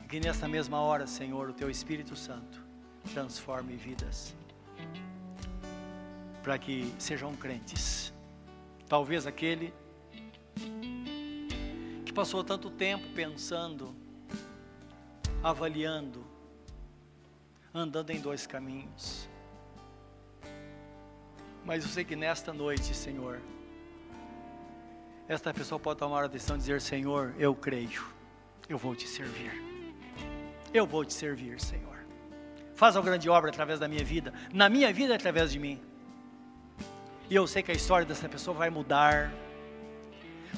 Que 0.08 0.18
nesta 0.18 0.48
mesma 0.48 0.80
hora, 0.80 1.06
Senhor, 1.06 1.50
o 1.50 1.52
teu 1.52 1.70
Espírito 1.70 2.16
Santo 2.16 2.71
transforme 3.12 3.76
vidas, 3.76 4.34
para 6.42 6.58
que 6.58 6.92
sejam 6.98 7.34
crentes. 7.36 8.12
Talvez 8.88 9.26
aquele 9.26 9.72
que 12.04 12.12
passou 12.12 12.44
tanto 12.44 12.70
tempo 12.70 13.06
pensando, 13.14 13.94
avaliando, 15.42 16.24
andando 17.74 18.10
em 18.10 18.20
dois 18.20 18.46
caminhos. 18.46 19.28
Mas 21.64 21.84
eu 21.84 21.90
sei 21.90 22.04
que 22.04 22.16
nesta 22.16 22.52
noite, 22.52 22.94
Senhor, 22.94 23.40
esta 25.28 25.54
pessoa 25.54 25.78
pode 25.78 25.98
tomar 25.98 26.24
a 26.24 26.26
decisão 26.26 26.56
de 26.56 26.62
dizer: 26.64 26.80
Senhor, 26.80 27.34
eu 27.38 27.54
creio, 27.54 28.04
eu 28.68 28.76
vou 28.76 28.94
te 28.94 29.06
servir. 29.06 29.52
Eu 30.74 30.86
vou 30.86 31.04
te 31.04 31.12
servir, 31.14 31.60
Senhor. 31.60 32.01
Faz 32.82 32.96
uma 32.96 33.02
grande 33.04 33.30
obra 33.30 33.48
através 33.48 33.78
da 33.78 33.86
minha 33.86 34.02
vida, 34.02 34.34
na 34.52 34.68
minha 34.68 34.92
vida 34.92 35.14
através 35.14 35.52
de 35.52 35.58
mim. 35.60 35.80
E 37.30 37.34
eu 37.36 37.46
sei 37.46 37.62
que 37.62 37.70
a 37.70 37.74
história 37.74 38.04
dessa 38.04 38.28
pessoa 38.28 38.56
vai 38.56 38.70
mudar. 38.70 39.32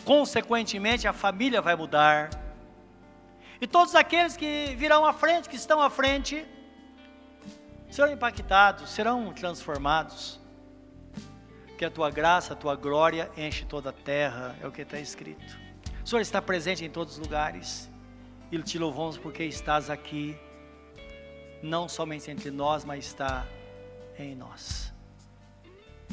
Consequentemente, 0.06 1.06
a 1.06 1.12
família 1.12 1.60
vai 1.60 1.76
mudar. 1.76 2.30
E 3.60 3.66
todos 3.66 3.94
aqueles 3.94 4.38
que 4.38 4.74
virão 4.74 5.04
à 5.04 5.12
frente, 5.12 5.50
que 5.50 5.56
estão 5.56 5.82
à 5.82 5.90
frente, 5.90 6.46
serão 7.90 8.10
impactados, 8.10 8.88
serão 8.88 9.30
transformados. 9.34 10.40
Que 11.76 11.84
a 11.84 11.90
tua 11.90 12.10
graça, 12.10 12.54
a 12.54 12.56
tua 12.56 12.74
glória 12.74 13.30
enche 13.36 13.66
toda 13.66 13.90
a 13.90 13.92
terra, 13.92 14.56
é 14.62 14.66
o 14.66 14.72
que 14.72 14.80
está 14.80 14.98
escrito. 14.98 15.58
O 16.02 16.08
Senhor 16.08 16.22
está 16.22 16.40
presente 16.40 16.86
em 16.86 16.88
todos 16.88 17.18
os 17.18 17.18
lugares 17.18 17.90
e 18.50 18.58
te 18.62 18.78
louvamos 18.78 19.18
porque 19.18 19.44
estás 19.44 19.90
aqui, 19.90 20.34
não 21.64 21.88
somente 21.88 22.30
entre 22.30 22.50
nós, 22.50 22.84
mas 22.84 23.06
está 23.06 23.46
em 24.18 24.34
nós. 24.34 24.92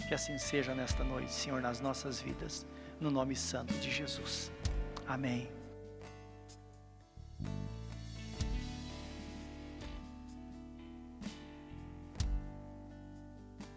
Que 0.07 0.13
assim 0.13 0.37
seja 0.37 0.73
nesta 0.73 1.03
noite, 1.03 1.31
Senhor, 1.31 1.61
nas 1.61 1.81
nossas 1.81 2.21
vidas, 2.21 2.65
no 2.99 3.11
nome 3.11 3.35
santo 3.35 3.73
de 3.75 3.91
Jesus. 3.91 4.51
Amém. 5.05 5.60